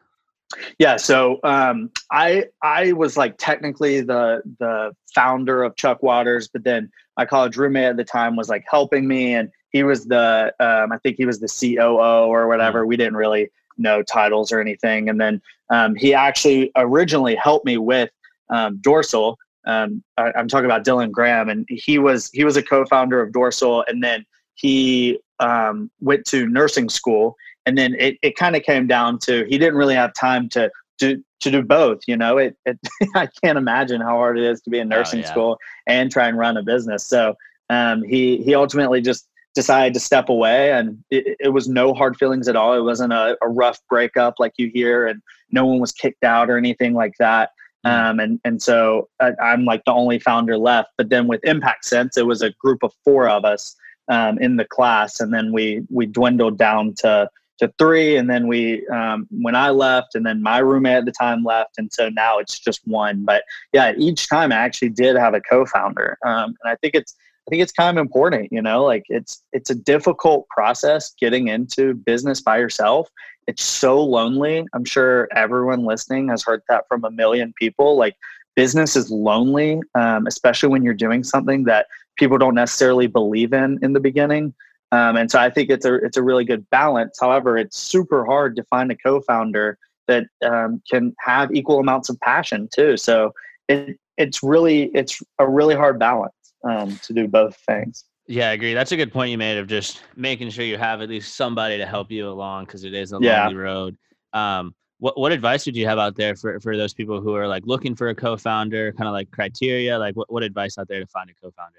yeah, 0.78 0.96
so 0.96 1.40
um, 1.44 1.90
I 2.10 2.46
I 2.62 2.92
was 2.92 3.16
like 3.16 3.36
technically 3.38 4.00
the 4.00 4.42
the 4.58 4.94
founder 5.14 5.62
of 5.62 5.76
Chuck 5.76 6.02
Waters, 6.02 6.48
but 6.48 6.64
then 6.64 6.90
my 7.16 7.26
college 7.26 7.56
roommate 7.56 7.84
at 7.84 7.96
the 7.96 8.04
time 8.04 8.36
was 8.36 8.48
like 8.48 8.64
helping 8.68 9.06
me, 9.06 9.34
and 9.34 9.50
he 9.70 9.82
was 9.82 10.06
the 10.06 10.54
um, 10.58 10.92
I 10.92 10.98
think 10.98 11.16
he 11.16 11.26
was 11.26 11.40
the 11.40 11.48
COO 11.48 12.28
or 12.28 12.48
whatever. 12.48 12.80
Mm-hmm. 12.80 12.88
We 12.88 12.96
didn't 12.96 13.16
really 13.16 13.50
know 13.76 14.02
titles 14.02 14.50
or 14.50 14.60
anything, 14.60 15.08
and 15.10 15.20
then 15.20 15.42
um, 15.70 15.94
he 15.94 16.14
actually 16.14 16.70
originally 16.76 17.34
helped 17.34 17.66
me 17.66 17.76
with 17.76 18.10
um, 18.48 18.78
Dorsal. 18.78 19.38
Um, 19.68 20.02
I, 20.16 20.32
I'm 20.36 20.48
talking 20.48 20.64
about 20.64 20.84
Dylan 20.84 21.12
Graham, 21.12 21.48
and 21.48 21.66
he 21.68 21.98
was 21.98 22.30
he 22.32 22.44
was 22.44 22.56
a 22.56 22.62
co-founder 22.62 23.20
of 23.20 23.32
Dorsal, 23.32 23.84
and 23.86 24.02
then 24.02 24.24
he 24.54 25.20
um, 25.40 25.90
went 26.00 26.24
to 26.26 26.48
nursing 26.48 26.88
school 26.88 27.36
and 27.68 27.76
then 27.76 27.94
it, 27.98 28.16
it 28.22 28.34
kind 28.34 28.56
of 28.56 28.62
came 28.62 28.86
down 28.86 29.18
to 29.18 29.44
he 29.44 29.58
didn't 29.58 29.76
really 29.76 29.94
have 29.94 30.12
time 30.14 30.48
to 30.48 30.70
to 30.98 31.22
to 31.40 31.50
do 31.50 31.62
both 31.62 32.00
you 32.08 32.16
know 32.16 32.38
it, 32.38 32.56
it 32.64 32.78
i 33.14 33.28
can't 33.44 33.58
imagine 33.58 34.00
how 34.00 34.16
hard 34.16 34.38
it 34.38 34.44
is 34.44 34.60
to 34.62 34.70
be 34.70 34.78
in 34.78 34.92
oh, 34.92 34.96
nursing 34.96 35.20
oh, 35.20 35.22
yeah. 35.22 35.30
school 35.30 35.58
and 35.86 36.10
try 36.10 36.26
and 36.28 36.38
run 36.38 36.56
a 36.56 36.62
business 36.62 37.06
so 37.06 37.34
um, 37.70 38.02
he 38.02 38.38
he 38.38 38.54
ultimately 38.54 39.02
just 39.02 39.28
decided 39.54 39.92
to 39.92 40.00
step 40.00 40.30
away 40.30 40.72
and 40.72 40.98
it, 41.10 41.36
it 41.40 41.48
was 41.48 41.68
no 41.68 41.92
hard 41.92 42.16
feelings 42.16 42.48
at 42.48 42.56
all 42.56 42.72
it 42.74 42.82
wasn't 42.82 43.12
a, 43.12 43.36
a, 43.42 43.48
rough 43.48 43.78
breakup 43.90 44.34
like 44.38 44.52
you 44.56 44.70
hear 44.72 45.06
and 45.06 45.20
no 45.50 45.66
one 45.66 45.80
was 45.80 45.92
kicked 45.92 46.24
out 46.24 46.50
or 46.50 46.56
anything 46.56 46.94
like 46.94 47.14
that. 47.18 47.50
Um, 47.84 48.20
and 48.20 48.40
and 48.44 48.60
so 48.62 49.08
I, 49.20 49.32
i'm 49.42 49.64
like 49.64 49.84
the 49.84 49.92
only 49.92 50.18
founder 50.18 50.56
left 50.56 50.90
but 50.96 51.10
then 51.10 51.26
with 51.26 51.44
impact 51.44 51.84
sense 51.84 52.16
it 52.16 52.26
was 52.26 52.42
a 52.42 52.50
group 52.52 52.82
of 52.82 52.92
four 53.04 53.28
of 53.28 53.44
us 53.44 53.76
um, 54.08 54.38
in 54.38 54.56
the 54.56 54.64
class 54.64 55.20
and 55.20 55.32
then 55.32 55.52
we 55.52 55.82
we 55.90 56.06
dwindled 56.06 56.58
down 56.58 56.94
to 56.98 57.28
to 57.58 57.72
three 57.76 58.16
and 58.16 58.30
then 58.30 58.46
we 58.46 58.86
um, 58.88 59.26
when 59.30 59.54
i 59.54 59.70
left 59.70 60.14
and 60.14 60.24
then 60.24 60.42
my 60.42 60.58
roommate 60.58 60.98
at 60.98 61.04
the 61.04 61.12
time 61.12 61.44
left 61.44 61.78
and 61.78 61.92
so 61.92 62.08
now 62.10 62.38
it's 62.38 62.58
just 62.58 62.80
one. 62.84 63.24
But 63.24 63.42
yeah 63.72 63.92
each 63.96 64.28
time 64.28 64.52
i 64.52 64.56
actually 64.56 64.90
did 64.90 65.16
have 65.16 65.34
a 65.34 65.40
co-founder 65.40 66.18
um, 66.24 66.54
and 66.62 66.72
i 66.72 66.76
think 66.76 66.94
it's 66.94 67.14
i 67.46 67.50
think 67.50 67.62
it's 67.62 67.72
kind 67.72 67.96
of 67.96 68.00
important 68.00 68.52
you 68.52 68.62
know 68.62 68.84
like 68.84 69.04
it's 69.08 69.42
it's 69.52 69.70
a 69.70 69.74
difficult 69.74 70.48
process 70.48 71.12
getting 71.20 71.48
into 71.48 71.94
business 71.94 72.40
by 72.40 72.58
yourself 72.58 73.08
it's 73.48 73.64
so 73.64 74.02
lonely 74.02 74.64
i'm 74.72 74.84
sure 74.84 75.28
everyone 75.34 75.84
listening 75.84 76.28
has 76.28 76.44
heard 76.44 76.62
that 76.68 76.84
from 76.88 77.04
a 77.04 77.10
million 77.10 77.52
people 77.58 77.96
like 77.96 78.16
business 78.54 78.94
is 78.94 79.10
lonely 79.10 79.80
um, 79.94 80.26
especially 80.26 80.68
when 80.68 80.82
you're 80.82 80.94
doing 80.94 81.24
something 81.24 81.64
that 81.64 81.86
people 82.16 82.38
don't 82.38 82.54
necessarily 82.54 83.06
believe 83.08 83.52
in 83.52 83.78
in 83.82 83.92
the 83.92 84.00
beginning 84.00 84.54
um, 84.92 85.16
and 85.16 85.30
so 85.30 85.38
I 85.38 85.50
think 85.50 85.70
it's 85.70 85.84
a 85.84 85.94
it's 85.96 86.16
a 86.16 86.22
really 86.22 86.44
good 86.44 86.68
balance. 86.70 87.18
However, 87.20 87.58
it's 87.58 87.76
super 87.76 88.24
hard 88.24 88.56
to 88.56 88.64
find 88.64 88.90
a 88.90 88.96
co-founder 88.96 89.78
that 90.06 90.26
um, 90.42 90.82
can 90.90 91.14
have 91.20 91.52
equal 91.52 91.78
amounts 91.78 92.08
of 92.08 92.18
passion 92.20 92.68
too. 92.72 92.96
So 92.96 93.34
it 93.68 93.98
it's 94.16 94.42
really 94.42 94.84
it's 94.94 95.22
a 95.38 95.48
really 95.48 95.74
hard 95.74 95.98
balance 95.98 96.32
um, 96.64 96.98
to 97.02 97.12
do 97.12 97.28
both 97.28 97.56
things. 97.66 98.04
Yeah, 98.28 98.50
I 98.50 98.52
agree. 98.52 98.74
That's 98.74 98.92
a 98.92 98.96
good 98.96 99.10
point 99.10 99.30
you 99.30 99.38
made 99.38 99.56
of 99.56 99.66
just 99.66 100.02
making 100.14 100.50
sure 100.50 100.62
you 100.62 100.76
have 100.76 101.00
at 101.00 101.08
least 101.08 101.34
somebody 101.34 101.78
to 101.78 101.86
help 101.86 102.10
you 102.10 102.28
along 102.28 102.66
because 102.66 102.84
it 102.84 102.92
is 102.92 103.12
a 103.12 103.18
yeah. 103.22 103.44
lonely 103.44 103.56
road. 103.56 103.96
Um, 104.34 104.74
what 104.98 105.18
what 105.18 105.32
advice 105.32 105.64
would 105.64 105.74
you 105.74 105.86
have 105.86 105.98
out 105.98 106.14
there 106.14 106.36
for, 106.36 106.60
for 106.60 106.76
those 106.76 106.92
people 106.92 107.22
who 107.22 107.34
are 107.34 107.48
like 107.48 107.64
looking 107.66 107.94
for 107.94 108.10
a 108.10 108.14
co-founder, 108.14 108.92
kind 108.92 109.08
of 109.08 109.12
like 109.14 109.30
criteria? 109.30 109.98
Like 109.98 110.14
what, 110.14 110.30
what 110.30 110.42
advice 110.42 110.76
out 110.76 110.88
there 110.88 111.00
to 111.00 111.06
find 111.06 111.30
a 111.30 111.34
co-founder? 111.42 111.78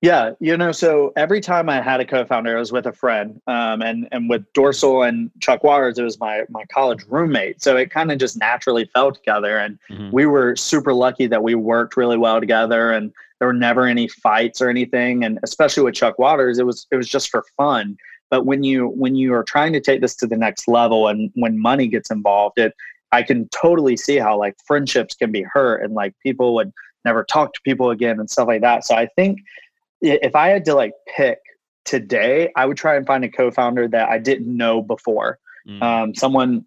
Yeah, 0.00 0.32
you 0.40 0.56
know, 0.56 0.72
so 0.72 1.12
every 1.16 1.40
time 1.40 1.68
I 1.68 1.80
had 1.80 2.00
a 2.00 2.04
co-founder, 2.04 2.56
I 2.56 2.58
was 2.58 2.70
with 2.70 2.86
a 2.86 2.92
friend, 2.92 3.40
um, 3.46 3.82
and 3.82 4.08
and 4.12 4.30
with 4.30 4.50
Dorsal 4.54 5.02
and 5.02 5.30
Chuck 5.40 5.62
Waters, 5.62 5.98
it 5.98 6.04
was 6.04 6.18
my 6.20 6.44
my 6.48 6.64
college 6.72 7.04
roommate. 7.08 7.62
So 7.62 7.76
it 7.76 7.90
kind 7.90 8.10
of 8.10 8.18
just 8.18 8.38
naturally 8.38 8.86
fell 8.94 9.12
together, 9.12 9.58
and 9.58 9.78
mm-hmm. 9.90 10.10
we 10.10 10.24
were 10.24 10.56
super 10.56 10.94
lucky 10.94 11.26
that 11.26 11.42
we 11.42 11.54
worked 11.54 11.96
really 11.96 12.16
well 12.16 12.40
together, 12.40 12.92
and 12.92 13.12
there 13.38 13.48
were 13.48 13.54
never 13.54 13.86
any 13.86 14.08
fights 14.08 14.60
or 14.60 14.68
anything. 14.68 15.24
And 15.24 15.38
especially 15.42 15.82
with 15.82 15.94
Chuck 15.94 16.18
Waters, 16.18 16.58
it 16.58 16.66
was 16.66 16.86
it 16.90 16.96
was 16.96 17.08
just 17.08 17.30
for 17.30 17.44
fun. 17.56 17.96
But 18.30 18.46
when 18.46 18.64
you 18.64 18.88
when 18.88 19.14
you 19.14 19.34
are 19.34 19.44
trying 19.44 19.72
to 19.74 19.80
take 19.80 20.00
this 20.00 20.16
to 20.16 20.26
the 20.26 20.36
next 20.36 20.68
level, 20.68 21.08
and 21.08 21.30
when 21.34 21.58
money 21.58 21.86
gets 21.86 22.10
involved, 22.10 22.58
it 22.58 22.72
I 23.12 23.22
can 23.22 23.48
totally 23.48 23.96
see 23.96 24.16
how 24.16 24.38
like 24.38 24.56
friendships 24.66 25.14
can 25.14 25.30
be 25.30 25.42
hurt, 25.42 25.82
and 25.82 25.94
like 25.94 26.14
people 26.22 26.54
would 26.54 26.72
never 27.04 27.24
talk 27.24 27.52
to 27.54 27.60
people 27.62 27.90
again 27.90 28.18
and 28.18 28.28
stuff 28.28 28.48
like 28.48 28.62
that. 28.62 28.84
So 28.84 28.94
I 28.94 29.06
think 29.16 29.38
if 30.00 30.34
I 30.34 30.48
had 30.48 30.64
to 30.64 30.74
like 30.74 30.92
pick 31.14 31.38
today, 31.84 32.50
I 32.56 32.66
would 32.66 32.76
try 32.76 32.96
and 32.96 33.06
find 33.06 33.24
a 33.24 33.30
co-founder 33.30 33.88
that 33.88 34.08
I 34.08 34.18
didn't 34.18 34.54
know 34.54 34.82
before. 34.82 35.38
Mm. 35.68 35.82
Um, 35.82 36.14
someone 36.14 36.66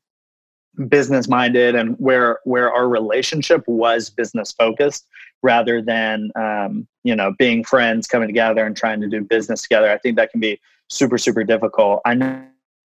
business 0.88 1.28
minded 1.28 1.76
and 1.76 1.96
where 2.00 2.40
where 2.44 2.72
our 2.72 2.88
relationship 2.88 3.64
was 3.68 4.10
business 4.10 4.52
focused 4.52 5.08
rather 5.42 5.82
than 5.82 6.32
um, 6.36 6.88
you 7.04 7.16
know 7.16 7.34
being 7.38 7.64
friends 7.64 8.08
coming 8.08 8.28
together 8.28 8.66
and 8.66 8.78
trying 8.78 9.02
to 9.02 9.08
do 9.08 9.22
business 9.22 9.62
together. 9.62 9.92
I 9.92 9.98
think 9.98 10.16
that 10.18 10.32
can 10.32 10.40
be 10.40 10.60
super 10.90 11.18
super 11.18 11.44
difficult. 11.44 12.02
I 12.06 12.14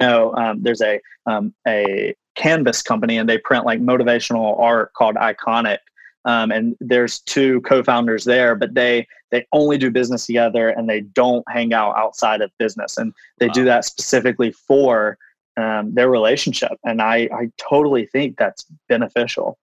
know 0.01 0.35
um, 0.35 0.63
there's 0.63 0.83
a 0.83 1.01
um, 1.27 1.55
a 1.67 2.15
canvas 2.35 2.83
company 2.83 3.17
and 3.17 3.29
they 3.29 3.39
print 3.39 3.65
like 3.65 3.81
motivational 3.81 4.59
art 4.59 4.93
called 4.95 5.17
iKonick. 5.17 5.79
Um, 6.27 6.51
and 6.51 6.75
there's 6.81 7.21
two 7.21 7.61
co-founders 7.61 8.25
there 8.25 8.55
but 8.55 8.75
they 8.75 9.07
they 9.35 9.47
only 9.53 9.79
do 9.79 9.91
business 9.91 10.27
together 10.27 10.69
and 10.69 10.89
they 10.89 11.01
don't 11.01 11.45
hang 11.49 11.75
out 11.75 11.97
outside 11.97 12.41
of 12.41 12.51
business. 12.59 12.97
And 12.97 13.13
they 13.39 13.49
wow. 13.49 13.53
do 13.53 13.65
that 13.65 13.85
specifically 13.85 14.53
for 14.53 15.19
um, 15.57 15.95
their 15.95 16.11
relationship. 16.11 16.73
And 16.85 17.01
I, 17.01 17.29
I 17.33 17.51
totally 17.57 18.07
think 18.07 18.37
that's 18.37 18.67
beneficial. 18.89 19.59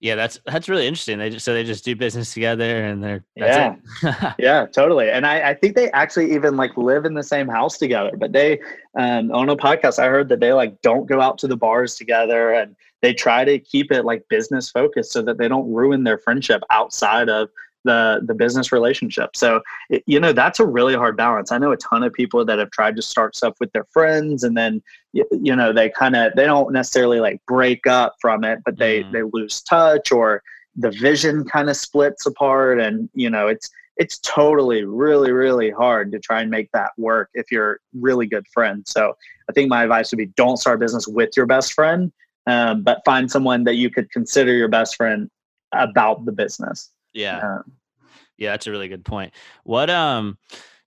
Yeah 0.00 0.14
that's 0.14 0.40
that's 0.46 0.66
really 0.66 0.86
interesting. 0.86 1.18
They 1.18 1.28
just 1.28 1.44
so 1.44 1.52
they 1.52 1.62
just 1.62 1.84
do 1.84 1.94
business 1.94 2.32
together 2.32 2.84
and 2.86 3.04
they're 3.04 3.22
yeah. 3.36 3.76
yeah 4.38 4.64
totally. 4.64 5.10
And 5.10 5.26
I, 5.26 5.50
I 5.50 5.54
think 5.54 5.76
they 5.76 5.90
actually 5.90 6.32
even 6.32 6.56
like 6.56 6.74
live 6.78 7.04
in 7.04 7.12
the 7.12 7.22
same 7.22 7.48
house 7.48 7.76
together 7.76 8.12
but 8.16 8.32
they 8.32 8.60
um, 8.98 9.30
on 9.30 9.50
a 9.50 9.56
podcast 9.56 9.98
i 9.98 10.06
heard 10.06 10.30
that 10.30 10.40
they 10.40 10.54
like 10.54 10.80
don't 10.80 11.06
go 11.06 11.20
out 11.20 11.36
to 11.38 11.46
the 11.46 11.56
bars 11.56 11.96
together 11.96 12.52
and 12.52 12.74
they 13.02 13.12
try 13.12 13.44
to 13.44 13.58
keep 13.58 13.92
it 13.92 14.04
like 14.04 14.26
business 14.28 14.70
focused 14.70 15.12
so 15.12 15.22
that 15.22 15.38
they 15.38 15.48
don't 15.48 15.70
ruin 15.70 16.04
their 16.04 16.18
friendship 16.18 16.62
outside 16.70 17.28
of 17.28 17.50
the 17.84 18.20
the 18.26 18.34
business 18.34 18.72
relationship 18.72 19.34
so 19.34 19.60
it, 19.88 20.02
you 20.06 20.20
know 20.20 20.32
that's 20.32 20.60
a 20.60 20.66
really 20.66 20.94
hard 20.94 21.16
balance 21.16 21.50
i 21.52 21.58
know 21.58 21.72
a 21.72 21.76
ton 21.76 22.02
of 22.02 22.12
people 22.12 22.44
that 22.44 22.58
have 22.58 22.70
tried 22.70 22.96
to 22.96 23.02
start 23.02 23.34
stuff 23.34 23.54
with 23.60 23.72
their 23.72 23.86
friends 23.90 24.44
and 24.44 24.56
then 24.56 24.82
you, 25.12 25.24
you 25.30 25.54
know 25.54 25.72
they 25.72 25.88
kind 25.88 26.14
of 26.14 26.32
they 26.34 26.44
don't 26.44 26.72
necessarily 26.72 27.20
like 27.20 27.40
break 27.46 27.86
up 27.86 28.14
from 28.20 28.44
it 28.44 28.58
but 28.64 28.76
they 28.78 29.02
mm. 29.02 29.12
they 29.12 29.22
lose 29.32 29.62
touch 29.62 30.12
or 30.12 30.42
the 30.76 30.90
vision 30.90 31.44
kind 31.44 31.68
of 31.68 31.76
splits 31.76 32.26
apart 32.26 32.80
and 32.80 33.08
you 33.14 33.30
know 33.30 33.48
it's 33.48 33.70
it's 33.96 34.18
totally 34.18 34.84
really 34.84 35.32
really 35.32 35.70
hard 35.70 36.12
to 36.12 36.18
try 36.18 36.40
and 36.40 36.50
make 36.50 36.70
that 36.72 36.90
work 36.96 37.28
if 37.34 37.50
you're 37.50 37.80
really 37.98 38.26
good 38.26 38.46
friends 38.52 38.90
so 38.90 39.14
i 39.48 39.52
think 39.52 39.68
my 39.68 39.82
advice 39.82 40.10
would 40.10 40.18
be 40.18 40.26
don't 40.36 40.58
start 40.58 40.76
a 40.76 40.78
business 40.78 41.08
with 41.08 41.30
your 41.36 41.46
best 41.46 41.72
friend 41.72 42.12
um, 42.46 42.82
but 42.82 43.02
find 43.04 43.30
someone 43.30 43.64
that 43.64 43.74
you 43.74 43.90
could 43.90 44.10
consider 44.10 44.52
your 44.52 44.68
best 44.68 44.96
friend 44.96 45.30
about 45.72 46.24
the 46.24 46.32
business. 46.32 46.90
Yeah. 47.12 47.38
Um, 47.38 47.72
yeah, 48.38 48.52
that's 48.52 48.66
a 48.66 48.70
really 48.70 48.88
good 48.88 49.04
point. 49.04 49.32
What 49.64 49.90
um 49.90 50.38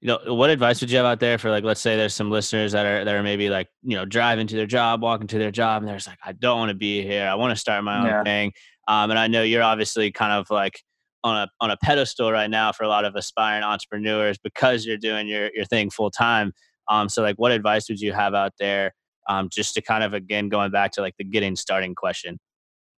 you 0.02 0.08
know, 0.08 0.34
what 0.34 0.50
advice 0.50 0.82
would 0.82 0.92
you 0.92 0.98
have 0.98 1.06
out 1.06 1.22
there 1.22 1.38
for 1.38 1.50
like 1.50 1.64
let's 1.64 1.80
say 1.80 1.96
there's 1.96 2.14
some 2.14 2.30
listeners 2.30 2.74
that 2.74 2.86
are 2.86 3.06
that 3.06 3.16
are 3.16 3.24
maybe 3.24 3.50
like, 3.50 3.70
you 3.84 3.96
know, 3.96 4.06
driving 4.06 4.48
to 4.48 4.56
their 4.56 4.66
job, 4.66 5.02
walking 5.02 5.28
to 5.28 5.38
their 5.38 5.52
job, 5.52 5.82
and 5.82 5.88
they're 5.88 5.96
just 5.96 6.08
like, 6.08 6.20
I 6.26 6.34
don't 6.34 6.58
want 6.58 6.70
to 6.70 6.76
be 6.76 7.02
here. 7.02 7.28
I 7.28 7.36
want 7.36 7.52
to 7.52 7.56
start 7.56 7.84
my 7.84 8.00
own 8.00 8.06
yeah. 8.06 8.24
thing. 8.24 8.52
Um, 8.88 9.12
and 9.12 9.20
I 9.20 9.28
know 9.28 9.44
you're 9.44 9.64
obviously 9.64 10.12
kind 10.12 10.34
of 10.34 10.50
like 10.50 10.82
on 11.24 11.44
a 11.44 11.48
on 11.62 11.72
a 11.72 11.78
pedestal 11.78 12.32
right 12.32 12.50
now 12.50 12.74
for 12.74 12.84
a 12.84 12.90
lot 12.90 13.06
of 13.06 13.16
aspiring 13.16 13.64
entrepreneurs 13.64 14.38
because 14.38 14.86
you're 14.86 14.98
doing 14.98 15.28
your 15.28 15.50
your 15.54 15.66
thing 15.66 15.90
full 15.90 16.12
time. 16.12 16.52
Um, 16.90 17.08
so 17.08 17.22
like 17.22 17.38
what 17.38 17.52
advice 17.52 17.88
would 17.88 18.02
you 18.02 18.12
have 18.12 18.34
out 18.34 18.54
there 18.60 18.94
um, 19.30 19.50
just 19.50 19.74
to 19.76 19.82
kind 19.82 20.04
of 20.04 20.14
again 20.14 20.50
going 20.50 20.72
back 20.72 20.92
to 20.94 21.02
like 21.02 21.16
the 21.18 21.24
getting 21.24 21.56
starting 21.56 21.96
question 21.96 22.40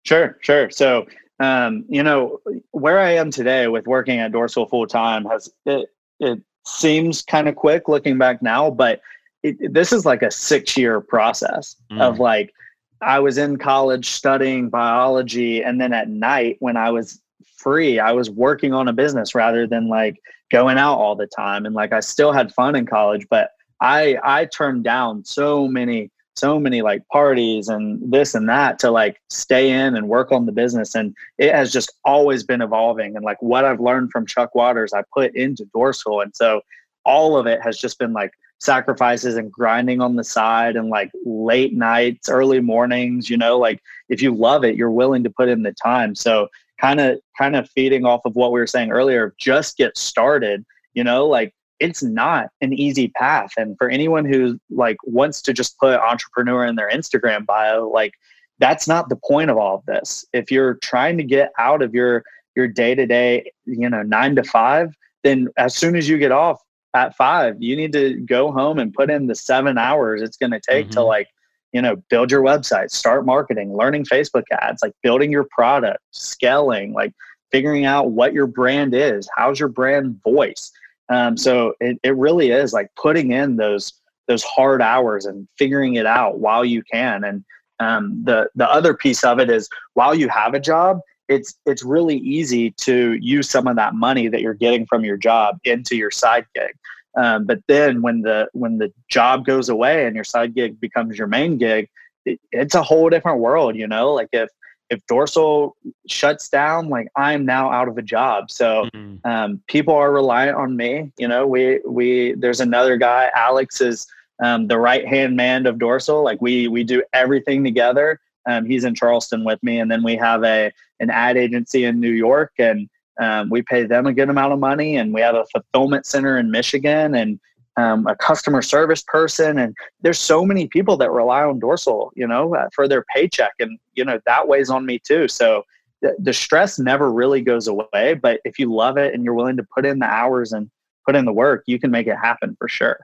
sure 0.05 0.39
sure 0.41 0.71
so 0.71 1.07
um, 1.41 1.85
you 1.89 2.03
know 2.03 2.41
where 2.71 3.01
i 3.01 3.11
am 3.11 3.31
today 3.31 3.67
with 3.69 3.87
working 3.87 4.19
at 4.19 4.33
dorsal 4.33 4.67
full 4.67 4.87
time 4.87 5.25
has 5.25 5.51
it, 5.67 5.89
it 6.21 6.41
seems 6.67 7.23
kind 7.23 7.49
of 7.49 7.57
quick 7.57 7.89
looking 7.89 8.17
back 8.19 8.43
now 8.43 8.71
but 8.71 9.01
it, 9.43 9.73
this 9.73 9.93
is 9.93 10.07
like 10.07 10.23
a 10.23 10.31
six 10.31 10.77
year 10.77 11.01
process 11.01 11.77
mm. 11.91 12.01
of 12.01 12.19
like 12.19 12.53
i 13.01 13.19
was 13.19 13.37
in 13.37 13.59
college 13.59 14.09
studying 14.09 14.69
biology 14.69 15.63
and 15.63 15.81
then 15.81 15.93
at 15.93 16.09
night 16.09 16.57
when 16.61 16.77
i 16.77 16.91
was 16.91 17.21
free. 17.65 17.99
I 17.99 18.13
was 18.13 18.31
working 18.31 18.75
on 18.75 18.87
a 18.87 18.93
business 18.93 19.35
rather 19.35 19.67
than 19.67 19.89
like 19.89 20.21
going 20.53 20.77
out 20.77 20.99
all 20.99 21.17
the 21.17 21.27
time. 21.27 21.65
And 21.65 21.75
like 21.75 21.93
I 21.93 22.01
still 22.01 22.31
had 22.31 22.53
fun 22.53 22.77
in 22.77 22.87
college, 22.87 23.27
but 23.31 23.51
I 23.81 24.19
I 24.23 24.45
turned 24.45 24.85
down 24.85 25.25
so 25.25 25.67
many 25.67 26.11
so 26.37 26.59
many 26.59 26.83
like 26.83 27.07
parties 27.09 27.69
and 27.69 28.01
this 28.13 28.35
and 28.35 28.49
that 28.49 28.79
to 28.81 28.91
like 28.91 29.21
stay 29.31 29.71
in 29.71 29.97
and 29.97 30.09
work 30.09 30.33
on 30.33 30.47
the 30.47 30.53
business. 30.53 30.95
And 30.95 31.15
it 31.39 31.55
has 31.55 31.73
just 31.73 31.93
always 32.05 32.43
been 32.43 32.63
evolving. 32.63 33.17
And 33.17 33.25
like 33.25 33.41
what 33.41 33.65
I've 33.65 33.81
learned 33.81 34.11
from 34.11 34.27
Chuck 34.27 34.55
Waters 34.55 34.93
I 34.93 35.03
put 35.13 35.35
into 35.37 35.65
Dorsal. 35.75 36.21
And 36.21 36.35
so 36.35 36.61
all 37.05 37.37
of 37.37 37.47
it 37.47 37.61
has 37.63 37.79
just 37.79 37.99
been 37.99 38.13
like 38.13 38.33
sacrifices 38.59 39.37
and 39.37 39.53
grinding 39.53 40.01
on 40.01 40.17
the 40.17 40.25
side 40.25 40.77
and 40.77 40.89
like 40.89 41.11
late 41.25 41.75
nights, 41.75 42.29
early 42.29 42.61
mornings, 42.61 43.29
you 43.31 43.37
know, 43.37 43.59
like 43.59 43.81
if 44.09 44.23
you 44.23 44.35
love 44.35 44.65
it, 44.65 44.77
you're 44.77 44.91
willing 44.91 45.23
to 45.23 45.31
put 45.31 45.49
in 45.49 45.63
the 45.63 45.73
time. 45.73 46.15
So 46.15 46.49
kind 46.81 47.01
of 47.01 47.19
kind 47.39 47.55
of 47.57 47.71
feeding 47.71 48.05
off 48.05 48.23
of 48.25 48.35
what 48.35 48.53
we 48.53 48.61
were 48.61 48.67
saying 48.67 48.91
earlier, 48.91 49.35
just 49.39 49.77
get 49.77 49.97
started, 49.97 50.65
you 50.95 51.05
know, 51.05 51.27
like 51.27 51.55
it's 51.85 52.03
not 52.03 52.49
an 52.61 52.73
easy 52.73 53.09
path. 53.09 53.51
And 53.57 53.77
for 53.79 53.89
anyone 53.89 54.25
who 54.25 54.59
like 54.71 54.97
wants 55.05 55.43
to 55.43 55.53
just 55.53 55.79
put 55.79 56.01
entrepreneur 56.01 56.65
in 56.65 56.77
their 56.77 56.91
Instagram 56.91 57.47
bio, 57.47 57.89
like 57.89 58.13
that's 58.59 58.89
not 58.89 59.09
the 59.09 59.17
point 59.17 59.51
of 59.51 59.59
all 59.59 59.77
of 59.77 59.87
this. 59.87 60.25
If 60.33 60.51
you're 60.51 60.75
trying 60.75 61.19
to 61.19 61.25
get 61.25 61.53
out 61.59 61.83
of 61.83 61.95
your 61.95 62.25
your 62.57 62.69
day-to-day, 62.69 63.51
you 63.65 63.91
know, 63.91 64.03
9 64.03 64.37
to 64.37 64.45
5, 64.45 64.95
then 65.25 65.49
as 65.57 65.75
soon 65.75 65.97
as 65.97 66.09
you 66.09 66.19
get 66.19 66.31
off, 66.31 66.61
at 66.95 67.17
five. 67.17 67.61
You 67.61 67.77
need 67.77 67.93
to 67.93 68.15
go 68.21 68.53
home 68.53 68.79
and 68.79 68.95
put 68.95 69.11
in 69.11 69.27
the 69.27 69.35
seven 69.35 69.77
hours 69.77 70.23
it's 70.23 70.37
going 70.37 70.53
to 70.53 70.61
take 70.61 70.87
mm-hmm. 70.87 70.95
to 70.95 71.03
like, 71.03 71.29
you 71.73 71.83
know, 71.83 71.97
build 72.09 72.31
your 72.31 72.43
website, 72.43 72.91
start 72.91 73.27
marketing, 73.27 73.77
learning 73.77 74.05
Facebook 74.05 74.45
ads, 74.53 74.81
like 74.83 74.93
building 75.03 75.33
your 75.33 75.47
product, 75.51 75.99
scaling, 76.13 76.93
like 76.93 77.13
figuring 77.51 77.85
out 77.85 78.13
what 78.13 78.33
your 78.33 78.47
brand 78.47 78.95
is. 78.95 79.29
How's 79.37 79.59
your 79.59 79.69
brand 79.69 80.21
voice? 80.23 80.71
Um, 81.09 81.37
so 81.37 81.75
it, 81.81 81.99
it 82.03 82.17
really 82.17 82.51
is 82.51 82.73
like 82.73 82.89
putting 82.97 83.33
in 83.33 83.57
those 83.57 83.93
those 84.27 84.43
hard 84.43 84.81
hours 84.81 85.27
and 85.27 85.47
figuring 85.59 85.95
it 85.95 86.07
out 86.07 86.39
while 86.39 86.65
you 86.65 86.83
can. 86.91 87.25
And 87.25 87.45
um, 87.81 88.23
the 88.25 88.49
the 88.55 88.71
other 88.71 88.95
piece 88.95 89.25
of 89.25 89.39
it 89.39 89.51
is 89.51 89.69
while 89.95 90.15
you 90.15 90.29
have 90.29 90.55
a 90.55 90.61
job, 90.61 91.01
it's 91.29 91.55
it's 91.67 91.83
really 91.83 92.19
easy 92.19 92.71
to 92.71 93.19
use 93.21 93.51
some 93.51 93.67
of 93.67 93.77
that 93.77 93.95
money 93.95 94.29
that 94.29 94.41
you're 94.41 94.55
getting 94.55 94.87
from 94.87 95.05
your 95.05 95.17
job 95.17 95.59
into 95.65 95.97
your 95.97 96.11
side 96.11 96.47
gig. 96.55 96.75
Um, 97.17 97.45
but 97.45 97.61
then 97.69 98.03
when 98.03 98.23
the 98.23 98.49
when 98.53 98.79
the 98.79 98.93
job 99.09 99.45
goes 99.45 99.69
away 99.69 100.07
and 100.07 100.15
your 100.15 100.25
side 100.25 100.55
gig 100.55 100.81
becomes 100.81 101.19
your 101.19 101.27
main 101.27 101.59
gig, 101.59 101.89
it, 102.25 102.41
it's 102.51 102.75
a 102.75 102.83
whole 102.83 103.09
different 103.11 103.39
world. 103.39 103.77
You 103.77 103.87
know, 103.87 104.13
like 104.13 104.29
if 104.33 104.49
if 104.91 105.05
dorsal 105.07 105.77
shuts 106.07 106.49
down, 106.49 106.89
like 106.89 107.09
I'm 107.17 107.45
now 107.45 107.71
out 107.71 107.89
of 107.89 107.99
a 107.99 108.03
job. 108.03 108.51
So 108.51 108.89
mm-hmm. 108.95 109.27
um, 109.27 109.63
people 109.67 109.95
are 109.95 110.13
reliant 110.13 110.57
on 110.57 110.77
me. 110.77 111.13
You 111.19 111.29
know, 111.29 111.47
we 111.47 111.81
we 111.87 112.33
there's 112.35 112.61
another 112.61 112.97
guy, 112.97 113.31
Alex 113.35 113.81
is 113.81 114.07
um, 114.43 114.69
the 114.69 114.79
right 114.79 115.07
hand 115.07 115.37
man 115.37 115.67
of 115.67 115.79
dorsal. 115.79 116.23
Like 116.23 116.41
we 116.41 116.69
we 116.69 116.85
do 116.85 117.03
everything 117.13 117.65
together. 117.65 118.21
Um, 118.47 118.67
he's 118.67 118.85
in 118.85 118.95
Charleston 118.95 119.45
with 119.45 119.63
me, 119.63 119.81
and 119.81 119.91
then 119.91 120.03
we 120.03 120.17
have 120.17 120.45
a 120.45 120.71
an 121.01 121.11
ad 121.11 121.37
agency 121.37 121.85
in 121.85 121.99
New 122.01 122.11
York, 122.11 122.53
and 122.59 122.89
um, 123.21 123.49
we 123.49 123.63
pay 123.63 123.85
them 123.85 124.07
a 124.07 124.13
good 124.13 124.29
amount 124.29 124.53
of 124.53 124.59
money. 124.59 124.97
And 124.97 125.15
we 125.15 125.21
have 125.21 125.35
a 125.35 125.47
fulfillment 125.47 126.07
center 126.07 126.39
in 126.39 126.51
Michigan, 126.51 127.15
and 127.15 127.41
um, 127.77 128.07
a 128.07 128.15
customer 128.17 128.63
service 128.63 129.03
person. 129.03 129.59
And 129.59 129.75
there's 130.01 130.19
so 130.19 130.45
many 130.45 130.69
people 130.69 130.97
that 130.99 131.11
rely 131.11 131.43
on 131.43 131.59
Dorsal, 131.59 132.13
you 132.15 132.27
know, 132.27 132.55
uh, 132.55 132.69
for 132.75 132.89
their 132.89 133.05
paycheck, 133.15 133.53
and 133.59 133.79
you 133.95 134.05
know 134.05 134.21
that 134.27 134.49
weighs 134.49 134.71
on 134.71 134.87
me 134.87 134.99
too. 134.99 135.29
So 135.29 135.65
the, 136.03 136.15
the 136.19 136.33
stress 136.33 136.79
never 136.79 137.13
really 137.13 137.41
goes 137.41 137.67
away. 137.67 138.15
But 138.15 138.41
if 138.45 138.59
you 138.59 138.73
love 138.73 138.97
it 138.97 139.15
and 139.15 139.25
you're 139.25 139.35
willing 139.35 139.57
to 139.57 139.67
put 139.75 139.87
in 139.87 139.99
the 139.99 140.07
hours 140.07 140.53
and 140.53 140.71
put 141.07 141.17
in 141.17 141.25
the 141.25 141.33
work, 141.33 141.65
you 141.67 141.79
can 141.79 141.91
make 141.91 142.07
it 142.07 142.17
happen 142.17 142.57
for 142.59 142.69
sure. 142.69 143.01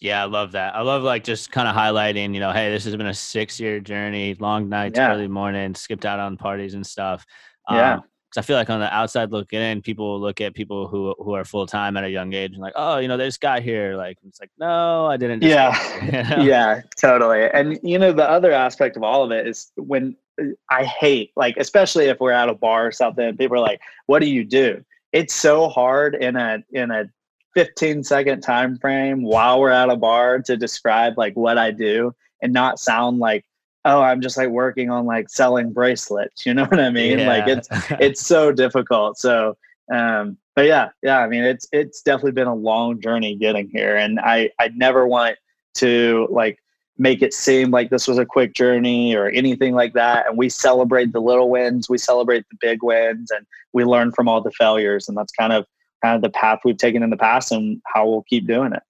Yeah, 0.00 0.22
I 0.22 0.26
love 0.26 0.52
that. 0.52 0.74
I 0.74 0.82
love 0.82 1.02
like 1.02 1.24
just 1.24 1.50
kind 1.50 1.68
of 1.68 1.74
highlighting, 1.74 2.32
you 2.32 2.40
know, 2.40 2.52
hey, 2.52 2.70
this 2.70 2.84
has 2.84 2.96
been 2.96 3.08
a 3.08 3.14
six 3.14 3.58
year 3.58 3.80
journey, 3.80 4.34
long 4.38 4.68
nights, 4.68 4.96
yeah. 4.96 5.12
early 5.12 5.28
mornings 5.28 5.80
skipped 5.80 6.06
out 6.06 6.20
on 6.20 6.36
parties 6.36 6.74
and 6.74 6.86
stuff. 6.86 7.26
Yeah. 7.70 8.00
Um, 8.28 8.32
Cause 8.34 8.44
I 8.44 8.46
feel 8.46 8.56
like 8.56 8.70
on 8.70 8.80
the 8.80 8.94
outside 8.94 9.30
looking 9.30 9.60
in, 9.60 9.80
people 9.80 10.20
look 10.20 10.40
at 10.40 10.54
people 10.54 10.86
who 10.86 11.14
who 11.18 11.32
are 11.32 11.44
full 11.44 11.66
time 11.66 11.96
at 11.96 12.04
a 12.04 12.10
young 12.10 12.32
age 12.34 12.52
and 12.52 12.60
like, 12.60 12.74
oh, 12.76 12.98
you 12.98 13.08
know, 13.08 13.16
they 13.16 13.26
just 13.26 13.40
got 13.40 13.62
here. 13.62 13.96
Like 13.96 14.18
it's 14.26 14.40
like, 14.40 14.50
no, 14.58 15.06
I 15.06 15.16
didn't. 15.16 15.42
Yeah, 15.42 16.04
you 16.04 16.12
know? 16.36 16.42
yeah, 16.42 16.82
totally. 16.96 17.48
And 17.50 17.78
you 17.82 17.98
know, 17.98 18.12
the 18.12 18.28
other 18.28 18.52
aspect 18.52 18.96
of 18.96 19.02
all 19.02 19.24
of 19.24 19.30
it 19.32 19.46
is 19.46 19.72
when 19.76 20.16
uh, 20.40 20.46
I 20.70 20.84
hate, 20.84 21.32
like, 21.36 21.56
especially 21.56 22.06
if 22.06 22.20
we're 22.20 22.32
at 22.32 22.48
a 22.48 22.54
bar 22.54 22.86
or 22.86 22.92
something, 22.92 23.36
people 23.36 23.56
are 23.56 23.60
like, 23.60 23.80
"What 24.06 24.20
do 24.20 24.26
you 24.28 24.44
do?" 24.44 24.84
It's 25.12 25.34
so 25.34 25.68
hard 25.68 26.14
in 26.14 26.36
a 26.36 26.62
in 26.72 26.90
a 26.90 27.10
15 27.54 28.04
second 28.04 28.42
time 28.42 28.78
frame 28.78 29.22
while 29.22 29.58
we're 29.58 29.70
at 29.70 29.88
a 29.88 29.96
bar 29.96 30.40
to 30.40 30.56
describe 30.56 31.16
like 31.16 31.34
what 31.34 31.58
I 31.58 31.70
do 31.70 32.14
and 32.42 32.52
not 32.52 32.78
sound 32.78 33.18
like 33.18 33.44
oh 33.88 34.00
I'm 34.00 34.20
just 34.20 34.36
like 34.36 34.48
working 34.48 34.90
on 34.90 35.06
like 35.06 35.28
selling 35.28 35.72
bracelets 35.72 36.46
you 36.46 36.54
know 36.54 36.64
what 36.64 36.80
I 36.80 36.90
mean 36.90 37.18
yeah. 37.18 37.28
like 37.28 37.48
it's 37.48 37.68
it's 38.00 38.20
so 38.20 38.52
difficult 38.52 39.18
so 39.18 39.56
um 39.92 40.36
but 40.54 40.66
yeah 40.66 40.90
yeah 41.02 41.18
I 41.20 41.26
mean 41.26 41.44
it's 41.44 41.66
it's 41.72 42.02
definitely 42.02 42.32
been 42.32 42.46
a 42.46 42.54
long 42.54 43.00
journey 43.00 43.34
getting 43.36 43.68
here 43.68 43.96
and 43.96 44.20
I 44.20 44.50
I 44.60 44.68
never 44.68 45.06
want 45.06 45.36
to 45.76 46.28
like 46.30 46.58
make 47.00 47.22
it 47.22 47.32
seem 47.32 47.70
like 47.70 47.90
this 47.90 48.08
was 48.08 48.18
a 48.18 48.26
quick 48.26 48.54
journey 48.54 49.14
or 49.14 49.28
anything 49.28 49.74
like 49.74 49.94
that 49.94 50.26
and 50.26 50.36
we 50.36 50.48
celebrate 50.48 51.12
the 51.12 51.20
little 51.20 51.48
wins 51.48 51.88
we 51.88 51.98
celebrate 51.98 52.44
the 52.50 52.56
big 52.60 52.82
wins 52.82 53.30
and 53.30 53.46
we 53.72 53.84
learn 53.84 54.12
from 54.12 54.28
all 54.28 54.40
the 54.40 54.50
failures 54.52 55.08
and 55.08 55.16
that's 55.16 55.32
kind 55.32 55.52
of 55.52 55.64
kind 56.02 56.16
of 56.16 56.22
the 56.22 56.30
path 56.30 56.60
we've 56.64 56.76
taken 56.76 57.02
in 57.02 57.10
the 57.10 57.16
past 57.16 57.52
and 57.52 57.80
how 57.86 58.06
we'll 58.08 58.22
keep 58.22 58.46
doing 58.46 58.72
it. 58.72 58.82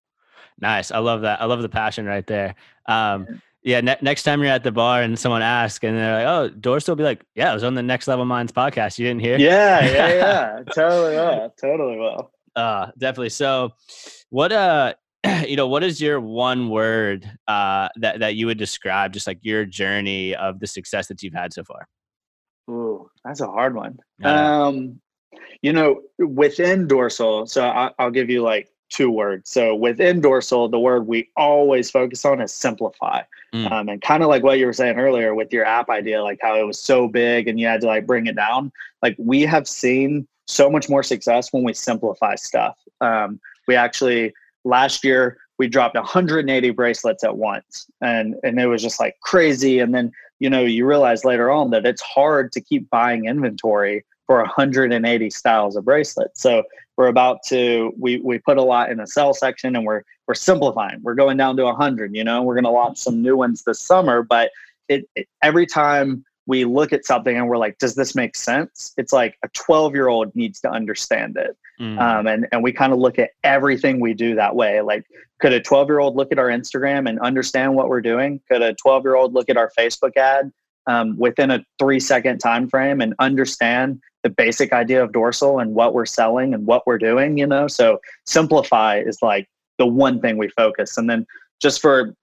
Nice. 0.61 0.91
I 0.91 0.99
love 0.99 1.23
that. 1.23 1.41
I 1.41 1.45
love 1.45 1.63
the 1.63 1.69
passion 1.69 2.07
right 2.07 2.27
there. 2.27 2.55
Um, 2.87 3.41
yeah. 3.69 3.81
Ne- 3.81 3.99
next 4.01 4.23
time 4.23 4.43
you're 4.43 4.51
at 4.51 4.65
the 4.65 4.73
bar 4.73 5.03
and 5.03 5.19
someone 5.19 5.43
asks 5.43 5.85
and 5.85 5.97
they're 5.97 6.25
like, 6.25 6.27
"Oh, 6.27 6.49
Dorsal," 6.59 6.93
will 6.93 6.97
be 6.97 7.05
like, 7.05 7.25
"Yeah, 7.35 7.51
I 7.51 7.55
was 7.55 7.65
on 7.65 7.75
the 7.75 7.83
Next 7.83 8.09
Level 8.09 8.25
Minds 8.25 8.51
podcast. 8.51 8.99
You 8.99 9.07
didn't 9.07 9.21
hear?" 9.21 9.39
Yeah, 9.39 9.85
yeah, 9.85 10.09
yeah. 10.15 10.63
totally 10.75 11.15
will. 11.17 11.55
Totally 11.61 11.99
well. 11.99 12.33
Uh, 12.57 12.87
definitely. 12.97 13.29
So, 13.29 13.73
what 14.31 14.53
uh, 14.53 14.95
you 15.47 15.57
know, 15.57 15.69
what 15.69 15.85
is 15.85 16.01
your 16.01 16.21
one 16.21 16.71
word 16.71 17.31
uh 17.47 17.89
that 17.97 18.21
that 18.21 18.35
you 18.37 18.47
would 18.47 18.59
describe 18.59 19.13
just 19.13 19.27
like 19.27 19.39
your 19.43 19.65
journey 19.65 20.35
of 20.35 20.61
the 20.61 20.67
success 20.67 21.09
that 21.09 21.23
you've 21.23 21.35
had 21.35 21.53
so 21.53 21.63
far? 21.65 21.87
Ooh, 22.71 23.11
that's 23.25 23.41
a 23.41 23.47
hard 23.47 23.75
one. 23.75 23.99
Um, 24.25 25.01
you 25.63 25.73
know, 25.73 26.03
within 26.19 26.87
dorsal, 26.87 27.47
so 27.47 27.65
I, 27.65 27.91
will 27.99 28.11
give 28.11 28.31
you 28.31 28.43
like 28.43 28.71
two 28.91 29.11
words. 29.11 29.51
So 29.51 29.75
within 29.75 30.21
dorsal, 30.21 30.69
the 30.69 30.79
word 30.79 31.07
we 31.07 31.31
always 31.37 31.91
focus 31.91 32.25
on 32.25 32.41
is 32.41 32.53
simplify. 32.53 33.23
Mm. 33.55 33.73
Um, 33.73 33.89
and 33.89 34.03
kind 34.03 34.23
of 34.23 34.29
like 34.29 34.43
what 34.43 34.59
you 34.59 34.67
were 34.67 34.75
saying 34.75 34.99
earlier 34.99 35.35
with 35.35 35.53
your 35.53 35.65
app 35.65 35.89
idea, 35.89 36.23
like 36.23 36.39
how 36.43 36.57
it 36.57 36.67
was 36.67 36.79
so 36.79 37.09
big 37.09 37.49
and 37.49 37.59
you 37.59 37.67
had 37.67 37.81
to 37.81 37.87
like 37.87 38.07
bring 38.07 38.27
it 38.27 38.37
down. 38.37 38.71
Like 39.03 39.17
we 39.19 39.43
have 39.43 39.67
seen 39.67 40.29
so 40.47 40.71
much 40.71 40.89
more 40.89 41.03
success 41.03 41.53
when 41.53 41.63
we 41.63 41.73
simplify 41.73 42.35
stuff. 42.35 42.79
Um, 43.01 43.41
we 43.67 43.75
actually 43.75 44.35
last 44.65 45.05
year 45.05 45.39
we 45.59 45.69
dropped 45.69 45.95
180 45.95 46.71
bracelets 46.71 47.25
at 47.25 47.37
once 47.37 47.87
and 48.01 48.35
and 48.43 48.61
it 48.61 48.67
was 48.67 48.83
just 48.83 49.01
like 49.01 49.17
crazy 49.23 49.79
and 49.79 49.95
then 49.95 50.13
you 50.41 50.51
know 50.51 50.63
you 50.63 50.87
realize 50.87 51.25
later 51.25 51.51
on 51.51 51.71
that 51.71 51.87
it's 51.87 52.03
hard 52.03 52.53
to 52.53 52.61
keep 52.61 52.89
buying 52.91 53.27
inventory 53.27 54.05
for 54.29 54.37
180 54.41 55.31
styles 55.31 55.75
of 55.75 55.87
bracelets. 55.87 56.41
So 56.41 56.63
we're 56.97 57.09
about 57.09 57.43
to 57.47 57.93
we 57.99 58.21
we 58.21 58.39
put 58.39 58.59
a 58.59 58.63
lot 58.63 58.91
in 58.91 58.99
the 58.99 59.07
sell 59.07 59.35
section 59.35 59.75
and 59.75 59.85
we're 59.85 60.03
we're 60.29 60.35
simplifying. 60.35 61.01
We're 61.03 61.15
going 61.15 61.39
down 61.39 61.57
to 61.57 61.65
100. 61.65 62.15
You 62.15 62.23
know, 62.23 62.43
we're 62.43 62.55
going 62.55 62.65
to 62.65 62.71
launch 62.71 62.99
some 62.99 63.23
new 63.23 63.37
ones 63.37 63.65
this 63.65 63.81
summer, 63.81 64.23
but 64.23 64.51
it, 64.89 65.09
it, 65.17 65.27
every 65.43 65.67
time 65.67 66.25
we 66.47 66.67
look 66.67 66.93
at 66.93 67.07
something 67.07 67.35
and 67.35 67.49
we're 67.49 67.57
like, 67.57 67.79
does 67.79 67.95
this 67.95 68.15
make 68.15 68.37
sense? 68.37 68.93
It's 68.99 69.13
like 69.13 69.39
a 69.43 69.49
12 69.49 69.95
year 69.95 70.09
old 70.09 70.37
needs 70.37 70.61
to 70.61 70.71
understand 70.71 71.39
it. 71.39 71.57
Mm. 71.81 71.99
Um, 71.99 72.27
and, 72.27 72.49
and 72.53 72.63
we 72.63 72.73
kind 72.73 72.93
of 72.93 72.99
look 72.99 73.19
at 73.19 73.31
everything 73.45 74.01
we 74.01 74.13
do 74.13 74.35
that 74.35 74.55
way. 74.55 74.83
Like, 74.83 75.05
could 75.41 75.55
a 75.55 75.61
12 75.61 75.89
year 75.89 76.01
old 76.01 76.17
look 76.17 76.31
at 76.33 76.39
our 76.39 76.49
Instagram 76.49 77.09
and 77.09 77.19
understand 77.21 77.75
what 77.75 77.89
we're 77.89 78.03
doing? 78.03 78.41
Could 78.51 78.61
a 78.61 78.75
12 78.75 79.05
year 79.05 79.15
old 79.15 79.33
look 79.33 79.49
at 79.49 79.57
our 79.57 79.71
Facebook 79.79 80.17
ad 80.17 80.53
um, 80.89 81.17
within 81.17 81.51
a 81.51 81.65
three 81.79 82.01
second 82.01 82.39
time 82.39 82.69
frame 82.69 83.01
and 83.01 83.15
understand 83.19 84.01
the 84.25 84.31
basic 84.31 84.73
idea 84.73 85.03
of 85.03 85.13
dorsal 85.13 85.61
and 85.61 85.75
what 85.75 85.95
we're 85.95 86.07
selling 86.07 86.53
and 86.53 86.67
what 86.67 86.87
we're 86.87 86.99
doing 86.99 87.39
you 87.39 87.47
know? 87.47 87.69
So 87.69 88.01
simplify 88.27 88.99
is 88.99 89.19
like 89.23 89.49
the 89.79 89.87
one 89.87 90.21
thing 90.21 90.37
we 90.37 90.49
focus. 90.49 90.97
And 90.99 91.09
then 91.09 91.27
just 91.61 91.81
for 91.81 92.15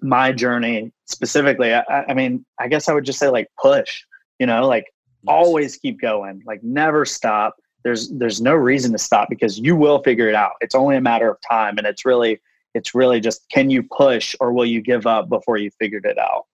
my 0.00 0.30
journey 0.30 0.92
specifically 1.06 1.74
I, 1.74 1.82
I 1.88 2.14
mean 2.14 2.46
i 2.60 2.68
guess 2.68 2.88
i 2.88 2.94
would 2.94 3.04
just 3.04 3.18
say 3.18 3.28
like 3.28 3.48
push 3.60 4.04
you 4.38 4.46
know? 4.46 4.66
Like 4.66 4.84
yes. 4.84 5.34
always 5.34 5.76
keep 5.76 6.00
going. 6.00 6.42
Like 6.46 6.62
never 6.62 7.04
stop. 7.04 7.56
There's 7.84 8.08
there's 8.10 8.40
no 8.40 8.54
reason 8.54 8.92
to 8.92 8.98
stop 8.98 9.28
because 9.28 9.58
you 9.58 9.76
will 9.76 10.02
figure 10.02 10.28
it 10.28 10.34
out. 10.34 10.52
It's 10.60 10.74
only 10.74 10.96
a 10.96 11.00
matter 11.00 11.30
of 11.30 11.38
time 11.48 11.78
and 11.78 11.86
it's 11.86 12.04
really 12.04 12.40
it's 12.74 12.94
really 12.94 13.20
just 13.20 13.48
can 13.50 13.70
you 13.70 13.82
push 13.82 14.34
or 14.40 14.52
will 14.52 14.66
you 14.66 14.80
give 14.80 15.06
up 15.06 15.28
before 15.28 15.56
you 15.56 15.70
figured 15.78 16.04
it 16.04 16.18
out 16.18 16.44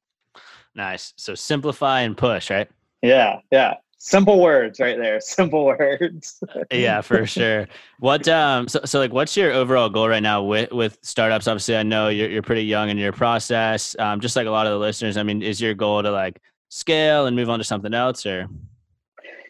nice 0.75 1.13
so 1.17 1.35
simplify 1.35 2.01
and 2.01 2.17
push 2.17 2.51
right 2.51 2.69
yeah 3.03 3.41
yeah 3.51 3.75
simple 4.05 4.39
words 4.39 4.79
right 4.81 4.99
there. 4.99 5.19
Simple 5.21 5.65
words. 5.65 6.43
yeah, 6.71 7.01
for 7.01 7.27
sure. 7.27 7.67
What 7.99 8.29
um 8.29 8.69
so, 8.69 8.81
so 8.85 8.99
like 9.01 9.13
what's 9.13 9.37
your 9.37 9.53
overall 9.53 9.89
goal 9.89 10.09
right 10.09 10.23
now 10.23 10.43
with 10.43 10.71
with 10.71 10.99
startups? 11.03 11.49
Obviously, 11.49 11.77
I 11.77 11.83
know 11.83 12.09
you're 12.09 12.31
you're 12.31 12.43
pretty 12.43 12.65
young 12.65 12.91
in 12.91 12.99
your 12.99 13.13
process. 13.13 13.97
Um, 13.99 14.21
just 14.21 14.37
like 14.37 14.47
a 14.47 14.51
lot 14.51 14.67
of 14.67 14.73
the 14.73 14.79
listeners, 14.79 15.17
I 15.17 15.23
mean, 15.23 15.43
is 15.43 15.61
your 15.61 15.75
goal 15.75 16.03
to 16.03 16.11
like 16.11 16.41
scale 16.69 17.27
and 17.27 17.35
move 17.35 17.49
on 17.49 17.59
to 17.59 17.65
something 17.65 17.95
else 17.95 18.27
or 18.27 18.49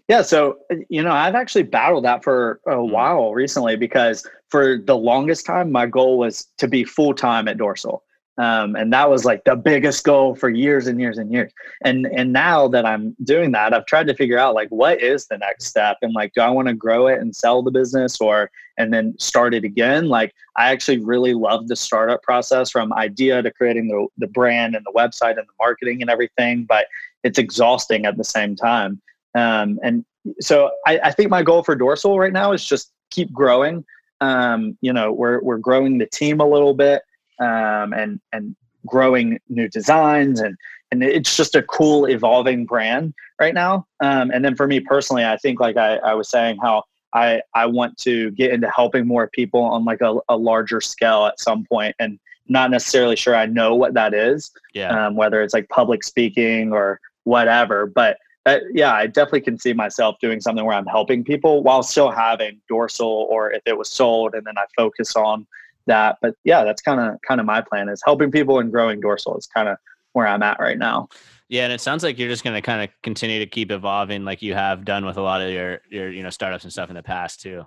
yeah, 0.07 0.21
so 0.21 0.59
you 0.89 1.03
know, 1.03 1.13
I've 1.13 1.35
actually 1.35 1.63
battled 1.63 2.05
that 2.05 2.23
for 2.23 2.61
a 2.67 2.73
mm. 2.73 2.91
while 2.91 3.33
recently 3.33 3.77
because 3.77 4.27
for 4.51 4.79
the 4.79 4.97
longest 4.97 5.47
time, 5.47 5.73
my 5.73 5.87
goal 5.87 6.19
was 6.19 6.47
to 6.59 6.69
be 6.69 6.85
full 6.85 7.15
time 7.15 7.49
at 7.49 7.57
Dorsal. 7.57 8.03
Um, 8.37 8.75
and 8.75 8.93
that 8.93 9.09
was 9.09 9.25
like 9.25 9.45
the 9.45 9.55
biggest 9.55 10.03
goal 10.03 10.35
for 10.35 10.51
years 10.51 10.89
and 10.89 11.01
years 11.01 11.19
and 11.19 11.33
years. 11.33 11.53
And 11.85 12.07
and 12.07 12.33
now 12.33 12.67
that 12.69 12.85
i'm 12.85 13.15
doing 13.23 13.53
that 13.53 13.73
i've 13.73 13.87
tried 13.87 14.09
to 14.09 14.15
figure 14.15 14.39
out 14.39 14.57
like 14.57 14.69
what 14.71 15.01
is 15.01 15.27
the 15.27 15.39
next 15.39 15.67
step? 15.67 15.99
And 16.03 16.13
like 16.13 16.33
do 16.35 16.41
i 16.41 16.51
want 16.51 16.67
to 16.69 16.75
grow 16.75 17.07
it 17.07 17.21
and 17.21 17.35
sell 17.35 17.63
the 17.63 17.71
business 17.71 18.21
or 18.21 18.51
and 18.77 18.93
then 18.93 19.15
start 19.21 19.55
it 19.55 19.63
again? 19.63 20.09
Like 20.09 20.35
i 20.57 20.73
actually 20.73 20.99
really 20.99 21.35
love 21.35 21.69
the 21.69 21.77
startup 21.77 22.23
process 22.23 22.71
from 22.71 22.93
idea 22.95 23.41
to 23.41 23.53
creating 23.53 23.87
the, 23.87 24.07
the 24.19 24.27
brand 24.27 24.75
and 24.75 24.85
the 24.85 24.93
website 24.97 25.39
and 25.39 25.47
the 25.47 25.55
marketing 25.61 26.03
and 26.03 26.11
everything 26.11 26.65
but 26.65 26.87
it's 27.23 27.39
exhausting 27.39 28.05
at 28.05 28.19
the 28.19 28.25
same 28.25 28.55
time. 28.55 29.01
Um, 29.35 29.79
and 29.83 30.05
so 30.41 30.71
I, 30.87 30.99
I 31.05 31.11
think 31.13 31.31
my 31.31 31.43
goal 31.43 31.63
for 31.63 31.75
dorsal 31.75 32.19
right 32.19 32.33
now 32.33 32.53
is 32.53 32.65
just 32.65 32.93
keep 33.11 33.33
growing. 33.33 33.85
Um, 34.21 34.77
you 34.81 34.93
know 34.93 35.13
we're, 35.13 35.41
we're 35.41 35.59
growing 35.59 35.99
the 35.99 36.07
team 36.07 36.41
a 36.41 36.49
little 36.49 36.75
bit 36.75 37.03
um, 37.41 37.93
and 37.93 38.21
and 38.33 38.57
growing 38.87 39.39
new 39.49 39.69
designs 39.69 40.41
and 40.41 40.57
and 40.91 41.03
it's 41.03 41.37
just 41.37 41.57
a 41.57 41.63
cool 41.63 42.05
evolving 42.07 42.67
brand 42.67 43.15
right 43.41 43.55
now. 43.55 43.87
Um, 44.01 44.31
and 44.31 44.45
then 44.45 44.55
for 44.55 44.67
me 44.67 44.81
personally, 44.81 45.25
I 45.25 45.37
think 45.39 45.59
like 45.59 45.77
I, 45.77 45.97
I 45.97 46.15
was 46.15 46.29
saying 46.29 46.59
how 46.63 46.85
I 47.15 47.43
I 47.55 47.67
want 47.67 47.97
to 47.99 48.31
get 48.33 48.53
into 48.53 48.71
helping 48.71 49.07
more 49.07 49.29
people 49.29 49.61
on 49.61 49.85
like 49.85 50.01
a, 50.01 50.17
a 50.29 50.37
larger 50.37 50.81
scale 50.81 51.27
at 51.27 51.41
some 51.41 51.65
point 51.65 51.97
and 51.99 52.19
not 52.47 52.71
necessarily 52.71 53.17
sure 53.17 53.35
I 53.35 53.47
know 53.47 53.75
what 53.75 53.95
that 53.95 54.15
is. 54.15 54.51
Yeah. 54.75 55.07
Um, 55.07 55.17
whether 55.17 55.43
it's 55.43 55.55
like 55.55 55.69
public 55.69 56.05
speaking 56.05 56.73
or 56.73 57.01
whatever, 57.25 57.87
but 57.87 58.19
uh, 58.47 58.59
yeah, 58.75 58.93
I 58.93 59.07
definitely 59.07 59.41
can 59.41 59.59
see 59.59 59.73
myself 59.73 60.17
doing 60.21 60.41
something 60.41 60.65
where 60.65 60.77
I'm 60.77 60.87
helping 60.87 61.25
people 61.25 61.63
while 61.63 61.83
still 61.83 62.11
having 62.11 62.61
dorsal 62.69 63.27
or 63.31 63.51
if 63.51 63.63
it 63.65 63.79
was 63.79 63.91
sold 63.91 64.35
and 64.35 64.47
then 64.47 64.59
I 64.59 64.65
focus 64.77 65.17
on 65.17 65.47
that. 65.87 66.19
But 66.23 66.35
yeah, 66.45 66.65
that's 66.65 66.83
kind 66.83 67.01
of 67.01 67.21
kind 67.27 67.41
of 67.41 67.47
my 67.47 67.61
plan 67.61 67.89
is 67.89 68.03
helping 68.05 68.31
people 68.31 68.59
and 68.59 68.71
growing 68.71 69.01
dorsal 69.01 69.37
is 69.37 69.47
kind 69.47 69.69
of 69.69 69.77
where 70.13 70.27
I'm 70.27 70.43
at 70.43 70.61
right 70.61 70.79
now. 70.79 71.09
Yeah, 71.49 71.65
and 71.65 71.73
it 71.73 71.81
sounds 71.81 72.03
like 72.03 72.19
you're 72.19 72.29
just 72.29 72.43
going 72.43 72.55
to 72.55 72.63
kind 72.63 72.83
of 72.83 72.91
continue 73.03 73.39
to 73.39 73.47
keep 73.47 73.71
evolving, 73.71 74.25
like 74.25 74.43
you 74.43 74.55
have 74.55 74.85
done 74.85 75.05
with 75.05 75.19
a 75.19 75.23
lot 75.23 75.43
of 75.43 75.51
your 75.51 75.81
your 75.91 76.11
you 76.11 76.23
know 76.23 76.31
startups 76.31 76.65
and 76.65 76.73
stuff 76.73 76.89
in 76.89 76.97
the 76.97 77.03
past 77.03 77.41
too. 77.41 77.67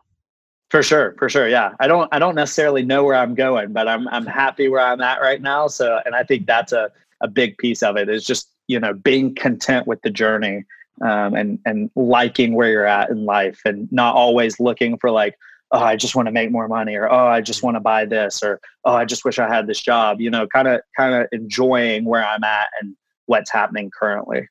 For 0.70 0.84
sure, 0.84 1.16
for 1.18 1.30
sure. 1.30 1.48
Yeah, 1.48 1.74
I 1.80 1.88
don't 1.88 2.10
I 2.12 2.20
don't 2.20 2.36
necessarily 2.36 2.84
know 2.84 3.04
where 3.04 3.16
I'm 3.16 3.36
going, 3.36 3.72
but 3.72 3.88
I'm 3.88 4.08
I'm 4.10 4.26
happy 4.26 4.68
where 4.68 4.82
I'm 4.82 5.02
at 5.02 5.22
right 5.22 5.42
now. 5.42 5.68
So, 5.68 6.00
and 6.06 6.16
I 6.16 6.24
think 6.24 6.46
that's 6.46 6.74
a 6.74 6.92
a 7.22 7.28
big 7.28 7.58
piece 7.58 7.84
of 7.84 7.98
it 7.98 8.10
is 8.10 8.26
just 8.26 8.52
you 8.68 8.80
know 8.80 8.94
being 8.94 9.34
content 9.36 9.88
with 9.88 10.02
the 10.02 10.10
journey 10.10 10.66
um, 11.02 11.36
and 11.36 11.60
and 11.66 11.90
liking 11.96 12.54
where 12.54 12.70
you're 12.70 12.86
at 12.86 13.10
in 13.10 13.26
life 13.26 13.62
and 13.66 13.92
not 13.92 14.16
always 14.16 14.60
looking 14.60 14.98
for 14.98 15.12
like 15.12 15.36
oh 15.72 15.80
i 15.80 15.96
just 15.96 16.16
want 16.16 16.26
to 16.28 16.32
make 16.32 16.52
more 16.52 16.68
money 16.68 16.96
or 16.96 17.12
oh 17.12 17.28
i 17.28 17.42
just 17.42 17.64
want 17.64 17.76
to 17.76 17.82
buy 17.82 18.06
this 18.06 18.42
or 18.44 18.60
oh 18.86 18.94
i 18.94 19.06
just 19.06 19.26
wish 19.26 19.40
i 19.40 19.48
had 19.48 19.68
this 19.68 19.82
job 19.82 20.22
you 20.22 20.30
know 20.30 20.48
kind 20.48 20.68
of 20.68 20.82
kind 20.96 21.14
of 21.14 21.28
enjoying 21.32 22.06
where 22.06 22.26
i'm 22.26 22.44
at 22.44 22.68
and 22.82 22.96
what's 23.28 23.52
happening 23.52 23.92
currently. 23.98 24.48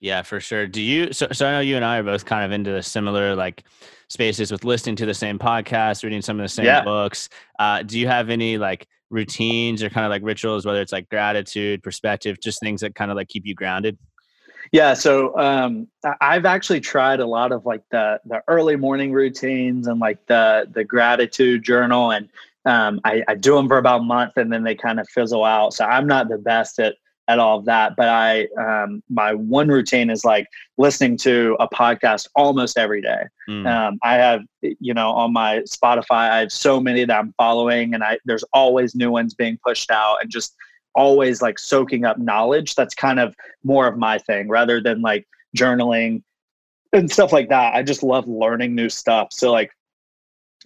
Yeah 0.00 0.22
for 0.22 0.40
sure. 0.40 0.66
Do 0.66 0.82
you 0.82 1.12
so, 1.12 1.28
so 1.32 1.46
i 1.46 1.52
know 1.52 1.60
you 1.60 1.76
and 1.76 1.84
i 1.84 1.98
are 1.98 2.02
both 2.02 2.24
kind 2.24 2.44
of 2.44 2.50
into 2.50 2.72
the 2.72 2.82
similar 2.82 3.34
like 3.36 3.64
spaces 4.10 4.50
with 4.50 4.64
listening 4.64 4.96
to 4.96 5.06
the 5.06 5.14
same 5.14 5.38
podcast 5.38 6.02
reading 6.02 6.22
some 6.22 6.38
of 6.38 6.44
the 6.44 6.48
same 6.48 6.66
yeah. 6.66 6.82
books. 6.82 7.28
Uh, 7.58 7.82
do 7.82 7.98
you 7.98 8.06
have 8.06 8.28
any 8.28 8.58
like 8.58 8.86
routines 9.10 9.82
or 9.82 9.88
kind 9.88 10.04
of 10.04 10.10
like 10.10 10.22
rituals 10.24 10.66
whether 10.66 10.80
it's 10.80 10.92
like 10.92 11.08
gratitude 11.08 11.80
perspective 11.82 12.36
just 12.42 12.58
things 12.60 12.80
that 12.80 12.94
kind 12.94 13.10
of 13.10 13.16
like 13.16 13.28
keep 13.28 13.46
you 13.46 13.54
grounded 13.54 13.96
yeah, 14.72 14.94
so 14.94 15.36
um, 15.38 15.88
I've 16.20 16.44
actually 16.44 16.80
tried 16.80 17.20
a 17.20 17.26
lot 17.26 17.52
of 17.52 17.66
like 17.66 17.82
the 17.90 18.20
the 18.24 18.42
early 18.48 18.76
morning 18.76 19.12
routines 19.12 19.86
and 19.86 20.00
like 20.00 20.24
the 20.26 20.68
the 20.72 20.84
gratitude 20.84 21.62
journal, 21.62 22.10
and 22.12 22.28
um, 22.64 23.00
I, 23.04 23.22
I 23.28 23.34
do 23.34 23.54
them 23.54 23.68
for 23.68 23.78
about 23.78 24.00
a 24.00 24.04
month, 24.04 24.36
and 24.36 24.52
then 24.52 24.64
they 24.64 24.74
kind 24.74 25.00
of 25.00 25.08
fizzle 25.08 25.44
out. 25.44 25.74
So 25.74 25.84
I'm 25.84 26.06
not 26.06 26.28
the 26.28 26.38
best 26.38 26.78
at 26.78 26.96
at 27.28 27.38
all 27.38 27.58
of 27.58 27.64
that, 27.64 27.96
but 27.96 28.08
I 28.08 28.46
um, 28.58 29.02
my 29.08 29.34
one 29.34 29.68
routine 29.68 30.10
is 30.10 30.24
like 30.24 30.46
listening 30.78 31.16
to 31.18 31.56
a 31.58 31.68
podcast 31.68 32.28
almost 32.36 32.78
every 32.78 33.02
day. 33.02 33.24
Mm. 33.48 33.66
Um, 33.66 33.98
I 34.02 34.14
have 34.14 34.42
you 34.62 34.94
know 34.94 35.10
on 35.10 35.32
my 35.32 35.58
Spotify, 35.60 36.30
I 36.30 36.38
have 36.40 36.52
so 36.52 36.80
many 36.80 37.04
that 37.04 37.18
I'm 37.18 37.34
following, 37.36 37.94
and 37.94 38.02
I 38.02 38.18
there's 38.24 38.44
always 38.52 38.94
new 38.94 39.10
ones 39.10 39.34
being 39.34 39.58
pushed 39.64 39.90
out, 39.90 40.18
and 40.20 40.30
just 40.30 40.54
always 40.96 41.42
like 41.42 41.58
soaking 41.58 42.04
up 42.04 42.18
knowledge. 42.18 42.74
That's 42.74 42.94
kind 42.94 43.20
of 43.20 43.36
more 43.62 43.86
of 43.86 43.96
my 43.96 44.18
thing 44.18 44.48
rather 44.48 44.80
than 44.80 45.02
like 45.02 45.28
journaling 45.56 46.22
and 46.92 47.10
stuff 47.10 47.32
like 47.32 47.48
that. 47.50 47.74
I 47.74 47.82
just 47.82 48.02
love 48.02 48.26
learning 48.26 48.74
new 48.74 48.88
stuff. 48.88 49.28
So 49.30 49.52
like 49.52 49.70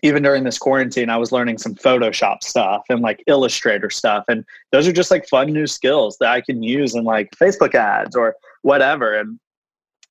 even 0.03 0.22
during 0.22 0.45
this 0.45 0.59
quarantine, 0.59 1.11
I 1.11 1.16
was 1.16 1.33
learning 1.33 1.59
some 1.59 1.74
Photoshop 1.74 2.43
stuff 2.43 2.85
and 2.89 3.01
like 3.01 3.22
Illustrator 3.26 3.91
stuff. 3.91 4.24
And 4.28 4.45
those 4.72 4.89
are 4.89 4.93
just 4.93 5.11
like 5.11 5.28
fun 5.28 5.53
new 5.53 5.66
skills 5.66 6.16
that 6.20 6.31
I 6.31 6.41
can 6.41 6.62
use 6.62 6.95
in 6.95 7.05
like 7.05 7.31
Facebook 7.33 7.74
ads 7.74 8.16
or 8.16 8.37
whatever. 8.62 9.18
And 9.18 9.39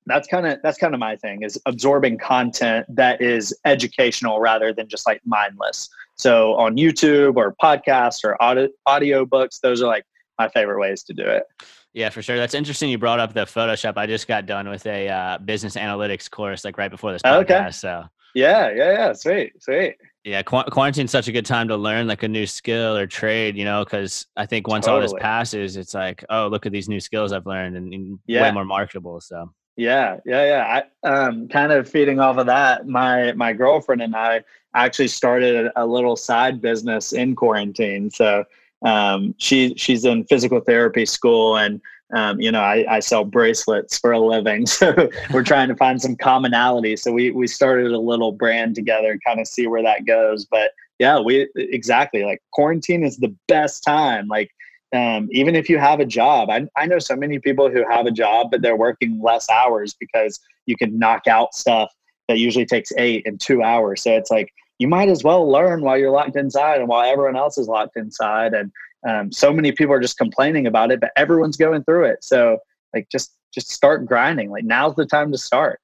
that's 0.06 0.28
kind 0.28 0.46
of 0.46 0.58
that's 0.62 0.78
kind 0.78 0.94
of 0.94 1.00
my 1.00 1.16
thing 1.16 1.42
is 1.42 1.60
absorbing 1.66 2.18
content 2.18 2.86
that 2.88 3.20
is 3.20 3.56
educational 3.64 4.40
rather 4.40 4.72
than 4.72 4.88
just 4.88 5.06
like 5.06 5.20
mindless. 5.24 5.88
So 6.16 6.54
on 6.54 6.76
YouTube 6.76 7.36
or 7.36 7.54
podcasts 7.62 8.24
or 8.24 8.36
audio 8.86 9.24
books, 9.24 9.58
those 9.60 9.82
are 9.82 9.86
like 9.86 10.04
my 10.40 10.48
favorite 10.48 10.80
ways 10.80 11.02
to 11.04 11.12
do 11.12 11.24
it. 11.24 11.44
Yeah, 11.92 12.08
for 12.08 12.22
sure. 12.22 12.36
That's 12.36 12.54
interesting. 12.54 12.88
You 12.88 12.98
brought 12.98 13.20
up 13.20 13.34
the 13.34 13.40
Photoshop. 13.40 13.94
I 13.96 14.06
just 14.06 14.26
got 14.26 14.46
done 14.46 14.68
with 14.68 14.86
a 14.86 15.08
uh, 15.08 15.38
business 15.38 15.76
analytics 15.76 16.30
course 16.30 16.64
like 16.64 16.78
right 16.78 16.90
before 16.90 17.12
this 17.12 17.22
podcast. 17.22 17.40
Okay. 17.40 17.70
So 17.72 18.04
yeah, 18.34 18.70
yeah, 18.70 18.92
yeah. 18.92 19.12
Sweet, 19.12 19.62
sweet. 19.62 19.96
Yeah, 20.24 20.42
qu- 20.42 20.70
quarantine's 20.70 21.10
such 21.10 21.28
a 21.28 21.32
good 21.32 21.46
time 21.46 21.68
to 21.68 21.76
learn 21.76 22.06
like 22.06 22.22
a 22.22 22.28
new 22.28 22.46
skill 22.46 22.96
or 22.96 23.06
trade, 23.06 23.56
you 23.56 23.64
know, 23.64 23.84
because 23.84 24.26
I 24.36 24.46
think 24.46 24.68
once 24.68 24.86
totally. 24.86 25.06
all 25.06 25.12
this 25.14 25.20
passes, 25.20 25.76
it's 25.76 25.94
like, 25.94 26.24
oh, 26.28 26.46
look 26.48 26.66
at 26.66 26.72
these 26.72 26.88
new 26.88 27.00
skills 27.00 27.32
I've 27.32 27.46
learned 27.46 27.76
and, 27.76 27.92
and 27.92 28.18
yeah. 28.26 28.42
way 28.42 28.52
more 28.52 28.64
marketable. 28.64 29.20
So 29.20 29.52
yeah, 29.76 30.18
yeah, 30.24 30.44
yeah. 30.44 30.82
I 31.04 31.08
um 31.08 31.48
kind 31.48 31.72
of 31.72 31.88
feeding 31.88 32.20
off 32.20 32.38
of 32.38 32.46
that. 32.46 32.86
My 32.86 33.32
my 33.32 33.52
girlfriend 33.52 34.02
and 34.02 34.14
I 34.14 34.44
actually 34.74 35.08
started 35.08 35.72
a 35.74 35.84
little 35.86 36.16
side 36.16 36.60
business 36.60 37.12
in 37.12 37.34
quarantine. 37.34 38.10
So 38.10 38.44
um, 38.82 39.34
she 39.38 39.74
she's 39.76 40.04
in 40.04 40.24
physical 40.24 40.60
therapy 40.60 41.06
school 41.06 41.56
and 41.56 41.80
um, 42.14 42.40
you 42.40 42.50
know 42.50 42.60
I, 42.60 42.84
I 42.88 43.00
sell 43.00 43.24
bracelets 43.24 43.98
for 43.98 44.12
a 44.12 44.18
living. 44.18 44.66
So 44.66 45.10
we're 45.32 45.44
trying 45.44 45.68
to 45.68 45.76
find 45.76 46.00
some 46.00 46.16
commonality. 46.16 46.96
So 46.96 47.12
we 47.12 47.30
we 47.30 47.46
started 47.46 47.92
a 47.92 47.98
little 47.98 48.32
brand 48.32 48.74
together 48.74 49.12
and 49.12 49.24
kind 49.24 49.40
of 49.40 49.46
see 49.46 49.66
where 49.66 49.82
that 49.82 50.06
goes. 50.06 50.44
But 50.44 50.72
yeah 50.98 51.20
we 51.20 51.48
exactly 51.56 52.24
like 52.24 52.42
quarantine 52.52 53.04
is 53.04 53.18
the 53.18 53.34
best 53.48 53.84
time. 53.84 54.28
Like 54.28 54.50
um, 54.92 55.28
even 55.30 55.54
if 55.54 55.68
you 55.68 55.78
have 55.78 56.00
a 56.00 56.04
job 56.04 56.50
I, 56.50 56.66
I 56.76 56.86
know 56.86 56.98
so 56.98 57.14
many 57.14 57.38
people 57.38 57.70
who 57.70 57.84
have 57.88 58.06
a 58.06 58.10
job 58.10 58.48
but 58.50 58.60
they're 58.60 58.76
working 58.76 59.20
less 59.22 59.48
hours 59.48 59.94
because 59.94 60.40
you 60.66 60.76
can 60.76 60.98
knock 60.98 61.28
out 61.28 61.54
stuff 61.54 61.92
that 62.30 62.38
usually 62.38 62.64
takes 62.64 62.92
eight 62.96 63.26
and 63.26 63.40
two 63.40 63.62
hours. 63.62 64.02
So 64.02 64.12
it's 64.12 64.30
like 64.30 64.52
you 64.80 64.88
might 64.88 65.10
as 65.10 65.22
well 65.22 65.48
learn 65.48 65.82
while 65.82 65.98
you're 65.98 66.10
locked 66.10 66.36
inside 66.36 66.80
and 66.80 66.88
while 66.88 67.08
everyone 67.08 67.36
else 67.36 67.58
is 67.58 67.68
locked 67.68 67.96
inside. 67.96 68.54
And 68.54 68.72
um, 69.06 69.30
so 69.30 69.52
many 69.52 69.72
people 69.72 69.94
are 69.94 70.00
just 70.00 70.16
complaining 70.16 70.66
about 70.66 70.90
it, 70.90 71.00
but 71.00 71.10
everyone's 71.16 71.58
going 71.58 71.84
through 71.84 72.06
it. 72.06 72.24
So 72.24 72.58
like 72.94 73.06
just 73.12 73.36
just 73.52 73.70
start 73.70 74.06
grinding. 74.06 74.50
Like 74.50 74.64
now's 74.64 74.96
the 74.96 75.04
time 75.04 75.30
to 75.32 75.38
start. 75.38 75.80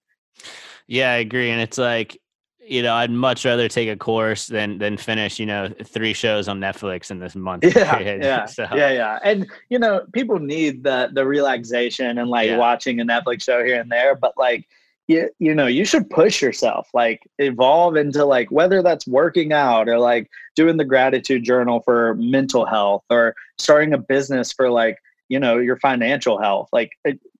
Yeah, 0.86 1.12
I 1.12 1.16
agree. 1.16 1.50
And 1.50 1.60
it's 1.60 1.76
like, 1.76 2.18
you 2.58 2.82
know, 2.82 2.94
I'd 2.94 3.10
much 3.10 3.44
rather 3.44 3.68
take 3.68 3.90
a 3.90 3.96
course 3.96 4.46
than 4.46 4.78
than 4.78 4.96
finish, 4.96 5.38
you 5.38 5.44
know, 5.44 5.68
three 5.84 6.14
shows 6.14 6.48
on 6.48 6.58
Netflix 6.58 7.10
in 7.10 7.18
this 7.18 7.36
month. 7.36 7.64
Yeah, 7.76 7.98
yeah, 8.00 8.46
so. 8.46 8.66
yeah, 8.74 8.92
yeah. 8.92 9.18
And 9.22 9.46
you 9.68 9.78
know, 9.78 10.06
people 10.14 10.38
need 10.38 10.84
the 10.84 11.10
the 11.12 11.26
relaxation 11.26 12.16
and 12.16 12.30
like 12.30 12.48
yeah. 12.48 12.56
watching 12.56 12.98
a 13.00 13.04
Netflix 13.04 13.42
show 13.42 13.62
here 13.62 13.78
and 13.78 13.92
there, 13.92 14.14
but 14.14 14.32
like 14.38 14.66
you, 15.08 15.30
you 15.38 15.54
know 15.54 15.66
you 15.66 15.84
should 15.84 16.08
push 16.10 16.42
yourself 16.42 16.88
like 16.92 17.28
evolve 17.38 17.96
into 17.96 18.24
like 18.24 18.50
whether 18.50 18.82
that's 18.82 19.06
working 19.06 19.52
out 19.52 19.88
or 19.88 19.98
like 19.98 20.28
doing 20.54 20.76
the 20.76 20.84
gratitude 20.84 21.44
journal 21.44 21.80
for 21.80 22.14
mental 22.14 22.66
health 22.66 23.04
or 23.10 23.34
starting 23.58 23.92
a 23.92 23.98
business 23.98 24.52
for 24.52 24.70
like 24.70 24.98
you 25.28 25.38
know 25.38 25.58
your 25.58 25.76
financial 25.76 26.40
health 26.40 26.68
like 26.72 26.90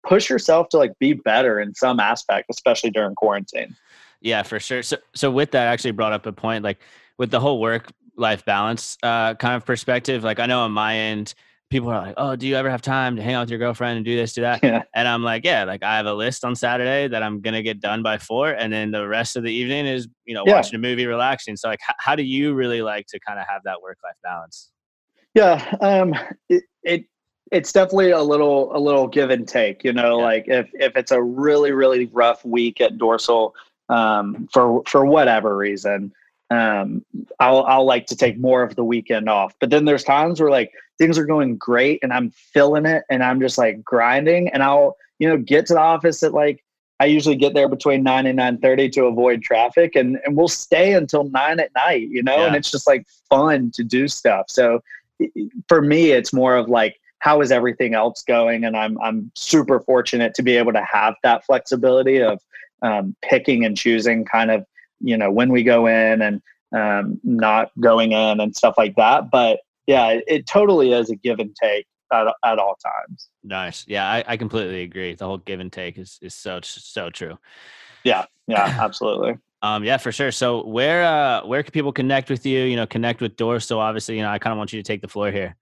push 0.04 0.30
yourself 0.30 0.68
to 0.68 0.76
like 0.76 0.96
be 0.98 1.12
better 1.12 1.60
in 1.60 1.74
some 1.74 1.98
aspect 1.98 2.46
especially 2.50 2.90
during 2.90 3.14
quarantine. 3.14 3.74
Yeah 4.20 4.42
for 4.42 4.60
sure. 4.60 4.82
So 4.82 4.96
so 5.14 5.30
with 5.30 5.50
that 5.52 5.66
I 5.66 5.72
actually 5.72 5.90
brought 5.92 6.12
up 6.12 6.26
a 6.26 6.32
point 6.32 6.62
like 6.62 6.78
with 7.18 7.30
the 7.30 7.40
whole 7.40 7.60
work 7.60 7.90
life 8.18 8.44
balance 8.46 8.96
uh 9.02 9.34
kind 9.34 9.54
of 9.56 9.66
perspective 9.66 10.24
like 10.24 10.40
i 10.40 10.46
know 10.46 10.60
on 10.60 10.72
my 10.72 10.96
end 10.96 11.34
people 11.70 11.88
are 11.90 12.00
like, 12.00 12.14
"Oh, 12.16 12.36
do 12.36 12.46
you 12.46 12.54
ever 12.56 12.70
have 12.70 12.82
time 12.82 13.16
to 13.16 13.22
hang 13.22 13.34
out 13.34 13.40
with 13.42 13.50
your 13.50 13.58
girlfriend 13.58 13.96
and 13.96 14.04
do 14.04 14.14
this, 14.16 14.32
do 14.34 14.42
that?" 14.42 14.62
Yeah. 14.62 14.82
And 14.94 15.06
I'm 15.08 15.22
like, 15.22 15.44
"Yeah, 15.44 15.64
like 15.64 15.82
I 15.82 15.96
have 15.96 16.06
a 16.06 16.14
list 16.14 16.44
on 16.44 16.54
Saturday 16.54 17.08
that 17.08 17.22
I'm 17.22 17.40
gonna 17.40 17.62
get 17.62 17.80
done 17.80 18.02
by 18.02 18.18
four, 18.18 18.50
and 18.50 18.72
then 18.72 18.90
the 18.90 19.06
rest 19.06 19.36
of 19.36 19.42
the 19.42 19.52
evening 19.52 19.86
is, 19.86 20.08
you 20.24 20.34
know, 20.34 20.44
Yeah. 20.46 20.54
watching 20.54 20.76
a 20.76 20.78
movie, 20.78 21.06
relaxing." 21.06 21.56
So, 21.56 21.68
like, 21.68 21.80
h- 21.88 21.96
how 21.98 22.14
do 22.14 22.22
you 22.22 22.54
really 22.54 22.82
like 22.82 23.06
to 23.08 23.18
kind 23.20 23.38
of 23.40 23.46
have 23.48 23.62
that 23.64 23.82
work 23.82 23.98
life 24.04 24.16
balance? 24.22 24.70
Yeah, 25.34 25.62
um, 25.80 26.14
it, 26.48 26.62
it 26.82 27.04
it's 27.52 27.72
definitely 27.72 28.10
a 28.10 28.22
little 28.22 28.74
a 28.76 28.78
little 28.78 29.06
give 29.06 29.30
and 29.30 29.46
take. 29.46 29.84
You 29.84 29.92
know, 29.92 30.18
Yeah. 30.18 30.24
like 30.24 30.44
if 30.48 30.70
if 30.74 30.96
it's 30.96 31.10
a 31.12 31.22
really 31.22 31.72
really 31.72 32.06
rough 32.06 32.44
week 32.44 32.80
at 32.80 32.96
Dorsal, 32.98 33.54
um, 33.88 34.48
for 34.52 34.82
for 34.86 35.04
whatever 35.04 35.56
reason, 35.56 36.12
um, 36.50 37.04
I'll 37.38 37.64
I'll 37.64 37.84
like 37.84 38.06
to 38.06 38.16
take 38.16 38.38
more 38.38 38.62
of 38.62 38.76
the 38.76 38.84
weekend 38.84 39.28
off. 39.28 39.54
But 39.60 39.70
then 39.70 39.84
there's 39.84 40.04
times 40.04 40.40
where 40.40 40.50
like 40.50 40.72
things 40.98 41.18
are 41.18 41.26
going 41.26 41.56
great 41.56 42.00
and 42.02 42.12
I'm 42.12 42.30
filling 42.30 42.86
it 42.86 43.04
and 43.10 43.22
I'm 43.22 43.40
just 43.40 43.58
like 43.58 43.82
grinding 43.84 44.48
and 44.48 44.62
I'll 44.62 44.96
you 45.18 45.28
know 45.28 45.36
get 45.36 45.66
to 45.66 45.74
the 45.74 45.80
office 45.80 46.22
at 46.22 46.32
like 46.32 46.62
I 46.98 47.04
usually 47.04 47.36
get 47.36 47.52
there 47.52 47.68
between 47.68 48.02
nine 48.02 48.26
and 48.26 48.36
nine 48.36 48.56
thirty 48.58 48.88
to 48.90 49.04
avoid 49.04 49.42
traffic, 49.42 49.94
and 49.96 50.18
and 50.24 50.34
we'll 50.34 50.48
stay 50.48 50.94
until 50.94 51.24
nine 51.24 51.60
at 51.60 51.70
night. 51.74 52.08
You 52.08 52.22
know, 52.22 52.46
and 52.46 52.56
it's 52.56 52.70
just 52.70 52.86
like 52.86 53.06
fun 53.28 53.70
to 53.74 53.84
do 53.84 54.08
stuff. 54.08 54.46
So 54.48 54.80
for 55.68 55.82
me 55.82 56.10
it's 56.10 56.32
more 56.32 56.56
of 56.56 56.68
like 56.68 57.00
how 57.18 57.40
is 57.40 57.50
everything 57.50 57.94
else 57.94 58.22
going 58.22 58.64
and 58.64 58.76
i'm 58.76 59.00
i'm 59.00 59.30
super 59.34 59.80
fortunate 59.80 60.34
to 60.34 60.42
be 60.42 60.56
able 60.56 60.72
to 60.72 60.84
have 60.90 61.14
that 61.22 61.44
flexibility 61.44 62.20
of 62.22 62.40
um, 62.82 63.16
picking 63.22 63.64
and 63.64 63.76
choosing 63.76 64.24
kind 64.24 64.50
of 64.50 64.66
you 65.00 65.16
know 65.16 65.30
when 65.30 65.50
we 65.50 65.62
go 65.62 65.86
in 65.86 66.22
and 66.22 66.42
um, 66.74 67.18
not 67.24 67.70
going 67.80 68.12
in 68.12 68.40
and 68.40 68.54
stuff 68.54 68.74
like 68.76 68.94
that 68.96 69.30
but 69.30 69.60
yeah 69.86 70.08
it, 70.08 70.24
it 70.26 70.46
totally 70.46 70.92
is 70.92 71.10
a 71.10 71.16
give 71.16 71.38
and 71.38 71.54
take 71.60 71.86
at, 72.12 72.26
at 72.44 72.58
all 72.58 72.76
times 72.82 73.28
Nice. 73.48 73.84
Yeah, 73.86 74.04
I, 74.10 74.24
I 74.26 74.36
completely 74.36 74.82
agree. 74.82 75.14
The 75.14 75.24
whole 75.24 75.38
give 75.38 75.60
and 75.60 75.72
take 75.72 75.98
is 75.98 76.18
is 76.20 76.34
so 76.34 76.58
so 76.62 77.10
true. 77.10 77.38
yeah 78.02 78.24
yeah 78.48 78.76
absolutely 78.80 79.34
Um, 79.62 79.84
yeah, 79.84 79.96
for 79.96 80.12
sure. 80.12 80.32
So 80.32 80.64
where 80.66 81.04
uh 81.04 81.46
where 81.46 81.62
can 81.62 81.70
people 81.72 81.92
connect 81.92 82.28
with 82.28 82.44
you? 82.44 82.64
You 82.64 82.76
know, 82.76 82.86
connect 82.86 83.20
with 83.20 83.36
Dorsal. 83.36 83.78
Obviously, 83.78 84.16
you 84.16 84.22
know, 84.22 84.30
I 84.30 84.38
kind 84.38 84.52
of 84.52 84.58
want 84.58 84.72
you 84.72 84.82
to 84.82 84.86
take 84.86 85.00
the 85.00 85.08
floor 85.08 85.30
here. 85.30 85.56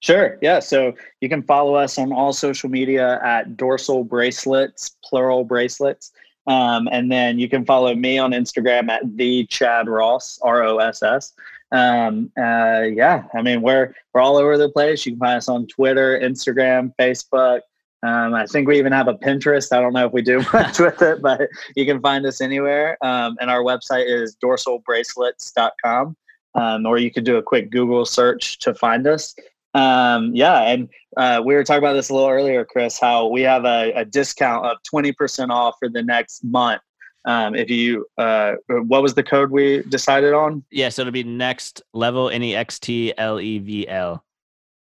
Sure. 0.00 0.38
Yeah. 0.40 0.60
So 0.60 0.94
you 1.20 1.28
can 1.28 1.42
follow 1.42 1.74
us 1.74 1.98
on 1.98 2.12
all 2.12 2.32
social 2.32 2.70
media 2.70 3.20
at 3.22 3.56
dorsal 3.56 4.04
bracelets, 4.04 4.96
plural 5.04 5.44
bracelets. 5.44 6.12
Um, 6.46 6.88
and 6.90 7.10
then 7.12 7.38
you 7.38 7.48
can 7.48 7.64
follow 7.66 7.94
me 7.94 8.16
on 8.16 8.30
Instagram 8.30 8.88
at 8.88 9.02
the 9.16 9.44
Chad 9.46 9.88
Ross, 9.88 10.38
R 10.42 10.62
O 10.62 10.78
S 10.78 11.02
S. 11.02 11.32
Um, 11.72 12.32
uh, 12.38 12.82
yeah. 12.92 13.24
I 13.34 13.42
mean, 13.42 13.62
we're, 13.62 13.94
we're 14.12 14.20
all 14.20 14.36
over 14.36 14.56
the 14.56 14.68
place. 14.68 15.04
You 15.04 15.12
can 15.12 15.20
find 15.20 15.36
us 15.36 15.48
on 15.48 15.66
Twitter, 15.66 16.18
Instagram, 16.18 16.92
Facebook. 16.98 17.60
Um, 18.06 18.34
I 18.34 18.46
think 18.46 18.68
we 18.68 18.78
even 18.78 18.92
have 18.92 19.08
a 19.08 19.14
Pinterest. 19.14 19.72
I 19.72 19.80
don't 19.80 19.92
know 19.92 20.06
if 20.06 20.12
we 20.12 20.22
do 20.22 20.38
much 20.52 20.78
with 20.78 21.02
it, 21.02 21.20
but 21.20 21.48
you 21.76 21.84
can 21.84 22.00
find 22.00 22.24
us 22.26 22.40
anywhere. 22.40 22.96
Um, 23.02 23.36
and 23.40 23.50
our 23.50 23.62
website 23.62 24.06
is 24.06 24.36
dorsalbracelets.com. 24.42 26.16
Um, 26.54 26.86
or 26.86 26.98
you 26.98 27.10
could 27.10 27.24
do 27.24 27.36
a 27.36 27.42
quick 27.42 27.70
Google 27.70 28.04
search 28.06 28.58
to 28.60 28.74
find 28.74 29.06
us 29.06 29.34
um 29.74 30.34
yeah 30.34 30.62
and 30.62 30.88
uh 31.16 31.42
we 31.44 31.54
were 31.54 31.62
talking 31.62 31.78
about 31.78 31.92
this 31.92 32.08
a 32.08 32.14
little 32.14 32.28
earlier 32.28 32.64
chris 32.64 32.98
how 32.98 33.26
we 33.26 33.42
have 33.42 33.64
a, 33.64 33.92
a 33.92 34.04
discount 34.04 34.64
of 34.64 34.78
20% 34.92 35.50
off 35.50 35.74
for 35.78 35.88
the 35.88 36.02
next 36.02 36.42
month 36.42 36.80
um 37.24 37.54
if 37.54 37.68
you 37.70 38.06
uh 38.18 38.54
what 38.68 39.02
was 39.02 39.14
the 39.14 39.22
code 39.22 39.50
we 39.50 39.82
decided 39.88 40.32
on? 40.34 40.64
Yeah, 40.70 40.88
so 40.88 41.02
it'll 41.02 41.12
be 41.12 41.24
next 41.24 41.82
level 41.92 42.30
N 42.30 42.42
E 42.42 42.54
X 42.54 42.78
T 42.78 43.12
L 43.18 43.40
E 43.40 43.58
V 43.58 43.88
L. 43.88 44.24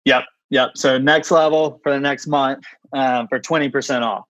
yep 0.05 0.23
yep. 0.49 0.71
So 0.75 0.97
next 0.97 1.31
level 1.31 1.79
for 1.83 1.91
the 1.91 1.99
next 1.99 2.27
month 2.27 2.63
um 2.93 3.27
for 3.27 3.39
20% 3.39 4.01
off 4.03 4.25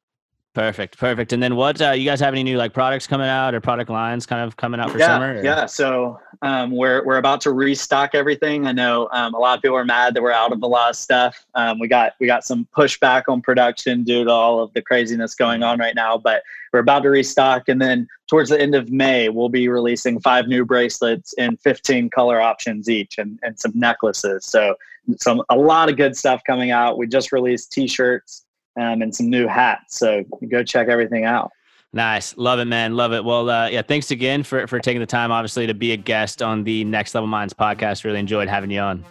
Perfect, 0.58 0.98
perfect. 0.98 1.34
And 1.34 1.44
then 1.44 1.56
what? 1.56 1.80
Uh, 1.80 1.92
you 1.92 2.04
guys 2.04 2.20
have 2.20 2.34
any 2.34 2.42
new 2.42 2.58
like 2.58 2.74
products 2.74 3.06
coming 3.06 3.28
out 3.28 3.54
or 3.54 3.62
product 3.62 3.92
lines 3.92 4.26
kind 4.26 4.42
of 4.42 4.58
coming 4.58 4.80
out 4.80 4.90
for 4.90 4.98
yeah, 4.98 5.06
summer? 5.06 5.38
or- 5.38 5.44
Yeah, 5.44 5.68
so 5.68 6.20
um, 6.42 6.72
we're 6.72 7.06
we're 7.06 7.18
about 7.18 7.42
to 7.42 7.52
restock 7.52 8.16
everything. 8.16 8.66
I 8.66 8.72
know 8.72 9.08
um, 9.12 9.36
a 9.36 9.38
lot 9.38 9.56
of 9.56 9.62
people 9.62 9.78
are 9.78 9.86
mad 9.86 10.16
that 10.16 10.24
we're 10.24 10.32
out 10.32 10.52
of 10.52 10.64
a 10.64 10.66
lot 10.66 10.90
of 10.90 10.96
stuff. 10.96 11.46
Um, 11.54 11.78
we 11.78 11.88
got 11.88 12.14
we 12.20 12.26
got 12.26 12.44
some 12.44 12.68
pushback 12.76 13.26
on 13.28 13.40
production 13.40 14.04
due 14.04 14.24
to 14.24 14.32
all 14.32 14.60
of 14.60 14.74
the 14.74 14.82
craziness 14.82 15.36
going 15.36 15.62
on 15.62 15.78
right 15.78 15.94
now, 15.94 16.18
but 16.18 16.42
we're 16.74 16.80
about 16.80 17.04
to 17.04 17.10
restock, 17.10 17.70
and 17.70 17.80
then 17.80 18.08
towards 18.26 18.50
the 18.50 18.60
end 18.60 18.74
of 18.74 18.90
May, 18.90 19.30
we'll 19.30 19.50
be 19.50 19.68
releasing 19.68 20.20
five 20.20 20.48
new 20.48 20.66
bracelets 20.66 21.34
in 21.34 21.58
15 21.58 22.10
color 22.10 22.42
options 22.42 22.90
each, 22.90 23.20
and 23.20 23.38
and 23.44 23.60
some 23.60 23.74
necklaces. 23.76 24.44
So 24.44 24.74
some 25.18 25.44
a 25.50 25.56
lot 25.56 25.88
of 25.88 25.98
good 25.98 26.18
stuff 26.18 26.42
coming 26.48 26.72
out. 26.72 26.98
We 26.98 27.06
just 27.06 27.32
released 27.32 27.72
T-shirts. 27.72 28.47
Um, 28.78 29.02
and 29.02 29.16
some 29.16 29.30
new 29.30 29.48
hats. 29.48 29.98
So 29.98 30.24
go 30.50 30.64
check 30.64 30.88
everything 30.88 31.26
out. 31.26 31.52
Nice. 31.94 32.38
Love 32.38 32.60
it, 32.60 32.66
man. 32.66 32.96
Love 32.96 33.14
it. 33.14 33.26
Well, 33.26 33.50
uh, 33.50 33.70
yeah, 33.70 33.82
thanks 33.82 34.12
again 34.12 34.44
for, 34.44 34.68
for 34.68 34.80
taking 34.80 35.00
the 35.00 35.08
time, 35.08 35.32
obviously, 35.32 35.66
to 35.66 35.74
be 35.74 35.94
a 35.94 35.98
guest 35.98 36.44
on 36.44 36.64
the 36.64 36.84
Next 36.84 37.16
Level 37.16 37.28
Minds 37.28 37.54
podcast. 37.54 38.04
Really 38.04 38.20
enjoyed 38.20 38.48
having 38.48 38.70
you 38.70 38.82
on. 38.82 39.04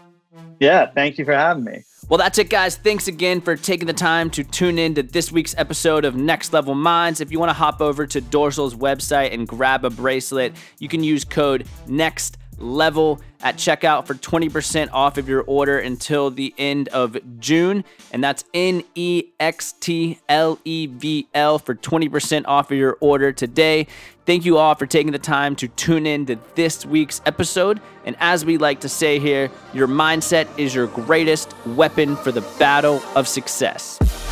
Yeah, 0.61 0.87
thank 0.87 1.19
you 1.19 1.25
for 1.25 1.35
having 1.35 1.65
me. 1.65 1.83
Well, 2.09 2.19
that's 2.19 2.39
it, 2.39 2.49
guys. 2.49 2.77
Thanks 2.77 3.09
again 3.09 3.41
for 3.41 3.57
taking 3.57 3.87
the 3.87 3.93
time 3.93 4.31
to 4.31 4.45
tune 4.45 4.79
in 4.79 4.95
to 4.95 5.03
this 5.03 5.33
week's 5.33 5.55
episode 5.59 6.05
of 6.05 6.15
Next 6.15 6.53
Level 6.53 6.75
Minds. 6.75 7.21
If 7.21 7.33
you 7.33 7.41
want 7.41 7.51
to 7.51 7.55
hop 7.55 7.81
over 7.81 8.07
to 8.07 8.21
Dorsal's 8.21 8.75
website 8.75 9.35
and 9.35 9.49
grab 9.49 9.85
a 9.85 9.91
bracelet, 9.91 10.55
you 10.79 10.89
can 10.89 11.03
use 11.03 11.25
code 11.25 11.67
NEXT 11.89 12.37
level 12.59 13.21
at 13.41 13.57
checkout 13.57 14.07
for 14.07 14.15
20% 14.15 14.89
off 14.93 15.19
of 15.19 15.29
your 15.29 15.43
order 15.43 15.79
until 15.79 16.31
the 16.31 16.55
end 16.59 16.89
of 16.89 17.17
June. 17.39 17.85
And 18.13 18.23
that's 18.23 18.45
N 18.55 18.83
E 18.95 19.25
X 19.39 19.73
T 19.73 20.19
L 20.29 20.59
E 20.65 20.87
V 20.87 21.29
L 21.35 21.59
for 21.59 21.75
20% 21.75 22.45
off 22.47 22.71
of 22.71 22.79
your 22.79 22.97
order 23.01 23.33
today. 23.33 23.87
Thank 24.25 24.45
you 24.45 24.59
all 24.59 24.75
for 24.75 24.87
taking 24.87 25.13
the 25.13 25.19
time 25.19 25.55
to 25.57 25.69
tune 25.69 26.07
in 26.07 26.27
to 26.27 26.39
this 26.55 26.85
week's 26.85 27.21
episode. 27.27 27.81
And 28.05 28.17
as 28.19 28.45
we 28.45 28.59
like 28.59 28.81
to 28.81 28.89
say 28.89 29.19
here, 29.19 29.51
your 29.73 29.87
mindset 29.87 30.49
is 30.59 30.75
your 30.75 30.89
greatest 30.89 31.55
weapon 31.67 32.17
for 32.17 32.33
the 32.33 32.43
battle 32.59 33.01
of 33.15 33.29
success. 33.29 34.26